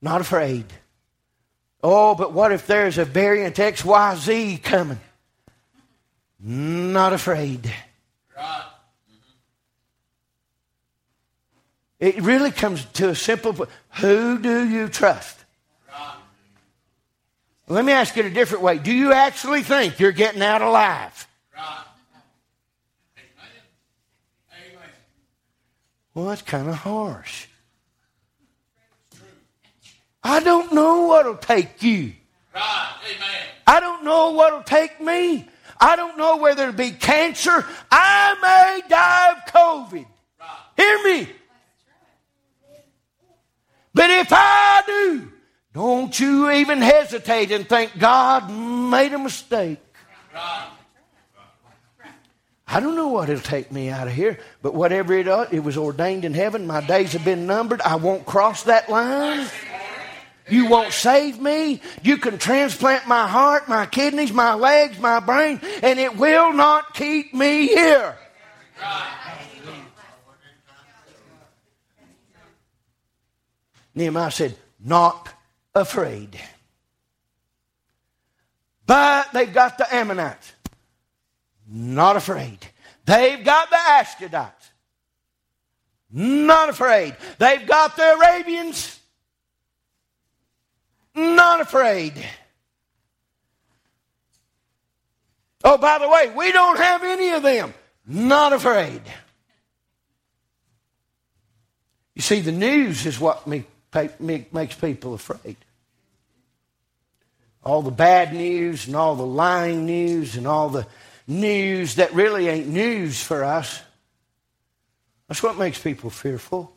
Not 0.00 0.20
afraid. 0.20 0.66
Oh, 1.82 2.14
but 2.14 2.32
what 2.32 2.52
if 2.52 2.66
there's 2.66 2.98
a 2.98 3.04
variant 3.04 3.56
XYZ 3.56 4.62
coming? 4.62 5.00
Not 6.40 7.12
afraid. 7.12 7.72
It 12.00 12.22
really 12.22 12.52
comes 12.52 12.84
to 12.94 13.08
a 13.08 13.14
simple 13.14 13.66
who 13.94 14.38
do 14.38 14.68
you 14.68 14.88
trust? 14.88 15.36
Let 17.66 17.84
me 17.84 17.92
ask 17.92 18.16
it 18.16 18.24
a 18.24 18.30
different 18.30 18.62
way. 18.62 18.78
Do 18.78 18.92
you 18.92 19.12
actually 19.12 19.62
think 19.62 19.98
you're 19.98 20.12
getting 20.12 20.42
out 20.42 20.62
alive? 20.62 21.26
Well, 26.14 26.26
that's 26.26 26.42
kind 26.42 26.68
of 26.68 26.74
harsh. 26.76 27.47
I 30.28 30.40
don't 30.40 30.74
know 30.74 31.06
what'll 31.06 31.38
take 31.38 31.82
you. 31.82 32.12
Amen. 32.54 33.46
I 33.66 33.80
don't 33.80 34.04
know 34.04 34.32
what'll 34.32 34.62
take 34.62 35.00
me. 35.00 35.48
I 35.80 35.96
don't 35.96 36.18
know 36.18 36.36
whether 36.36 36.64
it'll 36.64 36.74
be 36.74 36.90
cancer. 36.90 37.64
I 37.90 38.34
may 38.42 38.88
die 38.88 39.32
of 39.32 39.52
COVID. 39.52 40.06
Hear 40.76 41.04
me. 41.04 41.28
But 43.94 44.10
if 44.10 44.28
I 44.30 44.82
do, 44.86 45.32
don't 45.72 46.20
you 46.20 46.50
even 46.50 46.82
hesitate 46.82 47.50
and 47.50 47.66
think 47.66 47.98
God 47.98 48.50
made 48.50 49.14
a 49.14 49.18
mistake. 49.18 49.78
I 52.70 52.80
don't 52.80 52.96
know 52.96 53.08
what 53.08 53.30
it'll 53.30 53.42
take 53.42 53.72
me 53.72 53.88
out 53.88 54.08
of 54.08 54.12
here, 54.12 54.38
but 54.60 54.74
whatever 54.74 55.14
it 55.14 55.26
is, 55.26 55.46
it 55.52 55.60
was 55.60 55.78
ordained 55.78 56.26
in 56.26 56.34
heaven. 56.34 56.66
My 56.66 56.86
days 56.86 57.14
have 57.14 57.24
been 57.24 57.46
numbered. 57.46 57.80
I 57.80 57.96
won't 57.96 58.26
cross 58.26 58.64
that 58.64 58.90
line. 58.90 59.46
You 60.50 60.66
won't 60.66 60.92
save 60.92 61.40
me. 61.40 61.80
You 62.02 62.16
can 62.16 62.38
transplant 62.38 63.06
my 63.06 63.26
heart, 63.26 63.68
my 63.68 63.86
kidneys, 63.86 64.32
my 64.32 64.54
legs, 64.54 64.98
my 64.98 65.20
brain, 65.20 65.60
and 65.82 65.98
it 65.98 66.16
will 66.16 66.52
not 66.52 66.94
keep 66.94 67.34
me 67.34 67.68
here. 67.68 68.16
Nehemiah 73.94 74.30
said, 74.30 74.56
Not 74.78 75.28
afraid. 75.74 76.38
But 78.86 79.32
they've 79.32 79.52
got 79.52 79.76
the 79.76 79.94
Ammonites. 79.94 80.52
Not 81.68 82.16
afraid. 82.16 82.58
They've 83.04 83.44
got 83.44 83.68
the 83.68 83.76
Ashdodites. 83.76 84.52
Not 86.10 86.70
afraid. 86.70 87.16
They've 87.38 87.66
got 87.66 87.96
the 87.96 88.14
Arabians. 88.14 88.97
Not 91.18 91.60
afraid. 91.60 92.14
Oh, 95.64 95.76
by 95.76 95.98
the 95.98 96.08
way, 96.08 96.32
we 96.34 96.52
don't 96.52 96.78
have 96.78 97.02
any 97.02 97.30
of 97.30 97.42
them. 97.42 97.74
Not 98.06 98.52
afraid. 98.52 99.02
You 102.14 102.22
see, 102.22 102.40
the 102.40 102.52
news 102.52 103.04
is 103.04 103.18
what 103.18 103.46
makes 103.46 104.74
people 104.76 105.14
afraid. 105.14 105.56
All 107.64 107.82
the 107.82 107.90
bad 107.90 108.32
news 108.32 108.86
and 108.86 108.94
all 108.94 109.16
the 109.16 109.26
lying 109.26 109.84
news 109.84 110.36
and 110.36 110.46
all 110.46 110.68
the 110.68 110.86
news 111.26 111.96
that 111.96 112.14
really 112.14 112.48
ain't 112.48 112.68
news 112.68 113.20
for 113.20 113.44
us. 113.44 113.82
That's 115.26 115.42
what 115.42 115.58
makes 115.58 115.78
people 115.78 116.10
fearful. 116.10 116.72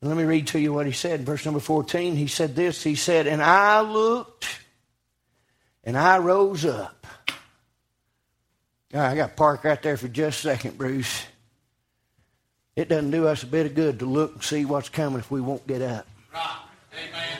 Let 0.00 0.16
me 0.16 0.24
read 0.24 0.46
to 0.48 0.60
you 0.60 0.72
what 0.72 0.86
he 0.86 0.92
said. 0.92 1.26
Verse 1.26 1.44
number 1.44 1.60
14, 1.60 2.14
he 2.14 2.28
said 2.28 2.54
this. 2.54 2.82
He 2.82 2.94
said, 2.94 3.26
And 3.26 3.42
I 3.42 3.80
looked 3.80 4.60
and 5.82 5.98
I 5.98 6.18
rose 6.18 6.64
up. 6.64 7.06
I 8.94 9.14
got 9.16 9.28
to 9.28 9.34
park 9.34 9.64
right 9.64 9.82
there 9.82 9.96
for 9.96 10.08
just 10.08 10.38
a 10.40 10.42
second, 10.42 10.78
Bruce. 10.78 11.26
It 12.76 12.88
doesn't 12.88 13.10
do 13.10 13.26
us 13.26 13.42
a 13.42 13.46
bit 13.46 13.66
of 13.66 13.74
good 13.74 13.98
to 13.98 14.06
look 14.06 14.34
and 14.34 14.42
see 14.42 14.64
what's 14.64 14.88
coming 14.88 15.18
if 15.18 15.30
we 15.30 15.40
won't 15.40 15.66
get 15.66 15.82
up. 15.82 16.06
Amen. 16.32 17.38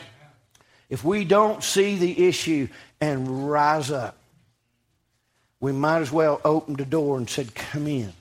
If 0.89 1.03
we 1.03 1.23
don't 1.23 1.63
see 1.63 1.95
the 1.95 2.27
issue 2.27 2.67
and 2.99 3.49
rise 3.49 3.89
up, 3.89 4.17
we 5.59 5.71
might 5.71 5.99
as 5.99 6.11
well 6.11 6.41
open 6.43 6.75
the 6.75 6.85
door 6.85 7.17
and 7.17 7.29
said, 7.29 7.55
Come 7.55 7.87
in 7.87 8.13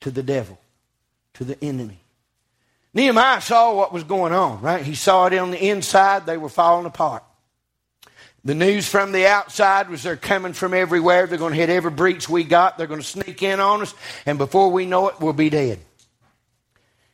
to 0.00 0.10
the 0.10 0.22
devil, 0.22 0.58
to 1.34 1.44
the 1.44 1.62
enemy. 1.62 1.98
Nehemiah 2.92 3.40
saw 3.40 3.74
what 3.74 3.92
was 3.92 4.04
going 4.04 4.32
on, 4.32 4.60
right? 4.60 4.84
He 4.84 4.94
saw 4.94 5.26
it 5.26 5.34
on 5.34 5.50
the 5.50 5.68
inside, 5.68 6.26
they 6.26 6.36
were 6.36 6.48
falling 6.48 6.86
apart. 6.86 7.22
The 8.44 8.54
news 8.54 8.88
from 8.88 9.12
the 9.12 9.26
outside 9.26 9.90
was 9.90 10.02
they're 10.02 10.16
coming 10.16 10.54
from 10.54 10.72
everywhere. 10.72 11.26
They're 11.26 11.38
going 11.38 11.52
to 11.52 11.58
hit 11.58 11.68
every 11.68 11.90
breach 11.90 12.26
we 12.26 12.42
got. 12.42 12.78
They're 12.78 12.86
going 12.86 13.00
to 13.00 13.06
sneak 13.06 13.42
in 13.42 13.60
on 13.60 13.82
us, 13.82 13.94
and 14.24 14.38
before 14.38 14.70
we 14.70 14.86
know 14.86 15.08
it, 15.08 15.20
we'll 15.20 15.34
be 15.34 15.50
dead. 15.50 15.78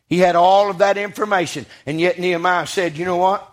He 0.09 0.19
had 0.19 0.37
all 0.37 0.71
of 0.71 0.79
that 0.79 0.97
information. 0.97 1.67
And 1.85 2.01
yet 2.01 2.19
Nehemiah 2.19 2.67
said, 2.67 2.97
You 2.97 3.05
know 3.05 3.17
what? 3.17 3.53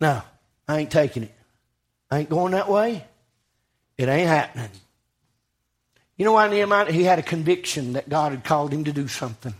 No, 0.00 0.22
I 0.68 0.78
ain't 0.78 0.90
taking 0.90 1.24
it. 1.24 1.34
I 2.10 2.20
ain't 2.20 2.30
going 2.30 2.52
that 2.52 2.68
way. 2.68 3.04
It 3.98 4.08
ain't 4.08 4.28
happening. 4.28 4.70
You 6.16 6.24
know 6.24 6.32
why 6.32 6.48
Nehemiah? 6.48 6.92
He 6.92 7.02
had 7.02 7.18
a 7.18 7.22
conviction 7.22 7.94
that 7.94 8.08
God 8.08 8.32
had 8.32 8.44
called 8.44 8.72
him 8.72 8.84
to 8.84 8.92
do 8.92 9.08
something. 9.08 9.54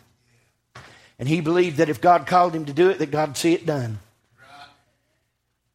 And 1.20 1.28
he 1.28 1.42
believed 1.42 1.76
that 1.76 1.90
if 1.90 2.00
God 2.00 2.26
called 2.26 2.54
him 2.54 2.64
to 2.64 2.72
do 2.72 2.88
it, 2.88 2.98
that 2.98 3.10
God 3.10 3.28
would 3.28 3.36
see 3.36 3.52
it 3.52 3.66
done. 3.66 3.98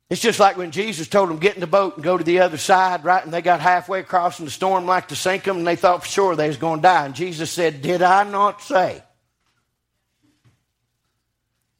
It's 0.09 0.21
just 0.21 0.39
like 0.39 0.57
when 0.57 0.71
Jesus 0.71 1.07
told 1.07 1.29
them, 1.29 1.37
get 1.37 1.53
in 1.53 1.61
the 1.61 1.67
boat 1.67 1.95
and 1.95 2.03
go 2.03 2.17
to 2.17 2.23
the 2.23 2.39
other 2.39 2.57
side, 2.57 3.05
right? 3.05 3.23
And 3.23 3.31
they 3.31 3.43
got 3.43 3.59
halfway 3.59 3.99
across 3.99 4.39
and 4.39 4.47
the 4.47 4.51
storm 4.51 4.87
like 4.87 5.09
to 5.09 5.15
sink 5.15 5.43
them 5.43 5.57
and 5.57 5.67
they 5.67 5.75
thought 5.75 6.03
for 6.03 6.09
sure 6.09 6.35
they 6.35 6.47
was 6.47 6.57
going 6.57 6.79
to 6.79 6.83
die. 6.83 7.05
And 7.05 7.13
Jesus 7.13 7.51
said, 7.51 7.83
did 7.83 8.01
I 8.01 8.23
not 8.23 8.61
say 8.61 9.03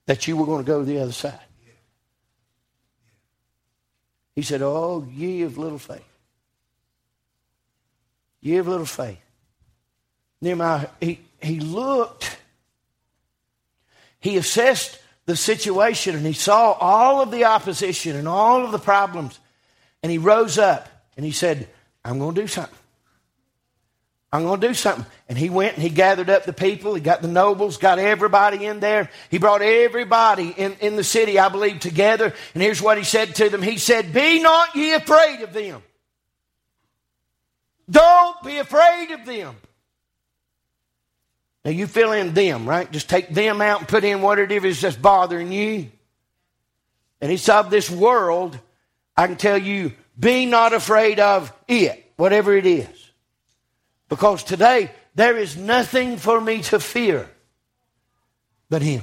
that 0.06 0.28
you 0.28 0.38
were 0.38 0.46
going 0.46 0.64
to 0.64 0.68
go 0.68 0.80
to 0.80 0.86
the 0.86 1.00
other 1.00 1.12
side? 1.12 1.40
He 4.36 4.44
said, 4.44 4.62
oh, 4.62 5.08
ye 5.12 5.42
of 5.42 5.58
little 5.58 5.80
faith. 5.80 6.06
Ye 8.42 8.58
of 8.58 8.68
little 8.68 8.86
faith. 8.86 9.18
Nehemiah, 10.40 10.88
he, 11.00 11.20
he 11.42 11.60
looked, 11.60 12.38
he 14.26 14.38
assessed 14.38 14.98
the 15.28 15.36
situation 15.36 16.16
and 16.16 16.26
he 16.26 16.34
saw 16.34 16.72
all 16.72 17.22
of 17.22 17.30
the 17.30 17.46
opposition 17.46 18.16
and 18.16 18.28
all 18.28 18.66
of 18.66 18.72
the 18.72 18.80
problems. 18.80 19.40
And 20.02 20.12
he 20.12 20.18
rose 20.18 20.58
up 20.58 20.90
and 21.16 21.24
he 21.24 21.32
said, 21.32 21.70
I'm 22.04 22.18
going 22.18 22.34
to 22.34 22.42
do 22.42 22.48
something. 22.48 22.76
I'm 24.32 24.42
going 24.42 24.60
to 24.60 24.68
do 24.68 24.74
something. 24.74 25.06
And 25.30 25.38
he 25.38 25.52
went 25.52 25.76
and 25.76 25.84
he 25.84 25.90
gathered 25.90 26.32
up 26.32 26.46
the 26.46 26.54
people. 26.54 26.96
He 26.96 27.02
got 27.02 27.22
the 27.22 27.28
nobles, 27.28 27.78
got 27.78 28.00
everybody 28.00 28.66
in 28.66 28.80
there. 28.80 29.12
He 29.30 29.38
brought 29.38 29.62
everybody 29.62 30.50
in, 30.50 30.74
in 30.82 30.96
the 30.96 31.04
city, 31.04 31.38
I 31.38 31.50
believe, 31.50 31.80
together. 31.80 32.34
And 32.56 32.64
here's 32.64 32.82
what 32.82 32.98
he 32.98 33.04
said 33.04 33.36
to 33.36 33.50
them 33.50 33.62
He 33.62 33.78
said, 33.78 34.12
Be 34.12 34.42
not 34.42 34.76
ye 34.76 34.94
afraid 34.94 35.42
of 35.44 35.54
them. 35.54 35.84
Don't 37.88 38.42
be 38.44 38.58
afraid 38.58 39.12
of 39.12 39.24
them. 39.24 39.56
Now 41.66 41.72
you 41.72 41.88
fill 41.88 42.12
in 42.12 42.36
them, 42.36 42.70
right? 42.70 42.90
Just 42.90 43.10
take 43.10 43.30
them 43.30 43.60
out 43.60 43.80
and 43.80 43.88
put 43.88 44.04
in 44.04 44.22
whatever 44.22 44.68
is 44.68 44.80
just 44.80 45.02
bothering 45.02 45.52
you. 45.52 45.90
And 47.20 47.32
it's 47.32 47.50
of 47.50 47.72
this 47.72 47.90
world. 47.90 48.60
I 49.18 49.26
can 49.26 49.36
tell 49.36 49.58
you, 49.58 49.94
be 50.18 50.46
not 50.46 50.74
afraid 50.74 51.20
of 51.20 51.52
it, 51.68 52.12
whatever 52.18 52.56
it 52.56 52.68
is. 52.68 53.12
Because 54.10 54.44
today, 54.44 54.92
there 55.16 55.36
is 55.36 55.58
nothing 55.58 56.18
for 56.18 56.40
me 56.40 56.62
to 56.64 56.80
fear 56.80 57.28
but 58.70 58.84
Him. 58.84 59.02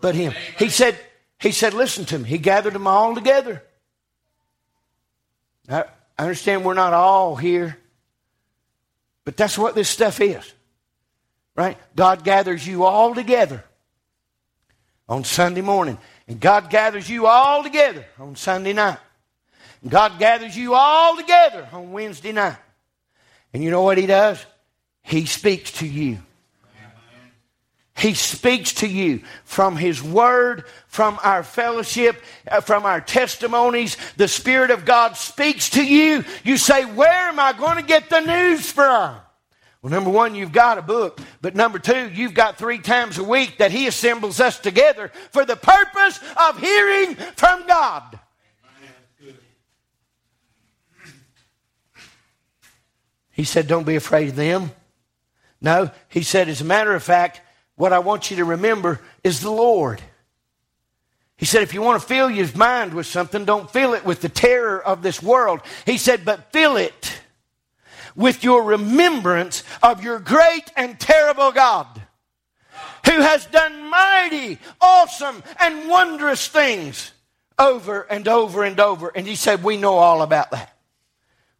But 0.00 0.16
Him. 0.16 0.34
He 0.58 0.68
said, 0.68 0.98
He 1.38 1.52
said, 1.52 1.74
listen 1.74 2.06
to 2.06 2.18
me. 2.18 2.28
He 2.28 2.38
gathered 2.38 2.72
them 2.72 2.88
all 2.88 3.14
together. 3.14 3.62
I 5.68 5.84
understand 6.18 6.64
we're 6.64 6.74
not 6.74 6.92
all 6.92 7.36
here 7.36 7.79
but 9.24 9.36
that's 9.36 9.58
what 9.58 9.74
this 9.74 9.88
stuff 9.88 10.20
is. 10.20 10.52
Right? 11.56 11.76
God 11.94 12.24
gathers 12.24 12.66
you 12.66 12.84
all 12.84 13.14
together 13.14 13.64
on 15.08 15.24
Sunday 15.24 15.60
morning. 15.60 15.98
And 16.28 16.40
God 16.40 16.70
gathers 16.70 17.10
you 17.10 17.26
all 17.26 17.62
together 17.62 18.04
on 18.18 18.36
Sunday 18.36 18.72
night. 18.72 18.98
And 19.82 19.90
God 19.90 20.18
gathers 20.18 20.56
you 20.56 20.74
all 20.74 21.16
together 21.16 21.68
on 21.72 21.92
Wednesday 21.92 22.32
night. 22.32 22.56
And 23.52 23.62
you 23.64 23.70
know 23.70 23.82
what 23.82 23.98
He 23.98 24.06
does? 24.06 24.44
He 25.02 25.26
speaks 25.26 25.72
to 25.72 25.86
you. 25.86 26.18
He 28.00 28.14
speaks 28.14 28.72
to 28.74 28.88
you 28.88 29.20
from 29.44 29.76
His 29.76 30.02
Word, 30.02 30.64
from 30.86 31.18
our 31.22 31.42
fellowship, 31.42 32.16
uh, 32.50 32.62
from 32.62 32.86
our 32.86 32.98
testimonies. 32.98 33.98
The 34.16 34.26
Spirit 34.26 34.70
of 34.70 34.86
God 34.86 35.18
speaks 35.18 35.68
to 35.70 35.84
you. 35.84 36.24
You 36.42 36.56
say, 36.56 36.86
Where 36.86 37.28
am 37.28 37.38
I 37.38 37.52
going 37.52 37.76
to 37.76 37.82
get 37.82 38.08
the 38.08 38.20
news 38.20 38.72
from? 38.72 39.16
Well, 39.82 39.90
number 39.90 40.08
one, 40.08 40.34
you've 40.34 40.50
got 40.50 40.78
a 40.78 40.82
book. 40.82 41.20
But 41.42 41.54
number 41.54 41.78
two, 41.78 42.08
you've 42.08 42.32
got 42.32 42.56
three 42.56 42.78
times 42.78 43.18
a 43.18 43.24
week 43.24 43.58
that 43.58 43.70
He 43.70 43.86
assembles 43.86 44.40
us 44.40 44.58
together 44.58 45.12
for 45.30 45.44
the 45.44 45.56
purpose 45.56 46.18
of 46.48 46.58
hearing 46.58 47.16
from 47.16 47.66
God. 47.66 48.18
He 53.30 53.44
said, 53.44 53.66
Don't 53.66 53.84
be 53.84 53.96
afraid 53.96 54.30
of 54.30 54.36
them. 54.36 54.70
No, 55.60 55.90
he 56.08 56.22
said, 56.22 56.48
as 56.48 56.62
a 56.62 56.64
matter 56.64 56.94
of 56.94 57.02
fact, 57.02 57.42
what 57.80 57.94
I 57.94 57.98
want 58.00 58.30
you 58.30 58.36
to 58.36 58.44
remember 58.44 59.00
is 59.24 59.40
the 59.40 59.50
Lord. 59.50 60.02
He 61.38 61.46
said, 61.46 61.62
if 61.62 61.72
you 61.72 61.80
want 61.80 62.02
to 62.02 62.06
fill 62.06 62.28
your 62.28 62.46
mind 62.54 62.92
with 62.92 63.06
something, 63.06 63.46
don't 63.46 63.70
fill 63.70 63.94
it 63.94 64.04
with 64.04 64.20
the 64.20 64.28
terror 64.28 64.78
of 64.78 65.00
this 65.00 65.22
world. 65.22 65.60
He 65.86 65.96
said, 65.96 66.26
but 66.26 66.52
fill 66.52 66.76
it 66.76 67.22
with 68.14 68.44
your 68.44 68.64
remembrance 68.64 69.64
of 69.82 70.04
your 70.04 70.18
great 70.18 70.70
and 70.76 71.00
terrible 71.00 71.52
God 71.52 71.86
who 73.06 73.22
has 73.22 73.46
done 73.46 73.88
mighty, 73.88 74.58
awesome, 74.78 75.42
and 75.58 75.88
wondrous 75.88 76.48
things 76.48 77.12
over 77.58 78.02
and 78.02 78.28
over 78.28 78.62
and 78.62 78.78
over. 78.78 79.08
And 79.08 79.26
he 79.26 79.36
said, 79.36 79.64
We 79.64 79.78
know 79.78 79.94
all 79.94 80.20
about 80.20 80.50
that. 80.50 80.76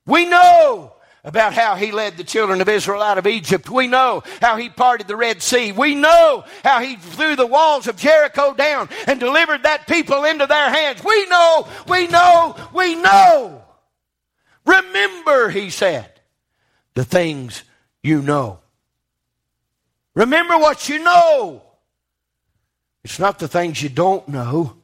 We 0.04 0.26
know 0.26 0.92
about 1.24 1.52
how 1.52 1.74
he 1.74 1.92
led 1.92 2.16
the 2.16 2.24
children 2.24 2.60
of 2.60 2.68
Israel 2.68 3.02
out 3.02 3.18
of 3.18 3.26
Egypt. 3.26 3.68
We 3.68 3.86
know 3.86 4.22
how 4.40 4.56
he 4.56 4.68
parted 4.68 5.06
the 5.06 5.16
Red 5.16 5.42
Sea. 5.42 5.72
We 5.72 5.94
know 5.94 6.44
how 6.64 6.80
he 6.80 6.96
threw 6.96 7.36
the 7.36 7.46
walls 7.46 7.86
of 7.86 7.96
Jericho 7.96 8.54
down 8.54 8.88
and 9.06 9.20
delivered 9.20 9.64
that 9.64 9.86
people 9.86 10.24
into 10.24 10.46
their 10.46 10.70
hands. 10.70 11.04
We 11.04 11.26
know, 11.26 11.68
we 11.88 12.06
know, 12.06 12.56
we 12.72 12.94
know. 12.94 13.62
Remember, 14.64 15.50
he 15.50 15.70
said, 15.70 16.20
the 16.94 17.04
things 17.04 17.64
you 18.02 18.22
know. 18.22 18.60
Remember 20.14 20.58
what 20.58 20.88
you 20.88 20.98
know. 21.02 21.62
It's 23.04 23.18
not 23.18 23.38
the 23.38 23.48
things 23.48 23.82
you 23.82 23.88
don't 23.88 24.26
know. 24.28 24.76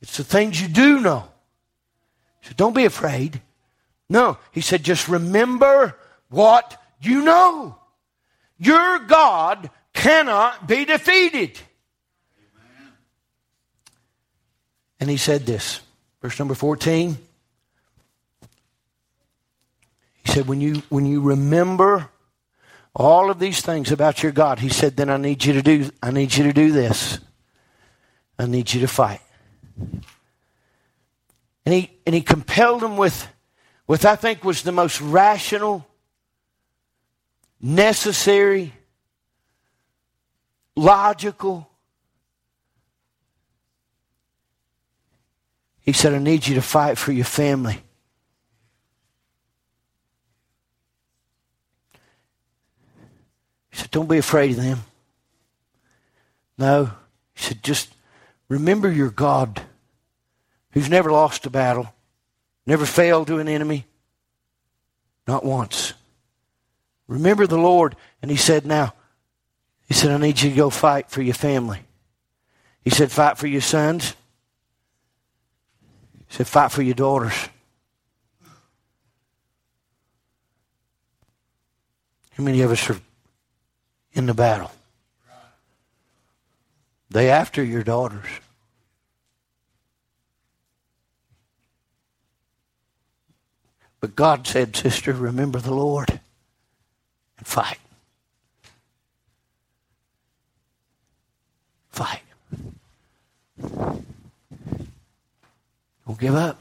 It's 0.00 0.16
the 0.16 0.24
things 0.24 0.60
you 0.60 0.68
do 0.68 1.00
know. 1.00 1.28
So 2.42 2.52
don't 2.56 2.74
be 2.74 2.86
afraid. 2.86 3.40
No, 4.10 4.38
he 4.50 4.60
said, 4.60 4.82
just 4.82 5.08
remember 5.08 5.96
what 6.30 6.82
you 7.00 7.22
know. 7.22 7.76
Your 8.58 8.98
God 8.98 9.70
cannot 9.94 10.66
be 10.66 10.84
defeated. 10.84 11.58
Amen. 12.36 12.92
And 14.98 15.08
he 15.08 15.16
said 15.16 15.46
this, 15.46 15.80
verse 16.20 16.40
number 16.40 16.56
14. 16.56 17.16
He 20.24 20.32
said, 20.32 20.48
when 20.48 20.60
you, 20.60 20.82
when 20.88 21.06
you 21.06 21.20
remember 21.20 22.10
all 22.96 23.30
of 23.30 23.38
these 23.38 23.62
things 23.62 23.92
about 23.92 24.24
your 24.24 24.32
God, 24.32 24.58
he 24.58 24.70
said, 24.70 24.96
then 24.96 25.08
I 25.08 25.18
need 25.18 25.44
you 25.44 25.52
to 25.52 25.62
do, 25.62 25.88
I 26.02 26.10
need 26.10 26.34
you 26.34 26.42
to 26.44 26.52
do 26.52 26.72
this. 26.72 27.20
I 28.40 28.46
need 28.46 28.74
you 28.74 28.80
to 28.80 28.88
fight. 28.88 29.20
And 31.64 31.74
he, 31.74 31.92
and 32.04 32.14
he 32.14 32.22
compelled 32.22 32.80
them 32.80 32.96
with 32.96 33.28
which 33.90 34.04
I 34.04 34.14
think 34.14 34.44
was 34.44 34.62
the 34.62 34.70
most 34.70 35.00
rational, 35.00 35.84
necessary, 37.60 38.72
logical. 40.76 41.68
He 45.80 45.92
said, 45.92 46.14
I 46.14 46.18
need 46.18 46.46
you 46.46 46.54
to 46.54 46.62
fight 46.62 46.98
for 46.98 47.10
your 47.10 47.24
family. 47.24 47.82
He 53.70 53.76
said, 53.76 53.90
Don't 53.90 54.08
be 54.08 54.18
afraid 54.18 54.52
of 54.52 54.58
them. 54.58 54.84
No. 56.56 56.92
He 57.34 57.42
said, 57.42 57.64
Just 57.64 57.92
remember 58.48 58.88
your 58.88 59.10
God 59.10 59.62
who's 60.70 60.88
never 60.88 61.10
lost 61.10 61.44
a 61.44 61.50
battle. 61.50 61.92
Never 62.66 62.86
failed 62.86 63.26
to 63.28 63.38
an 63.38 63.48
enemy. 63.48 63.86
Not 65.26 65.44
once. 65.44 65.94
Remember 67.06 67.46
the 67.46 67.58
Lord. 67.58 67.96
And 68.22 68.30
he 68.30 68.36
said, 68.36 68.66
Now, 68.66 68.94
he 69.88 69.94
said, 69.94 70.10
I 70.10 70.18
need 70.18 70.40
you 70.40 70.50
to 70.50 70.56
go 70.56 70.70
fight 70.70 71.10
for 71.10 71.22
your 71.22 71.34
family. 71.34 71.80
He 72.82 72.90
said, 72.90 73.10
Fight 73.10 73.38
for 73.38 73.46
your 73.46 73.60
sons. 73.60 74.14
He 76.28 76.36
said, 76.36 76.46
Fight 76.46 76.70
for 76.70 76.82
your 76.82 76.94
daughters. 76.94 77.48
How 82.32 82.44
many 82.44 82.62
of 82.62 82.70
us 82.70 82.88
are 82.88 83.00
in 84.12 84.26
the 84.26 84.34
battle? 84.34 84.70
They 87.10 87.28
after 87.28 87.62
your 87.62 87.82
daughters. 87.82 88.26
But 94.00 94.16
God 94.16 94.46
said, 94.46 94.74
Sister, 94.74 95.12
remember 95.12 95.58
the 95.60 95.74
Lord 95.74 96.20
and 97.38 97.46
fight. 97.46 97.78
Fight. 101.90 102.22
Don't 106.06 106.18
give 106.18 106.34
up. 106.34 106.58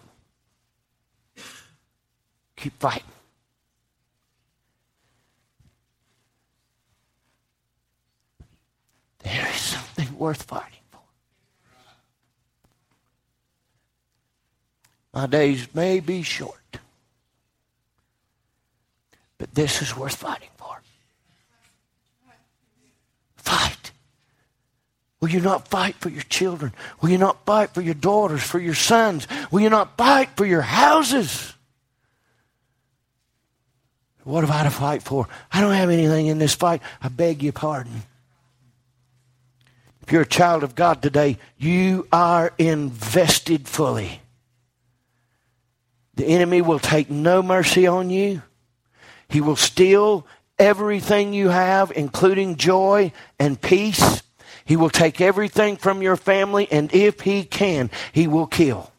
Keep 2.57 2.73
fighting. 2.77 3.03
There 9.23 9.47
is 9.49 9.61
something 9.61 10.17
worth 10.17 10.43
fighting. 10.43 10.79
for. 10.91 10.99
My 15.13 15.25
days 15.25 15.73
may 15.73 16.01
be 16.01 16.21
short 16.21 16.79
but 19.39 19.55
this 19.55 19.81
is 19.81 19.97
worth 19.97 20.15
fighting 20.15 20.49
for. 20.57 20.79
Fight. 23.37 23.91
Will 25.19 25.29
you 25.29 25.39
not 25.39 25.67
fight 25.67 25.95
for 25.95 26.09
your 26.09 26.23
children? 26.23 26.73
Will 27.01 27.09
you 27.09 27.17
not 27.17 27.45
fight 27.45 27.73
for 27.73 27.81
your 27.81 27.95
daughters, 27.95 28.43
for 28.43 28.59
your 28.59 28.75
sons? 28.75 29.27
Will 29.49 29.61
you 29.61 29.69
not 29.69 29.97
fight 29.97 30.29
for 30.35 30.45
your 30.45 30.61
houses? 30.61 31.53
What 34.23 34.41
have 34.41 34.51
I 34.51 34.63
to 34.63 34.69
fight 34.69 35.01
for? 35.01 35.27
I 35.51 35.61
don't 35.61 35.73
have 35.73 35.89
anything 35.89 36.27
in 36.27 36.37
this 36.37 36.53
fight. 36.53 36.81
I 37.01 37.07
beg 37.07 37.41
your 37.41 37.53
pardon. 37.53 38.03
If 40.03 40.11
you're 40.11 40.21
a 40.23 40.27
child 40.27 40.63
of 40.63 40.75
God 40.75 41.01
today, 41.01 41.37
you 41.57 42.07
are 42.11 42.53
invested 42.57 43.67
fully. 43.67 44.21
The 46.15 46.25
enemy 46.25 46.61
will 46.61 46.79
take 46.79 47.09
no 47.09 47.41
mercy 47.41 47.87
on 47.87 48.09
you. 48.09 48.41
He 49.29 49.41
will 49.41 49.55
steal 49.55 50.25
everything 50.57 51.33
you 51.33 51.49
have, 51.49 51.91
including 51.95 52.57
joy 52.57 53.11
and 53.39 53.61
peace. 53.61 54.21
He 54.65 54.75
will 54.75 54.89
take 54.89 55.21
everything 55.21 55.77
from 55.77 56.01
your 56.01 56.15
family, 56.15 56.67
and 56.71 56.93
if 56.93 57.21
he 57.21 57.43
can, 57.43 57.89
he 58.11 58.27
will 58.27 58.47
kill. 58.47 58.91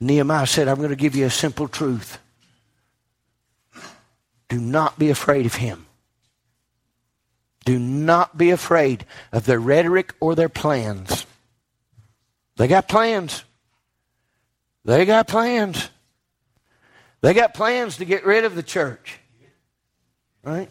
Nehemiah 0.00 0.46
said, 0.46 0.68
I'm 0.68 0.78
going 0.78 0.90
to 0.90 0.96
give 0.96 1.14
you 1.14 1.26
a 1.26 1.30
simple 1.30 1.68
truth. 1.68 2.18
Do 4.48 4.60
not 4.60 4.98
be 4.98 5.10
afraid 5.10 5.46
of 5.46 5.54
him. 5.54 5.86
Do 7.64 7.78
not 7.78 8.36
be 8.36 8.50
afraid 8.50 9.06
of 9.32 9.46
their 9.46 9.58
rhetoric 9.58 10.14
or 10.20 10.34
their 10.34 10.50
plans. 10.50 11.26
They 12.56 12.68
got 12.68 12.88
plans. 12.88 13.44
They 14.84 15.06
got 15.06 15.26
plans. 15.26 15.88
They 17.24 17.32
got 17.32 17.54
plans 17.54 17.96
to 17.96 18.04
get 18.04 18.26
rid 18.26 18.44
of 18.44 18.54
the 18.54 18.62
church. 18.62 19.18
Right? 20.42 20.68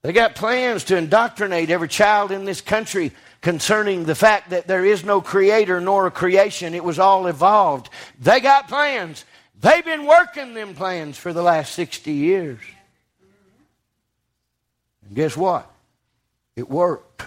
They 0.00 0.14
got 0.14 0.34
plans 0.34 0.84
to 0.84 0.96
indoctrinate 0.96 1.68
every 1.68 1.88
child 1.88 2.32
in 2.32 2.46
this 2.46 2.62
country 2.62 3.12
concerning 3.42 4.04
the 4.04 4.14
fact 4.14 4.48
that 4.48 4.66
there 4.66 4.82
is 4.82 5.04
no 5.04 5.20
creator 5.20 5.78
nor 5.78 6.06
a 6.06 6.10
creation. 6.10 6.72
It 6.72 6.82
was 6.82 6.98
all 6.98 7.26
evolved. 7.26 7.90
They 8.18 8.40
got 8.40 8.68
plans. 8.68 9.26
They've 9.60 9.84
been 9.84 10.06
working 10.06 10.54
them 10.54 10.74
plans 10.74 11.18
for 11.18 11.34
the 11.34 11.42
last 11.42 11.74
60 11.74 12.12
years. 12.12 12.60
And 15.06 15.14
guess 15.14 15.36
what? 15.36 15.70
It 16.54 16.70
worked. 16.70 17.24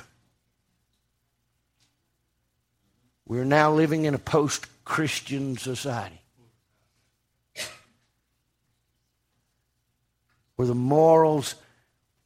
We're 3.27 3.45
now 3.45 3.71
living 3.71 4.05
in 4.05 4.15
a 4.15 4.19
post 4.19 4.65
Christian 4.83 5.57
society 5.57 6.18
where 10.59 10.67
the 10.67 10.75
morals 10.75 11.55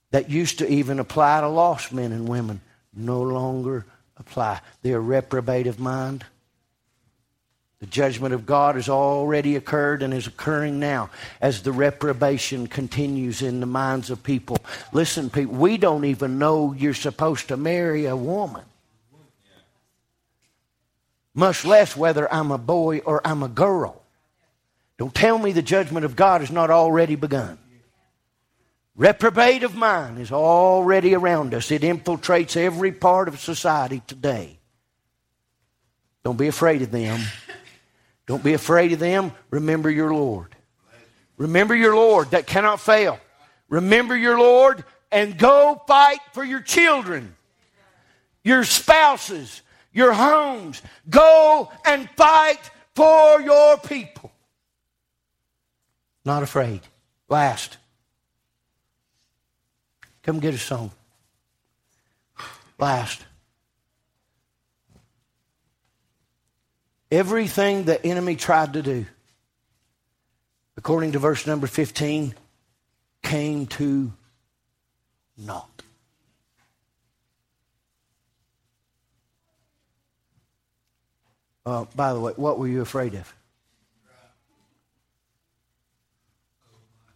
that 0.09 0.27
used 0.27 0.57
to 0.57 0.67
even 0.67 0.97
apply 0.97 1.39
to 1.39 1.47
lost 1.47 1.93
men 1.93 2.11
and 2.11 2.27
women 2.27 2.59
no 2.91 3.21
longer 3.21 3.85
apply. 4.17 4.59
They're 4.81 4.99
reprobate 4.99 5.67
of 5.67 5.79
mind. 5.79 6.25
The 7.79 7.85
judgment 7.85 8.33
of 8.33 8.47
God 8.47 8.73
has 8.73 8.89
already 8.89 9.55
occurred 9.55 10.01
and 10.01 10.15
is 10.15 10.25
occurring 10.25 10.79
now 10.79 11.11
as 11.41 11.61
the 11.61 11.71
reprobation 11.71 12.65
continues 12.65 13.43
in 13.43 13.59
the 13.59 13.67
minds 13.67 14.09
of 14.09 14.23
people. 14.23 14.57
Listen, 14.91 15.29
people, 15.29 15.53
we 15.53 15.77
don't 15.77 16.05
even 16.05 16.39
know 16.39 16.73
you're 16.73 16.95
supposed 16.95 17.49
to 17.49 17.55
marry 17.55 18.07
a 18.07 18.15
woman, 18.15 18.63
much 21.35 21.65
less 21.65 21.95
whether 21.95 22.33
I'm 22.33 22.49
a 22.49 22.57
boy 22.57 22.97
or 23.05 23.21
I'm 23.23 23.43
a 23.43 23.47
girl. 23.47 24.01
Don't 24.97 25.13
tell 25.13 25.37
me 25.37 25.51
the 25.51 25.61
judgment 25.61 26.03
of 26.03 26.15
God 26.15 26.41
has 26.41 26.49
not 26.49 26.71
already 26.71 27.15
begun. 27.15 27.59
Reprobate 28.95 29.63
of 29.63 29.75
mind 29.75 30.19
is 30.19 30.31
already 30.31 31.15
around 31.15 31.53
us. 31.53 31.71
It 31.71 31.81
infiltrates 31.81 32.55
every 32.55 32.91
part 32.91 33.27
of 33.27 33.39
society 33.39 34.01
today. 34.05 34.59
Don't 36.23 36.37
be 36.37 36.47
afraid 36.47 36.83
of 36.83 36.91
them. 36.91 37.19
Don't 38.27 38.43
be 38.43 38.53
afraid 38.53 38.93
of 38.93 38.99
them. 38.99 39.33
Remember 39.49 39.89
your 39.89 40.13
Lord. 40.13 40.55
Remember 41.37 41.75
your 41.75 41.95
Lord 41.95 42.31
that 42.31 42.45
cannot 42.45 42.79
fail. 42.79 43.19
Remember 43.67 44.15
your 44.15 44.37
Lord 44.37 44.83
and 45.11 45.37
go 45.37 45.81
fight 45.87 46.19
for 46.31 46.43
your 46.43 46.61
children, 46.61 47.35
your 48.43 48.63
spouses, 48.63 49.61
your 49.91 50.13
homes. 50.13 50.81
Go 51.09 51.71
and 51.83 52.09
fight 52.11 52.69
for 52.95 53.41
your 53.41 53.77
people. 53.77 54.31
Not 56.23 56.43
afraid. 56.43 56.81
Last. 57.27 57.77
Come 60.23 60.39
get 60.39 60.53
a 60.53 60.57
song. 60.57 60.91
Last. 62.79 63.23
Everything 67.11 67.83
the 67.83 68.03
enemy 68.05 68.35
tried 68.35 68.73
to 68.73 68.81
do, 68.81 69.05
according 70.77 71.11
to 71.11 71.19
verse 71.19 71.45
number 71.45 71.67
15, 71.67 72.33
came 73.21 73.67
to 73.67 74.11
naught. 75.37 75.83
Uh, 81.65 81.85
by 81.95 82.13
the 82.13 82.19
way, 82.19 82.33
what 82.35 82.59
were 82.59 82.67
you 82.67 82.81
afraid 82.81 83.13
of? 83.13 83.33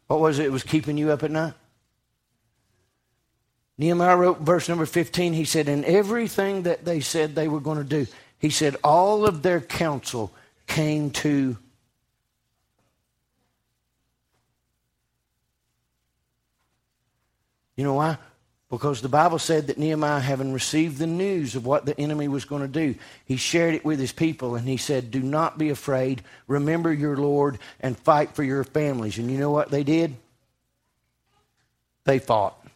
What 0.08 0.20
was 0.22 0.40
it 0.40 0.44
that 0.44 0.52
was 0.52 0.64
keeping 0.64 0.98
you 0.98 1.12
up 1.12 1.24
at 1.24 1.32
night? 1.32 1.54
Nehemiah 3.78 4.18
wrote 4.18 4.40
verse 4.40 4.68
number 4.68 4.86
15. 4.86 5.34
He 5.34 5.46
said, 5.46 5.68
And 5.68 5.86
everything 5.86 6.64
that 6.64 6.86
they 6.86 7.00
said 7.00 7.36
they 7.36 7.48
were 7.48 7.60
going 7.60 7.78
to 7.78 7.84
do, 7.84 8.08
he 8.40 8.50
said, 8.50 8.76
all 8.84 9.26
of 9.26 9.44
their 9.44 9.62
counsel 9.62 10.32
came 10.68 11.12
to 11.12 11.58
You 17.78 17.84
know 17.84 17.94
why? 17.94 18.18
Because 18.70 19.02
the 19.02 19.08
Bible 19.08 19.40
said 19.40 19.68
that 19.68 19.78
Nehemiah, 19.78 20.20
having 20.20 20.52
received 20.52 20.98
the 20.98 21.08
news 21.08 21.56
of 21.56 21.66
what 21.66 21.86
the 21.86 21.98
enemy 21.98 22.28
was 22.28 22.44
going 22.44 22.64
to 22.64 22.68
do, 22.68 22.96
he 23.24 23.38
shared 23.38 23.76
it 23.76 23.86
with 23.86 23.98
his 23.98 24.12
people 24.12 24.56
and 24.56 24.68
he 24.68 24.76
said, 24.76 25.10
Do 25.10 25.22
not 25.22 25.58
be 25.58 25.70
afraid. 25.70 26.22
Remember 26.48 26.92
your 26.92 27.16
Lord 27.16 27.60
and 27.80 27.98
fight 27.98 28.36
for 28.36 28.44
your 28.44 28.66
families. 28.66 29.20
And 29.20 29.32
you 29.32 29.38
know 29.38 29.52
what 29.52 29.72
they 29.72 29.84
did? 29.84 30.16
They 32.04 32.20
fought. 32.20 32.67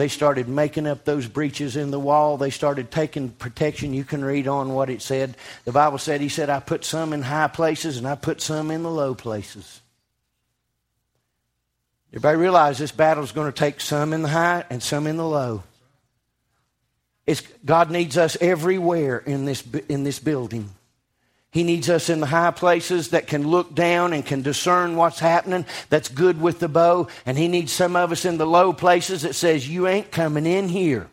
They 0.00 0.08
started 0.08 0.48
making 0.48 0.86
up 0.86 1.04
those 1.04 1.26
breaches 1.26 1.76
in 1.76 1.90
the 1.90 2.00
wall. 2.00 2.38
They 2.38 2.48
started 2.48 2.90
taking 2.90 3.28
protection. 3.28 3.92
You 3.92 4.02
can 4.02 4.24
read 4.24 4.48
on 4.48 4.72
what 4.72 4.88
it 4.88 5.02
said. 5.02 5.36
The 5.66 5.72
Bible 5.72 5.98
said, 5.98 6.22
He 6.22 6.30
said, 6.30 6.48
I 6.48 6.58
put 6.58 6.86
some 6.86 7.12
in 7.12 7.20
high 7.20 7.48
places 7.48 7.98
and 7.98 8.08
I 8.08 8.14
put 8.14 8.40
some 8.40 8.70
in 8.70 8.82
the 8.82 8.90
low 8.90 9.14
places. 9.14 9.82
Everybody 12.12 12.38
realize 12.38 12.78
this 12.78 12.92
battle 12.92 13.22
is 13.22 13.32
going 13.32 13.52
to 13.52 13.58
take 13.58 13.78
some 13.78 14.14
in 14.14 14.22
the 14.22 14.30
high 14.30 14.64
and 14.70 14.82
some 14.82 15.06
in 15.06 15.18
the 15.18 15.26
low. 15.26 15.64
It's, 17.26 17.42
God 17.66 17.90
needs 17.90 18.16
us 18.16 18.38
everywhere 18.40 19.18
in 19.18 19.44
this, 19.44 19.62
in 19.90 20.04
this 20.04 20.18
building. 20.18 20.70
He 21.52 21.64
needs 21.64 21.90
us 21.90 22.08
in 22.08 22.20
the 22.20 22.26
high 22.26 22.52
places 22.52 23.08
that 23.08 23.26
can 23.26 23.48
look 23.48 23.74
down 23.74 24.12
and 24.12 24.24
can 24.24 24.42
discern 24.42 24.94
what's 24.96 25.18
happening. 25.18 25.66
That's 25.88 26.08
good 26.08 26.40
with 26.40 26.60
the 26.60 26.68
bow. 26.68 27.08
And 27.26 27.36
he 27.36 27.48
needs 27.48 27.72
some 27.72 27.96
of 27.96 28.12
us 28.12 28.24
in 28.24 28.38
the 28.38 28.46
low 28.46 28.72
places 28.72 29.22
that 29.22 29.34
says, 29.34 29.68
you 29.68 29.88
ain't 29.88 30.12
coming 30.12 30.46
in 30.46 30.68
here. 30.68 31.08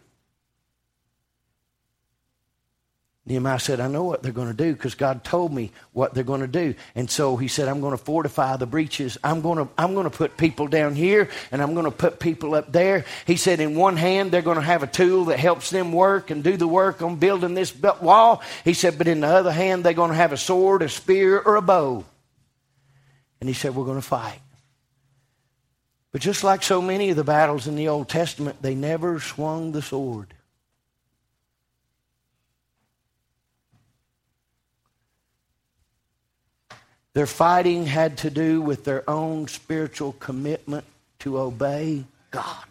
Nehemiah 3.27 3.59
said, 3.59 3.81
I 3.81 3.89
know 3.89 4.05
what 4.05 4.23
they're 4.23 4.31
going 4.31 4.47
to 4.47 4.53
do 4.53 4.71
because 4.71 4.95
God 4.95 5.25
told 5.25 5.51
me 5.51 5.73
what 5.91 6.13
they're 6.13 6.23
going 6.23 6.39
to 6.39 6.47
do. 6.47 6.75
And 6.95 7.11
so 7.11 7.35
he 7.35 7.49
said, 7.49 7.67
I'm 7.67 7.81
going 7.81 7.91
to 7.91 8.01
fortify 8.01 8.55
the 8.55 8.65
breaches. 8.65 9.17
I'm 9.21 9.41
going 9.41 9.57
to, 9.57 9.67
I'm 9.77 9.95
going 9.95 10.09
to 10.09 10.17
put 10.17 10.37
people 10.37 10.67
down 10.67 10.95
here 10.95 11.29
and 11.51 11.61
I'm 11.61 11.73
going 11.73 11.83
to 11.83 11.91
put 11.91 12.21
people 12.21 12.55
up 12.55 12.71
there. 12.71 13.03
He 13.25 13.35
said, 13.35 13.59
in 13.59 13.75
one 13.75 13.97
hand, 13.97 14.31
they're 14.31 14.41
going 14.41 14.55
to 14.55 14.61
have 14.61 14.81
a 14.81 14.87
tool 14.87 15.25
that 15.25 15.39
helps 15.39 15.71
them 15.71 15.91
work 15.91 16.31
and 16.31 16.41
do 16.41 16.55
the 16.55 16.69
work 16.69 17.01
on 17.01 17.17
building 17.17 17.53
this 17.53 17.75
wall. 17.81 18.41
He 18.63 18.73
said, 18.73 18.97
but 18.97 19.09
in 19.09 19.19
the 19.19 19.27
other 19.27 19.51
hand, 19.51 19.83
they're 19.83 19.91
going 19.91 20.11
to 20.11 20.15
have 20.15 20.31
a 20.31 20.37
sword, 20.37 20.81
a 20.81 20.87
spear, 20.87 21.37
or 21.37 21.57
a 21.57 21.61
bow. 21.61 22.05
And 23.41 23.49
he 23.49 23.53
said, 23.53 23.75
we're 23.75 23.83
going 23.83 24.01
to 24.01 24.07
fight. 24.07 24.39
But 26.13 26.21
just 26.21 26.45
like 26.45 26.63
so 26.63 26.81
many 26.81 27.09
of 27.09 27.17
the 27.17 27.25
battles 27.25 27.67
in 27.67 27.75
the 27.75 27.89
Old 27.89 28.07
Testament, 28.07 28.61
they 28.61 28.73
never 28.73 29.19
swung 29.19 29.73
the 29.73 29.81
sword. 29.81 30.33
Their 37.17 37.25
fighting 37.25 37.87
had 37.87 38.19
to 38.19 38.29
do 38.29 38.61
with 38.61 38.83
their 38.83 39.03
own 39.09 39.47
spiritual 39.47 40.11
commitment 40.19 40.85
to 41.17 41.39
obey 41.39 42.05
God. 42.29 42.67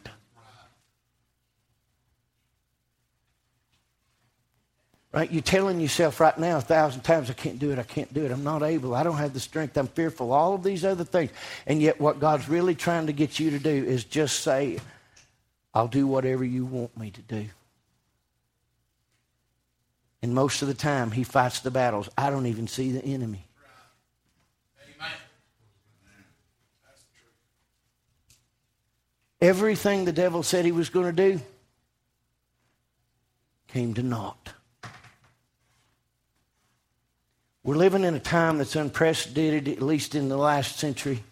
Right? 5.12 5.28
You're 5.32 5.42
telling 5.42 5.80
yourself 5.80 6.20
right 6.20 6.38
now 6.38 6.58
a 6.58 6.60
thousand 6.60 7.00
times, 7.00 7.28
I 7.28 7.32
can't 7.32 7.58
do 7.58 7.72
it, 7.72 7.80
I 7.80 7.82
can't 7.82 8.14
do 8.14 8.24
it, 8.24 8.30
I'm 8.30 8.44
not 8.44 8.62
able, 8.62 8.94
I 8.94 9.02
don't 9.02 9.16
have 9.16 9.34
the 9.34 9.40
strength, 9.40 9.76
I'm 9.76 9.88
fearful, 9.88 10.32
all 10.32 10.54
of 10.54 10.62
these 10.62 10.84
other 10.84 11.02
things. 11.02 11.32
And 11.66 11.82
yet, 11.82 12.00
what 12.00 12.20
God's 12.20 12.48
really 12.48 12.76
trying 12.76 13.08
to 13.08 13.12
get 13.12 13.40
you 13.40 13.50
to 13.50 13.58
do 13.58 13.68
is 13.68 14.04
just 14.04 14.44
say, 14.44 14.78
I'll 15.74 15.88
do 15.88 16.06
whatever 16.06 16.44
you 16.44 16.64
want 16.64 16.96
me 16.96 17.10
to 17.10 17.20
do. 17.20 17.46
And 20.22 20.36
most 20.36 20.62
of 20.62 20.68
the 20.68 20.74
time, 20.74 21.10
He 21.10 21.24
fights 21.24 21.58
the 21.58 21.72
battles. 21.72 22.08
I 22.16 22.30
don't 22.30 22.46
even 22.46 22.68
see 22.68 22.92
the 22.92 23.04
enemy. 23.04 23.45
Everything 29.40 30.04
the 30.04 30.12
devil 30.12 30.42
said 30.42 30.64
he 30.64 30.72
was 30.72 30.88
going 30.88 31.14
to 31.14 31.34
do 31.34 31.40
came 33.68 33.94
to 33.94 34.02
naught. 34.02 34.52
We're 37.62 37.74
living 37.74 38.04
in 38.04 38.14
a 38.14 38.20
time 38.20 38.58
that's 38.58 38.76
unprecedented, 38.76 39.68
at 39.68 39.82
least 39.82 40.14
in 40.14 40.28
the 40.28 40.36
last 40.36 40.78
century. 40.78 41.22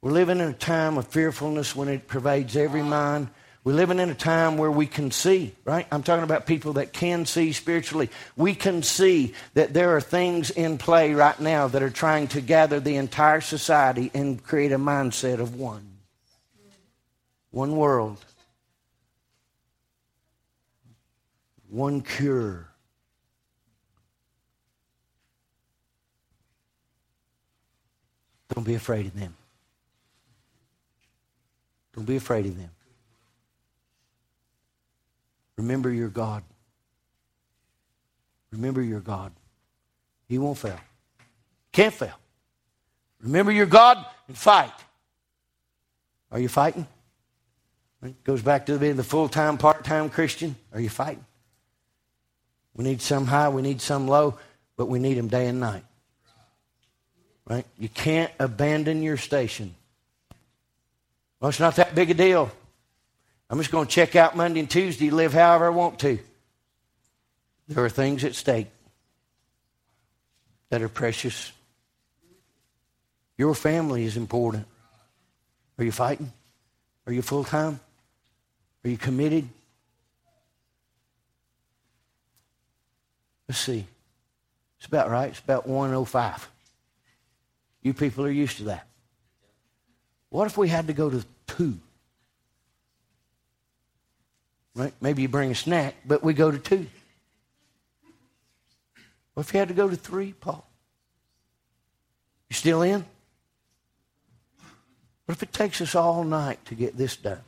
We're 0.00 0.12
living 0.12 0.38
in 0.38 0.48
a 0.48 0.52
time 0.52 0.98
of 0.98 1.08
fearfulness 1.08 1.74
when 1.74 1.88
it 1.88 2.06
pervades 2.06 2.56
every 2.56 2.82
mind. 2.82 3.28
We're 3.64 3.72
living 3.72 3.98
in 3.98 4.08
a 4.08 4.14
time 4.14 4.56
where 4.56 4.70
we 4.70 4.86
can 4.86 5.10
see, 5.10 5.52
right? 5.64 5.88
I'm 5.90 6.04
talking 6.04 6.22
about 6.22 6.46
people 6.46 6.74
that 6.74 6.92
can 6.92 7.26
see 7.26 7.52
spiritually. 7.52 8.08
We 8.36 8.54
can 8.54 8.84
see 8.84 9.34
that 9.54 9.74
there 9.74 9.96
are 9.96 10.00
things 10.00 10.50
in 10.50 10.78
play 10.78 11.12
right 11.12 11.38
now 11.40 11.66
that 11.66 11.82
are 11.82 11.90
trying 11.90 12.28
to 12.28 12.40
gather 12.40 12.78
the 12.78 12.94
entire 12.94 13.40
society 13.40 14.12
and 14.14 14.40
create 14.40 14.70
a 14.70 14.78
mindset 14.78 15.40
of 15.40 15.56
one. 15.56 15.95
One 17.56 17.74
world. 17.74 18.22
One 21.70 22.02
cure. 22.02 22.68
Don't 28.54 28.64
be 28.64 28.74
afraid 28.74 29.06
of 29.06 29.18
them. 29.18 29.34
Don't 31.94 32.04
be 32.04 32.16
afraid 32.16 32.44
of 32.44 32.58
them. 32.58 32.68
Remember 35.56 35.90
your 35.90 36.10
God. 36.10 36.42
Remember 38.52 38.82
your 38.82 39.00
God. 39.00 39.32
He 40.28 40.36
won't 40.36 40.58
fail. 40.58 40.78
Can't 41.72 41.94
fail. 41.94 42.18
Remember 43.22 43.50
your 43.50 43.64
God 43.64 44.04
and 44.28 44.36
fight. 44.36 44.74
Are 46.30 46.38
you 46.38 46.50
fighting? 46.50 46.86
It 48.02 48.24
goes 48.24 48.42
back 48.42 48.66
to 48.66 48.78
being 48.78 48.96
the 48.96 49.04
full 49.04 49.28
time, 49.28 49.58
part 49.58 49.84
time 49.84 50.10
Christian. 50.10 50.56
Are 50.72 50.80
you 50.80 50.88
fighting? 50.88 51.24
We 52.74 52.84
need 52.84 53.00
some 53.00 53.26
high, 53.26 53.48
we 53.48 53.62
need 53.62 53.80
some 53.80 54.06
low, 54.06 54.38
but 54.76 54.86
we 54.86 54.98
need 54.98 55.14
them 55.14 55.28
day 55.28 55.46
and 55.46 55.60
night. 55.60 55.84
Right? 57.48 57.64
You 57.78 57.88
can't 57.88 58.30
abandon 58.38 59.02
your 59.02 59.16
station. 59.16 59.74
Well, 61.40 61.48
it's 61.48 61.60
not 61.60 61.76
that 61.76 61.94
big 61.94 62.10
a 62.10 62.14
deal. 62.14 62.50
I'm 63.48 63.58
just 63.58 63.70
going 63.70 63.86
to 63.86 63.92
check 63.92 64.16
out 64.16 64.36
Monday 64.36 64.60
and 64.60 64.70
Tuesday, 64.70 65.10
live 65.10 65.32
however 65.32 65.66
I 65.66 65.70
want 65.70 66.00
to. 66.00 66.18
There 67.68 67.84
are 67.84 67.88
things 67.88 68.24
at 68.24 68.34
stake 68.34 68.68
that 70.70 70.82
are 70.82 70.88
precious. 70.88 71.52
Your 73.38 73.54
family 73.54 74.04
is 74.04 74.16
important. 74.16 74.66
Are 75.78 75.84
you 75.84 75.92
fighting? 75.92 76.32
Are 77.06 77.12
you 77.12 77.22
full 77.22 77.44
time? 77.44 77.80
Are 78.86 78.88
you 78.88 78.96
committed? 78.96 79.48
Let's 83.48 83.58
see. 83.58 83.84
It's 84.78 84.86
about 84.86 85.10
right. 85.10 85.30
It's 85.30 85.40
about 85.40 85.66
105. 85.66 86.48
You 87.82 87.92
people 87.92 88.24
are 88.24 88.30
used 88.30 88.58
to 88.58 88.64
that. 88.64 88.86
What 90.28 90.46
if 90.46 90.56
we 90.56 90.68
had 90.68 90.86
to 90.86 90.92
go 90.92 91.10
to 91.10 91.24
two? 91.48 91.80
Right? 94.76 94.92
Maybe 95.00 95.22
you 95.22 95.28
bring 95.28 95.50
a 95.50 95.56
snack, 95.56 95.96
but 96.04 96.22
we 96.22 96.32
go 96.32 96.52
to 96.52 96.58
two. 96.58 96.86
What 99.34 99.46
if 99.46 99.52
you 99.52 99.58
had 99.58 99.66
to 99.66 99.74
go 99.74 99.90
to 99.90 99.96
three, 99.96 100.32
Paul? 100.32 100.64
You 102.48 102.54
still 102.54 102.82
in? 102.82 103.04
What 105.24 105.34
if 105.34 105.42
it 105.42 105.52
takes 105.52 105.80
us 105.80 105.96
all 105.96 106.22
night 106.22 106.64
to 106.66 106.76
get 106.76 106.96
this 106.96 107.16
done? 107.16 107.40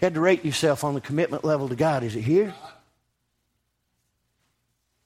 You 0.00 0.06
had 0.06 0.14
to 0.14 0.20
rate 0.20 0.44
yourself 0.44 0.84
on 0.84 0.94
the 0.94 1.00
commitment 1.00 1.44
level 1.44 1.68
to 1.68 1.76
God, 1.76 2.04
is 2.04 2.14
it 2.14 2.22
here? 2.22 2.54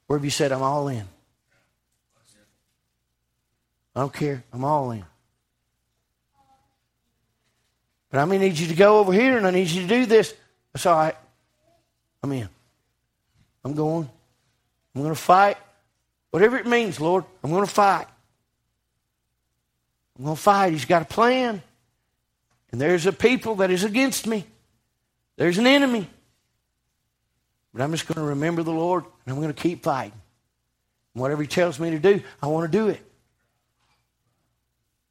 Where 0.07 0.18
have 0.18 0.24
you 0.24 0.30
said, 0.30 0.53
I'm 0.53 0.62
all 0.62 0.88
in? 0.88 1.07
I 3.97 4.01
don't 4.01 4.12
care. 4.12 4.45
I'm 4.53 4.64
all 4.64 4.90
in. 4.90 5.05
But 8.11 8.20
I 8.20 8.24
may 8.26 8.36
need 8.36 8.59
you 8.59 8.66
to 8.68 8.74
go 8.74 8.99
over 8.99 9.12
here 9.12 9.38
and 9.38 9.47
I 9.47 9.51
need 9.51 9.68
you 9.68 9.82
to 9.82 9.88
do 9.88 10.05
this. 10.05 10.34
That's 10.72 10.84
all 10.84 10.97
right. 10.97 11.16
I'm 12.22 12.32
in. 12.32 12.49
I'm 13.64 13.74
going. 13.74 14.09
I'm 14.95 15.03
going 15.03 15.14
to 15.14 15.20
fight. 15.20 15.57
Whatever 16.30 16.59
it 16.59 16.66
means, 16.66 17.01
Lord, 17.01 17.24
I'm 17.43 17.51
going 17.51 17.64
to 17.64 17.70
fight. 17.70 18.07
I'm 20.18 20.24
going 20.24 20.36
to 20.36 20.43
fight. 20.43 20.72
He's 20.72 20.84
got 20.84 21.03
a 21.03 21.07
plan. 21.07 21.62
And 22.70 22.80
there's 22.80 23.07
a 23.07 23.12
people 23.12 23.57
that 23.57 23.70
is 23.70 23.84
against 23.84 24.26
me. 24.26 24.47
There's 25.37 25.59
an 25.59 25.66
enemy. 25.66 26.09
But 27.72 27.83
I'm 27.83 27.93
just 27.93 28.07
going 28.07 28.16
to 28.22 28.30
remember 28.30 28.62
the 28.62 28.72
Lord 28.72 29.05
and 29.05 29.35
I'm 29.35 29.41
going 29.41 29.53
to 29.53 29.61
keep 29.61 29.83
fighting. 29.83 30.12
And 31.14 31.20
whatever 31.20 31.43
He 31.43 31.49
tells 31.49 31.80
me 31.80 31.91
to 31.91 31.99
do, 31.99 32.22
I 32.43 32.47
want 32.47 32.70
to 32.70 32.78
do 32.78 32.89
it. 32.89 33.01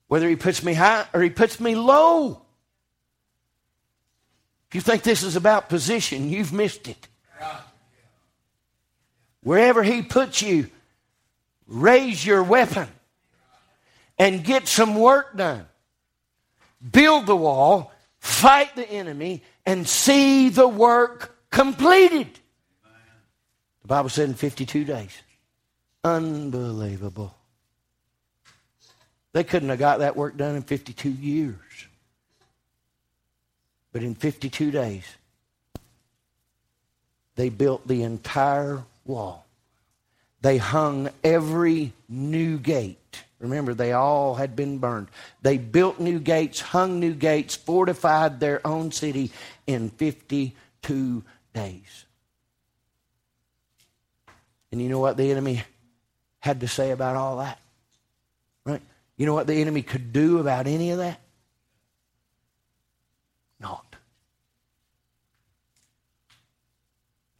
Whether 0.08 0.30
He 0.30 0.36
puts 0.36 0.64
me 0.64 0.74
high 0.74 1.06
or 1.14 1.22
He 1.22 1.30
puts 1.30 1.60
me 1.60 1.76
low. 1.76 2.42
If 4.70 4.76
you 4.76 4.82
think 4.82 5.04
this 5.04 5.24
is 5.24 5.36
about 5.36 5.70
position, 5.70 6.30
you've 6.30 6.54
missed 6.54 6.88
it. 6.88 7.08
Wherever 9.44 9.82
He 9.82 10.02
puts 10.02 10.42
you, 10.42 10.70
raise 11.68 12.26
your 12.26 12.44
weapon 12.44 12.88
and 14.20 14.44
get 14.44 14.68
some 14.68 14.96
work 14.96 15.36
done. 15.36 15.66
Build 16.92 17.26
the 17.26 17.36
wall, 17.36 17.92
fight 18.20 18.76
the 18.76 18.88
enemy, 18.90 19.44
and 19.66 19.88
see 19.88 20.50
the 20.50 20.68
work 20.68 21.38
completed. 21.52 22.28
The 23.82 23.88
Bible 23.88 24.10
said 24.10 24.30
in 24.30 24.36
52 24.36 24.86
days. 24.86 25.22
Unbelievable. 26.04 27.36
They 29.34 29.44
couldn't 29.44 29.70
have 29.70 29.80
got 29.80 30.00
that 30.00 30.16
work 30.16 30.36
done 30.38 30.56
in 30.56 30.62
52 30.64 31.10
years. 31.10 31.58
But 33.94 34.04
in 34.04 34.16
52 34.16 34.72
days, 34.72 35.04
they 37.36 37.50
built 37.50 37.88
the 37.88 38.04
entire 38.04 38.84
wall. 39.06 39.46
They 40.42 40.58
hung 40.58 41.10
every 41.24 41.94
new 42.10 42.58
gate. 42.58 43.24
Remember, 43.42 43.74
they 43.74 43.92
all 43.92 44.36
had 44.36 44.56
been 44.56 44.78
burned. 44.78 45.08
They 45.42 45.58
built 45.58 46.00
new 46.00 46.20
gates, 46.20 46.62
hung 46.62 47.00
new 47.00 47.14
gates, 47.14 47.56
fortified 47.56 48.40
their 48.40 48.66
own 48.66 48.92
city 48.92 49.32
in 49.66 49.90
52 49.90 51.24
days. 51.54 52.06
And 54.72 54.82
you 54.82 54.90
know 54.90 55.00
what 55.00 55.18
the 55.18 55.32
enemy 55.32 55.64
had 56.40 56.62
to 56.62 56.68
say 56.68 56.92
about 56.92 57.16
all 57.16 57.38
that? 57.38 57.60
Right? 58.64 58.82
You 59.18 59.26
know 59.26 59.34
what 59.34 59.48
the 59.48 59.60
enemy 59.60 59.82
could 59.82 60.14
do 60.14 60.38
about 60.38 60.68
any 60.68 60.92
of 60.92 61.00
that? 61.00 61.20
Not. 63.60 63.96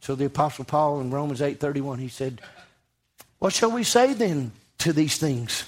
So 0.00 0.16
the 0.16 0.24
apostle 0.24 0.64
Paul 0.64 1.00
in 1.00 1.12
Romans 1.12 1.40
8:31 1.40 2.00
he 2.00 2.08
said, 2.08 2.40
"What 3.38 3.52
shall 3.52 3.70
we 3.70 3.84
say 3.84 4.14
then 4.14 4.50
to 4.78 4.92
these 4.92 5.16
things?" 5.16 5.64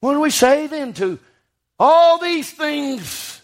What 0.00 0.14
do 0.14 0.20
we 0.20 0.30
say 0.30 0.66
then 0.66 0.92
to 0.94 1.18
all 1.78 2.18
these 2.18 2.50
things 2.50 3.42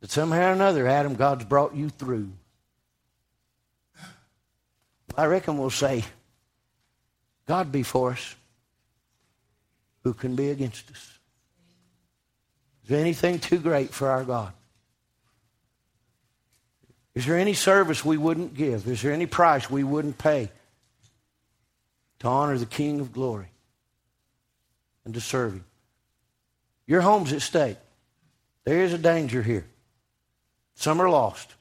that 0.00 0.10
somehow 0.10 0.50
or 0.50 0.52
another, 0.52 0.86
Adam, 0.86 1.14
God's 1.14 1.44
brought 1.44 1.74
you 1.74 1.90
through. 1.90 2.30
I 5.16 5.26
reckon 5.26 5.58
we'll 5.58 5.70
say, 5.70 6.04
God 7.46 7.72
be 7.72 7.82
for 7.82 8.12
us. 8.12 8.36
Who 10.04 10.14
can 10.14 10.36
be 10.36 10.50
against 10.50 10.90
us? 10.90 11.18
Is 12.84 12.88
there 12.88 13.00
anything 13.00 13.38
too 13.38 13.58
great 13.58 13.92
for 13.92 14.08
our 14.08 14.24
God? 14.24 14.52
Is 17.14 17.26
there 17.26 17.36
any 17.36 17.54
service 17.54 18.04
we 18.04 18.16
wouldn't 18.16 18.54
give? 18.54 18.86
Is 18.86 19.02
there 19.02 19.12
any 19.12 19.26
price 19.26 19.68
we 19.68 19.82
wouldn't 19.82 20.18
pay 20.18 20.50
to 22.20 22.28
honor 22.28 22.58
the 22.58 22.66
King 22.66 23.00
of 23.00 23.12
glory 23.12 23.50
and 25.04 25.14
to 25.14 25.20
serve 25.20 25.52
Him? 25.52 25.64
Your 26.86 27.00
home's 27.00 27.32
at 27.32 27.42
stake. 27.42 27.76
There 28.64 28.82
is 28.82 28.92
a 28.92 28.98
danger 28.98 29.42
here. 29.42 29.66
Some 30.74 31.00
are 31.00 31.10
lost. 31.10 31.54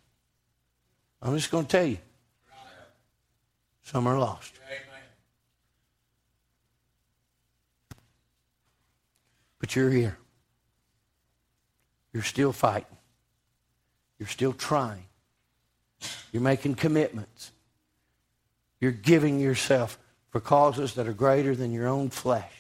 I'm 1.21 1.35
just 1.35 1.51
going 1.51 1.65
to 1.65 1.71
tell 1.71 1.85
you. 1.85 1.97
Some 3.83 4.07
are 4.07 4.19
lost. 4.19 4.53
But 9.59 9.75
you're 9.75 9.89
here. 9.89 10.17
You're 12.13 12.23
still 12.23 12.51
fighting. 12.51 12.97
You're 14.19 14.27
still 14.27 14.53
trying. 14.53 15.03
You're 16.31 16.41
making 16.41 16.75
commitments. 16.75 17.51
You're 18.79 18.91
giving 18.91 19.39
yourself 19.39 19.97
for 20.29 20.39
causes 20.39 20.93
that 20.95 21.07
are 21.07 21.13
greater 21.13 21.55
than 21.55 21.71
your 21.71 21.87
own 21.87 22.09
flesh. 22.09 22.51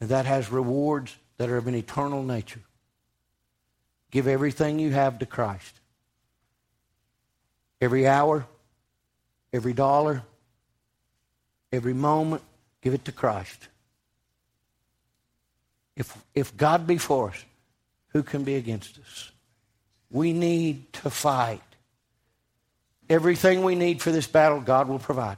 And 0.00 0.08
that 0.10 0.26
has 0.26 0.50
rewards 0.50 1.16
that 1.36 1.50
are 1.50 1.56
of 1.56 1.66
an 1.66 1.74
eternal 1.74 2.22
nature. 2.22 2.60
Give 4.10 4.26
everything 4.26 4.78
you 4.78 4.90
have 4.90 5.18
to 5.20 5.26
Christ. 5.26 5.74
Every 7.80 8.06
hour, 8.06 8.46
every 9.52 9.72
dollar, 9.72 10.22
every 11.72 11.94
moment, 11.94 12.42
give 12.82 12.94
it 12.94 13.04
to 13.06 13.12
Christ. 13.12 13.68
If, 15.96 16.16
if 16.34 16.56
God 16.56 16.86
be 16.86 16.98
for 16.98 17.30
us, 17.30 17.44
who 18.08 18.22
can 18.22 18.42
be 18.42 18.56
against 18.56 18.98
us? 18.98 19.30
We 20.10 20.32
need 20.32 20.92
to 20.94 21.10
fight. 21.10 21.62
Everything 23.10 23.62
we 23.64 23.74
need 23.74 24.00
for 24.00 24.12
this 24.12 24.28
battle, 24.28 24.60
God 24.60 24.88
will 24.88 25.00
provide. 25.00 25.36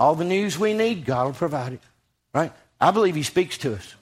All 0.00 0.14
the 0.14 0.24
news 0.24 0.58
we 0.58 0.72
need, 0.72 1.04
God 1.04 1.26
will 1.26 1.34
provide 1.34 1.74
it. 1.74 1.82
Right? 2.34 2.52
I 2.80 2.90
believe 2.90 3.14
He 3.14 3.22
speaks 3.22 3.58
to 3.58 3.74
us. 3.74 3.94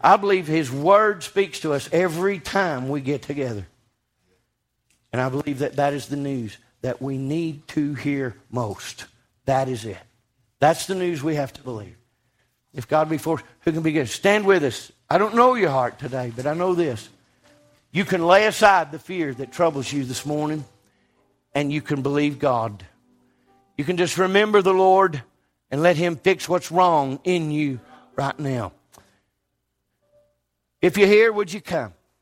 I 0.00 0.16
believe 0.16 0.46
His 0.46 0.72
Word 0.72 1.22
speaks 1.22 1.60
to 1.60 1.74
us 1.74 1.88
every 1.92 2.38
time 2.38 2.88
we 2.88 3.02
get 3.02 3.22
together. 3.22 3.66
And 5.12 5.20
I 5.20 5.28
believe 5.28 5.58
that 5.58 5.76
that 5.76 5.92
is 5.92 6.06
the 6.06 6.16
news 6.16 6.56
that 6.80 7.02
we 7.02 7.18
need 7.18 7.68
to 7.68 7.94
hear 7.94 8.36
most. 8.50 9.04
That 9.44 9.68
is 9.68 9.84
it. 9.84 9.98
That's 10.60 10.86
the 10.86 10.94
news 10.94 11.22
we 11.22 11.34
have 11.34 11.52
to 11.52 11.62
believe. 11.62 11.96
If 12.72 12.88
God 12.88 13.10
be 13.10 13.18
for 13.18 13.38
us, 13.38 13.44
who 13.60 13.72
can 13.72 13.82
be 13.82 13.90
against? 13.90 14.14
Stand 14.14 14.46
with 14.46 14.62
us. 14.62 14.90
I 15.10 15.18
don't 15.18 15.34
know 15.34 15.54
your 15.54 15.70
heart 15.70 15.98
today, 15.98 16.32
but 16.34 16.46
I 16.46 16.54
know 16.54 16.74
this. 16.74 17.08
You 17.92 18.04
can 18.04 18.24
lay 18.24 18.46
aside 18.46 18.92
the 18.92 18.98
fear 18.98 19.34
that 19.34 19.52
troubles 19.52 19.92
you 19.92 20.04
this 20.04 20.24
morning, 20.24 20.64
and 21.54 21.72
you 21.72 21.82
can 21.82 22.02
believe 22.02 22.38
God. 22.38 22.84
You 23.76 23.84
can 23.84 23.96
just 23.96 24.18
remember 24.18 24.62
the 24.62 24.74
Lord 24.74 25.22
and 25.70 25.82
let 25.82 25.96
Him 25.96 26.16
fix 26.16 26.48
what's 26.48 26.70
wrong 26.70 27.20
in 27.24 27.50
you 27.50 27.80
right 28.16 28.38
now. 28.38 28.72
If 30.82 30.96
you're 30.96 31.08
here, 31.08 31.32
would 31.32 31.52
you 31.52 31.60
come? 31.60 31.92